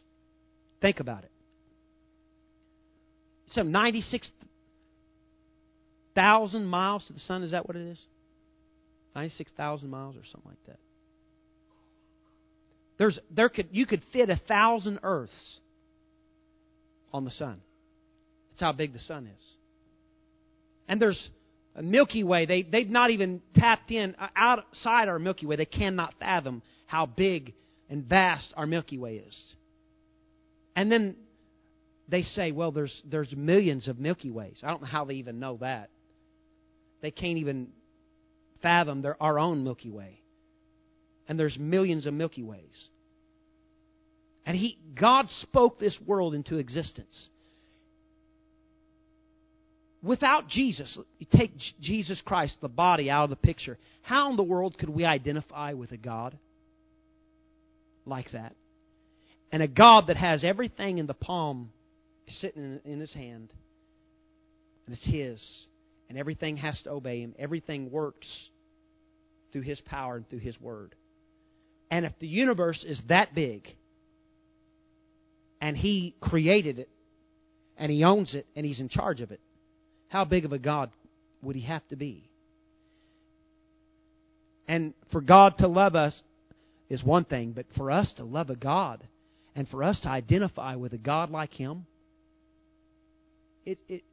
Think 0.80 1.00
about 1.00 1.24
it. 1.24 1.30
Some 3.48 3.72
96,000 3.72 6.66
miles 6.66 7.06
to 7.06 7.14
the 7.14 7.18
sun. 7.20 7.42
Is 7.42 7.52
that 7.52 7.66
what 7.66 7.76
it 7.76 7.86
is? 7.86 8.04
96,000 9.14 9.88
miles 9.88 10.16
or 10.16 10.22
something 10.30 10.50
like 10.50 10.58
that. 10.66 10.78
There's, 12.98 13.18
there 13.30 13.48
could, 13.48 13.68
you 13.70 13.86
could 13.86 14.02
fit 14.12 14.28
a 14.28 14.40
thousand 14.48 15.00
Earths 15.02 15.58
on 17.12 17.24
the 17.24 17.30
sun. 17.30 17.60
That's 18.50 18.60
how 18.60 18.72
big 18.72 18.92
the 18.92 18.98
sun 18.98 19.26
is. 19.26 19.44
And 20.88 21.00
there's 21.00 21.28
a 21.76 21.82
Milky 21.82 22.24
Way. 22.24 22.46
They, 22.46 22.62
they've 22.62 22.88
not 22.88 23.10
even 23.10 23.40
tapped 23.54 23.90
in 23.92 24.16
uh, 24.18 24.28
outside 24.34 25.08
our 25.08 25.18
Milky 25.18 25.46
Way. 25.46 25.56
They 25.56 25.64
cannot 25.64 26.14
fathom 26.18 26.62
how 26.86 27.06
big 27.06 27.54
and 27.88 28.04
vast 28.04 28.52
our 28.56 28.66
Milky 28.66 28.98
Way 28.98 29.22
is. 29.26 29.54
And 30.74 30.90
then 30.90 31.16
they 32.08 32.22
say, 32.22 32.52
well, 32.52 32.72
there's, 32.72 33.02
there's 33.08 33.32
millions 33.36 33.86
of 33.86 33.98
Milky 33.98 34.30
Ways. 34.30 34.60
I 34.64 34.68
don't 34.70 34.82
know 34.82 34.88
how 34.88 35.04
they 35.04 35.14
even 35.14 35.38
know 35.38 35.58
that. 35.58 35.90
They 37.00 37.10
can't 37.12 37.38
even 37.38 37.68
fathom 38.60 39.02
their, 39.02 39.22
our 39.22 39.38
own 39.38 39.62
Milky 39.62 39.90
Way. 39.90 40.20
And 41.28 41.38
there's 41.38 41.56
millions 41.58 42.06
of 42.06 42.14
Milky 42.14 42.42
Ways. 42.42 42.88
And 44.46 44.56
he, 44.56 44.78
God 44.98 45.26
spoke 45.42 45.78
this 45.78 45.96
world 46.06 46.34
into 46.34 46.56
existence. 46.56 47.28
Without 50.02 50.48
Jesus, 50.48 50.96
you 51.18 51.26
take 51.36 51.52
Jesus 51.80 52.22
Christ, 52.24 52.56
the 52.62 52.68
body, 52.68 53.10
out 53.10 53.24
of 53.24 53.30
the 53.30 53.36
picture. 53.36 53.76
How 54.02 54.30
in 54.30 54.36
the 54.36 54.42
world 54.42 54.78
could 54.78 54.88
we 54.88 55.04
identify 55.04 55.74
with 55.74 55.92
a 55.92 55.96
God 55.96 56.38
like 58.06 58.30
that? 58.32 58.54
and 59.50 59.62
a 59.62 59.68
God 59.68 60.08
that 60.08 60.16
has 60.16 60.44
everything 60.44 60.98
in 60.98 61.06
the 61.06 61.14
palm 61.14 61.70
sitting 62.28 62.80
in, 62.84 63.00
his 63.00 63.12
hand, 63.12 63.52
and 64.86 64.94
it's 64.94 65.06
his, 65.06 65.42
and 66.08 66.18
everything 66.18 66.58
has 66.58 66.80
to 66.82 66.90
obey 66.90 67.20
him. 67.22 67.34
Everything 67.38 67.90
works 67.90 68.28
through 69.52 69.62
his 69.62 69.80
power 69.82 70.16
and 70.16 70.28
through 70.28 70.40
his 70.40 70.60
word. 70.60 70.94
And 71.90 72.04
if 72.04 72.12
the 72.20 72.28
universe 72.28 72.84
is 72.86 73.00
that 73.08 73.34
big, 73.34 73.66
and 75.60 75.76
he 75.76 76.14
created 76.20 76.78
it, 76.78 76.88
and 77.76 77.90
he 77.90 78.04
owns 78.04 78.34
it, 78.34 78.46
and 78.54 78.66
he's 78.66 78.80
in 78.80 78.88
charge 78.88 79.20
of 79.20 79.30
it, 79.30 79.40
how 80.08 80.24
big 80.24 80.44
of 80.44 80.52
a 80.52 80.58
God 80.58 80.90
would 81.42 81.56
he 81.56 81.62
have 81.62 81.86
to 81.88 81.96
be? 81.96 82.28
And 84.66 84.92
for 85.10 85.20
God 85.22 85.54
to 85.58 85.68
love 85.68 85.94
us 85.94 86.20
is 86.90 87.02
one 87.02 87.24
thing, 87.24 87.52
but 87.52 87.64
for 87.76 87.90
us 87.90 88.12
to 88.18 88.24
love 88.24 88.50
a 88.50 88.56
God 88.56 89.06
and 89.56 89.66
for 89.68 89.82
us 89.82 90.00
to 90.02 90.08
identify 90.08 90.76
with 90.76 90.92
a 90.92 90.98
God 90.98 91.30
like 91.30 91.52
Him, 91.52 91.86
it 93.64 93.78
it 93.88 94.04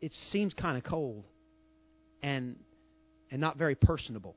it 0.00 0.12
seems 0.30 0.52
kind 0.54 0.76
of 0.76 0.84
cold 0.84 1.24
and 2.22 2.56
and 3.30 3.40
not 3.40 3.56
very 3.56 3.74
personable. 3.74 4.34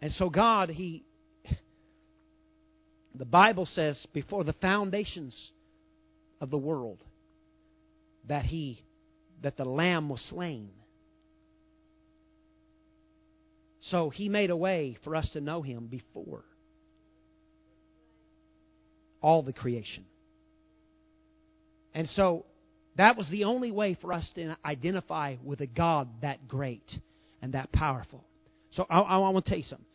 And 0.00 0.12
so 0.12 0.30
God, 0.30 0.70
He 0.70 1.04
the 3.14 3.24
Bible 3.24 3.66
says 3.66 4.06
before 4.12 4.44
the 4.44 4.52
foundations 4.54 5.52
of 6.40 6.50
the 6.50 6.58
world 6.58 7.02
that 8.28 8.44
He 8.44 8.82
that 9.42 9.56
the 9.56 9.64
Lamb 9.64 10.08
was 10.08 10.20
slain. 10.30 10.70
So 13.80 14.10
He 14.10 14.28
made 14.28 14.50
a 14.50 14.56
way 14.56 14.96
for 15.04 15.16
us 15.16 15.28
to 15.32 15.40
know 15.40 15.62
Him 15.62 15.86
before 15.86 16.44
all 19.20 19.42
the 19.42 19.52
creation. 19.52 20.04
And 21.92 22.08
so 22.10 22.44
that 22.96 23.16
was 23.16 23.28
the 23.30 23.44
only 23.44 23.72
way 23.72 23.96
for 24.00 24.12
us 24.12 24.28
to 24.34 24.56
identify 24.64 25.36
with 25.42 25.60
a 25.60 25.66
God 25.66 26.08
that 26.22 26.46
great 26.46 26.88
and 27.42 27.54
that 27.54 27.72
powerful. 27.72 28.24
So 28.70 28.86
I, 28.88 29.00
I 29.00 29.18
want 29.18 29.44
to 29.44 29.48
tell 29.48 29.58
you 29.58 29.64
something. 29.64 29.87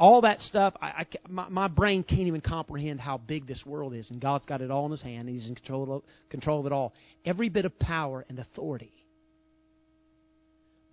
All 0.00 0.22
that 0.22 0.40
stuff, 0.40 0.72
I, 0.80 0.86
I, 0.86 1.06
my, 1.28 1.48
my 1.50 1.68
brain 1.68 2.02
can't 2.02 2.22
even 2.22 2.40
comprehend 2.40 3.00
how 3.00 3.18
big 3.18 3.46
this 3.46 3.62
world 3.66 3.92
is, 3.94 4.10
and 4.10 4.18
God's 4.18 4.46
got 4.46 4.62
it 4.62 4.70
all 4.70 4.86
in 4.86 4.92
His 4.92 5.02
hand. 5.02 5.28
He's 5.28 5.46
in 5.46 5.54
control 5.54 5.92
of, 5.92 6.02
control 6.30 6.60
of 6.60 6.66
it 6.66 6.72
all. 6.72 6.94
Every 7.26 7.50
bit 7.50 7.66
of 7.66 7.78
power 7.78 8.24
and 8.30 8.38
authority 8.38 8.94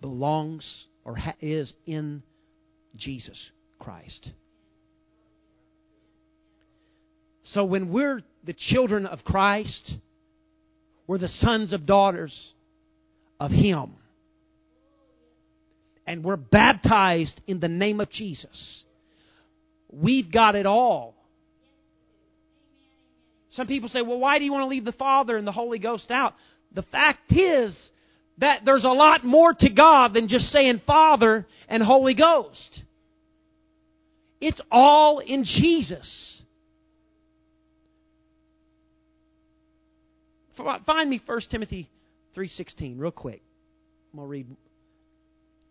belongs 0.02 0.84
or 1.06 1.16
ha- 1.16 1.36
is 1.40 1.72
in 1.86 2.22
Jesus 2.96 3.50
Christ. 3.78 4.30
So 7.44 7.64
when 7.64 7.90
we're 7.90 8.20
the 8.44 8.54
children 8.54 9.06
of 9.06 9.20
Christ, 9.24 9.94
we're 11.06 11.16
the 11.16 11.28
sons 11.28 11.72
of 11.72 11.86
daughters 11.86 12.52
of 13.40 13.50
Him. 13.52 13.94
And 16.06 16.22
we're 16.22 16.36
baptized 16.36 17.40
in 17.46 17.58
the 17.60 17.68
name 17.68 18.00
of 18.00 18.10
Jesus. 18.10 18.84
We've 19.90 20.30
got 20.30 20.54
it 20.54 20.66
all. 20.66 21.14
Some 23.50 23.66
people 23.66 23.88
say, 23.88 24.02
well, 24.02 24.18
why 24.18 24.38
do 24.38 24.44
you 24.44 24.52
want 24.52 24.62
to 24.62 24.68
leave 24.68 24.84
the 24.84 24.92
Father 24.92 25.36
and 25.36 25.46
the 25.46 25.52
Holy 25.52 25.78
Ghost 25.78 26.10
out? 26.10 26.34
The 26.74 26.82
fact 26.82 27.32
is 27.32 27.76
that 28.38 28.60
there's 28.64 28.84
a 28.84 28.88
lot 28.88 29.24
more 29.24 29.54
to 29.54 29.70
God 29.70 30.12
than 30.14 30.28
just 30.28 30.46
saying 30.46 30.82
Father 30.86 31.46
and 31.68 31.82
Holy 31.82 32.14
Ghost. 32.14 32.82
It's 34.40 34.60
all 34.70 35.18
in 35.18 35.44
Jesus. 35.44 36.42
Find 40.86 41.08
me 41.08 41.20
1 41.24 41.40
Timothy 41.50 41.88
3.16 42.36 42.98
real 42.98 43.10
quick. 43.10 43.42
I'm 44.12 44.18
going 44.18 44.26
to 44.26 44.30
read. 44.30 44.46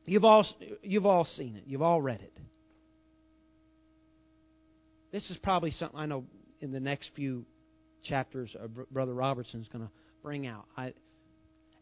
You've 0.05 0.25
all, 0.25 0.45
you've 0.81 1.05
all 1.05 1.25
seen 1.25 1.55
it. 1.57 1.63
You've 1.67 1.81
all 1.81 2.01
read 2.01 2.21
it. 2.21 2.33
This 5.11 5.29
is 5.29 5.37
probably 5.37 5.71
something 5.71 5.99
I 5.99 6.05
know 6.05 6.25
in 6.61 6.71
the 6.71 6.79
next 6.79 7.11
few 7.15 7.45
chapters 8.03 8.55
Brother 8.91 9.13
Robertson 9.13 9.61
is 9.61 9.67
going 9.67 9.85
to 9.85 9.91
bring 10.23 10.47
out. 10.47 10.65
I, 10.75 10.93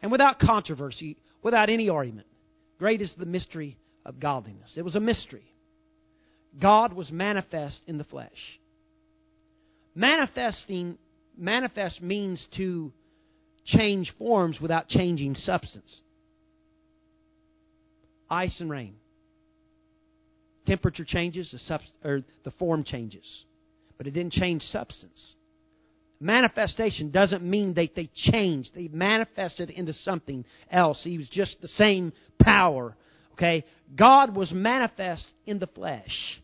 and 0.01 0.11
without 0.11 0.39
controversy, 0.39 1.17
without 1.41 1.69
any 1.69 1.89
argument, 1.89 2.27
great 2.77 3.01
is 3.01 3.13
the 3.17 3.25
mystery 3.25 3.77
of 4.05 4.19
godliness. 4.19 4.73
It 4.77 4.83
was 4.83 4.95
a 4.95 4.99
mystery. 4.99 5.45
God 6.61 6.93
was 6.93 7.11
manifest 7.11 7.81
in 7.87 7.97
the 7.97 8.03
flesh. 8.03 8.59
Manifesting 9.93 10.97
manifest 11.37 12.01
means 12.01 12.45
to 12.57 12.91
change 13.65 14.13
forms 14.17 14.59
without 14.61 14.87
changing 14.87 15.35
substance. 15.35 16.01
Ice 18.29 18.59
and 18.59 18.69
rain. 18.69 18.95
Temperature 20.65 21.05
changes, 21.05 21.51
the, 21.51 21.73
subst- 21.73 22.03
or 22.03 22.23
the 22.43 22.51
form 22.51 22.83
changes, 22.83 23.43
but 23.97 24.07
it 24.07 24.11
didn't 24.11 24.33
change 24.33 24.61
substance. 24.63 25.35
Manifestation 26.19 27.11
doesn't 27.11 27.43
mean 27.43 27.73
that 27.73 27.89
they 27.95 28.09
changed. 28.15 28.71
They 28.73 28.87
manifested 28.87 29.69
into 29.69 29.93
something 29.93 30.45
else. 30.71 31.01
He 31.03 31.17
was 31.17 31.29
just 31.29 31.61
the 31.61 31.67
same 31.67 32.13
power. 32.41 32.95
Okay? 33.33 33.65
God 33.95 34.35
was 34.35 34.51
manifest 34.51 35.25
in 35.45 35.59
the 35.59 35.67
flesh. 35.67 36.39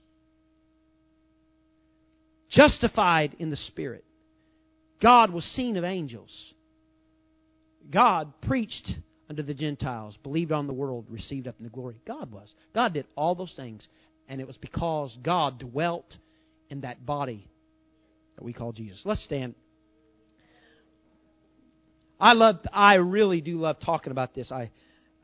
Justified 2.49 3.36
in 3.39 3.49
the 3.49 3.57
spirit. 3.57 4.03
God 5.01 5.32
was 5.32 5.45
seen 5.45 5.78
of 5.78 5.86
angels. 5.86 6.53
God 7.89 8.34
preached 8.41 8.91
unto 9.30 9.41
the 9.41 9.53
Gentiles, 9.53 10.17
believed 10.22 10.51
on 10.51 10.67
the 10.67 10.74
world, 10.74 11.05
received 11.09 11.47
up 11.47 11.55
into 11.59 11.72
glory. 11.72 11.95
God 12.05 12.32
was. 12.32 12.53
God 12.76 12.93
did 12.93 13.07
all 13.15 13.34
those 13.34 13.53
things, 13.55 13.88
and 14.32 14.39
it 14.39 14.47
was 14.47 14.55
because 14.55 15.15
God 15.21 15.59
dwelt 15.59 16.17
in 16.69 16.82
that 16.82 17.05
body 17.05 17.45
that 18.38 18.45
we 18.45 18.53
call 18.53 18.71
Jesus. 18.71 19.01
Let's 19.03 19.21
stand. 19.25 19.55
I 22.17 22.32
love. 22.32 22.59
I 22.71 22.95
really 22.95 23.41
do 23.41 23.57
love 23.57 23.75
talking 23.84 24.11
about 24.11 24.34
this. 24.34 24.49
I, 24.49 24.71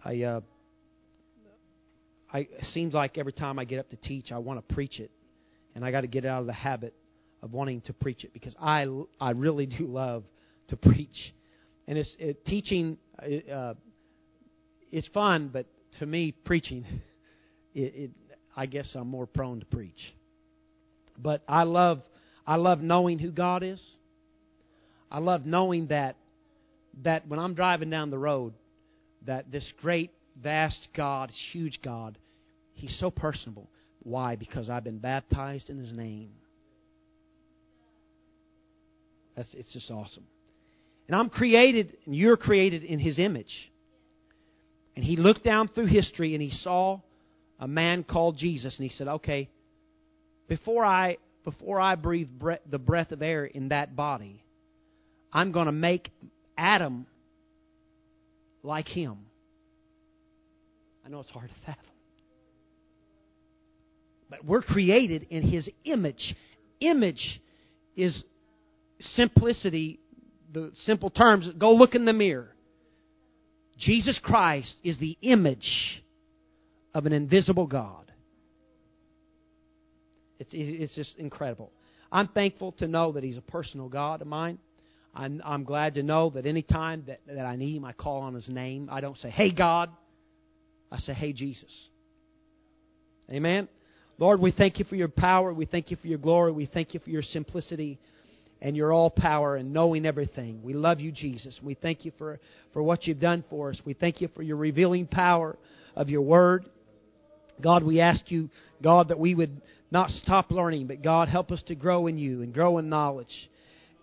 I, 0.04 0.24
uh, 0.24 0.42
I. 2.34 2.40
It 2.40 2.66
seems 2.74 2.94
like 2.94 3.18
every 3.18 3.32
time 3.32 3.60
I 3.60 3.64
get 3.64 3.80
up 3.80 3.90
to 3.92 3.96
teach, 3.96 4.34
I 4.34 4.40
want 4.40 4.68
to 4.68 4.76
preach 4.76 5.00
it, 5.00 5.10
and 5.74 5.86
I 5.86 5.92
got 5.92 6.02
to 6.02 6.08
get 6.08 6.26
out 6.26 6.42
of 6.42 6.48
the 6.48 6.54
habit 6.54 6.94
of 7.42 7.54
wanting 7.54 7.80
to 7.82 7.94
preach 7.94 8.26
it 8.26 8.34
because 8.34 8.58
I, 8.62 8.88
I 9.22 9.32
really 9.32 9.68
do 9.68 9.86
love 9.86 10.26
to 10.68 10.76
preach. 10.76 11.34
And 11.88 11.98
it's 11.98 12.14
it, 12.20 12.44
teaching. 12.46 12.98
Uh, 13.18 13.76
it's 14.92 15.08
fun, 15.14 15.50
but 15.54 15.66
to 16.00 16.06
me, 16.06 16.34
preaching, 16.44 16.84
it, 17.74 17.94
it, 17.96 18.12
I 18.58 18.66
guess 18.66 18.90
I'm 18.96 19.08
more 19.08 19.28
prone 19.28 19.60
to 19.60 19.66
preach. 19.68 20.14
But 21.18 21.44
I 21.48 21.64
love, 21.64 22.02
I 22.46 22.56
love 22.56 22.80
knowing 22.80 23.20
who 23.20 23.32
God 23.32 23.62
is. 23.62 23.80
I 25.12 25.20
love 25.20 25.46
knowing 25.46 25.88
that, 25.88 26.16
that 27.04 27.28
when 27.28 27.40
I'm 27.40 27.54
driving 27.54 27.92
down 27.92 28.10
the 28.10 28.18
road, 28.18 28.54
that 29.28 29.52
this 29.52 29.72
great, 29.80 30.12
vast 30.42 30.88
God, 30.96 31.32
huge 31.52 31.80
God, 31.84 32.18
He's 32.74 32.98
so 33.00 33.12
personable. 33.12 33.68
Why? 34.02 34.36
Because 34.36 34.70
I've 34.70 34.84
been 34.84 35.00
baptized 35.00 35.70
in 35.70 35.78
His 35.78 35.92
name. 35.92 36.32
That's, 39.36 39.54
it's 39.54 39.72
just 39.72 39.92
awesome. 39.92 40.24
And 41.08 41.16
I'm 41.16 41.30
created, 41.30 41.96
and 42.06 42.16
you're 42.16 42.38
created 42.38 42.84
in 42.84 43.00
His 43.00 43.20
image. 43.20 43.72
And 44.96 45.06
He 45.06 45.16
looked 45.16 45.44
down 45.44 45.68
through 45.68 45.88
history 45.88 46.34
and 46.34 46.42
He 46.42 46.52
saw 46.52 47.02
a 47.60 47.68
man 47.68 48.04
called 48.04 48.38
Jesus, 48.38 48.78
and 48.78 48.90
He 48.90 48.96
said, 48.96 49.08
Okay, 49.08 49.50
before 50.48 50.86
I, 50.86 51.18
before 51.44 51.80
I 51.80 51.96
breathe 51.96 52.30
bre- 52.38 52.54
the 52.70 52.80
breath 52.80 53.12
of 53.12 53.22
air 53.22 53.46
in 53.46 53.70
that 53.70 53.96
body, 53.96 54.44
I'm 55.32 55.52
going 55.52 55.66
to 55.66 55.72
make 55.72 56.10
Adam 56.58 57.06
like 58.64 58.88
him. 58.88 59.18
I 61.06 61.10
know 61.10 61.20
it's 61.20 61.30
hard 61.30 61.50
to 61.50 61.56
fathom. 61.66 61.84
But 64.30 64.44
we're 64.44 64.62
created 64.62 65.28
in 65.30 65.50
his 65.50 65.70
image. 65.86 66.36
Image 66.82 67.40
is 67.96 68.24
simplicity, 69.00 70.00
the 70.54 70.72
simple 70.84 71.10
terms, 71.10 71.50
go 71.58 71.74
look 71.74 71.96
in 71.96 72.06
the 72.06 72.14
mirror. 72.14 72.50
Jesus 73.78 74.20
Christ 74.22 74.76
is 74.84 74.98
the 75.00 75.18
image 75.22 76.02
of 76.98 77.06
an 77.06 77.14
invisible 77.14 77.68
God. 77.68 78.12
It's, 80.40 80.50
it's 80.52 80.96
just 80.96 81.16
incredible. 81.20 81.72
I'm 82.12 82.28
thankful 82.28 82.72
to 82.80 82.88
know 82.88 83.12
that 83.12 83.24
He's 83.24 83.38
a 83.38 83.42
personal 83.42 83.88
God 83.88 84.22
of 84.24 84.28
mine. 84.28 84.58
I'm, 85.14 85.40
I'm 85.46 85.64
glad 85.64 85.94
to 85.94 86.04
know 86.04 86.32
that 86.32 86.48
any 86.48 86.64
time 86.64 87.04
that, 87.06 87.20
that 87.28 87.46
I 87.46 87.56
need 87.56 87.78
Him, 87.78 87.86
I 87.86 87.94
call 87.94 88.22
on 88.22 88.34
His 88.34 88.50
name. 88.50 88.90
I 88.92 89.00
don't 89.02 89.16
say, 89.18 89.30
Hey, 89.30 89.54
God. 89.54 89.92
I 90.92 90.98
say, 90.98 91.14
Hey, 91.14 91.34
Jesus. 91.34 91.72
Amen. 93.30 93.68
Lord, 94.18 94.40
we 94.40 94.52
thank 94.52 94.80
you 94.80 94.86
for 94.86 94.96
your 94.96 95.08
power. 95.08 95.54
We 95.54 95.68
thank 95.68 95.92
you 95.92 95.98
for 95.98 96.08
your 96.08 96.18
glory. 96.18 96.52
We 96.52 96.66
thank 96.66 96.96
you 96.96 97.00
for 97.00 97.12
your 97.12 97.22
simplicity 97.22 98.00
and 98.60 98.76
your 98.76 98.92
all 98.92 99.12
power 99.12 99.56
and 99.56 99.72
knowing 99.72 100.04
everything. 100.08 100.64
We 100.64 100.74
love 100.74 101.00
you, 101.00 101.12
Jesus. 101.12 101.60
We 101.62 101.76
thank 101.76 102.06
you 102.06 102.12
for, 102.18 102.40
for 102.74 102.82
what 102.82 103.06
you've 103.06 103.20
done 103.20 103.44
for 103.52 103.70
us. 103.70 103.80
We 103.86 103.94
thank 103.94 104.20
you 104.20 104.30
for 104.30 104.42
your 104.42 104.58
revealing 104.58 105.06
power 105.06 105.60
of 105.96 106.10
your 106.10 106.22
word. 106.22 106.66
God, 107.62 107.84
we 107.84 108.00
ask 108.00 108.30
you, 108.30 108.50
God, 108.84 109.10
that 109.10 109.20
we 109.20 109.36
would 109.36 109.62
not 109.92 110.10
stop 110.10 110.52
learning, 110.52 110.88
but 110.88 111.02
God, 111.02 111.28
help 111.28 111.52
us 111.52 111.64
to 111.68 111.76
grow 111.76 112.08
in 112.08 112.18
you 112.18 112.42
and 112.42 112.54
grow 112.54 112.78
in 112.78 112.90
knowledge. 112.90 113.50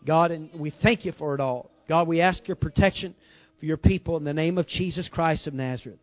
God, 0.07 0.31
and 0.31 0.51
we 0.59 0.73
thank 0.83 1.05
you 1.05 1.13
for 1.13 1.35
it 1.35 1.41
all. 1.41 1.71
God, 1.89 2.09
we 2.09 2.21
ask 2.21 2.47
your 2.49 2.57
protection 2.57 3.15
for 3.59 3.67
your 3.67 3.77
people 3.77 4.17
in 4.17 4.25
the 4.25 4.35
name 4.35 4.59
of 4.59 4.67
Jesus 4.67 5.09
Christ 5.13 5.47
of 5.47 5.55
Nazareth. 5.55 5.99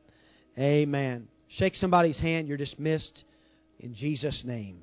Amen. 0.57 1.27
Shake 1.57 1.75
somebody's 1.75 2.19
hand. 2.19 2.47
You're 2.47 2.57
dismissed 2.57 3.23
in 3.79 3.93
Jesus' 3.93 4.43
name. 4.45 4.81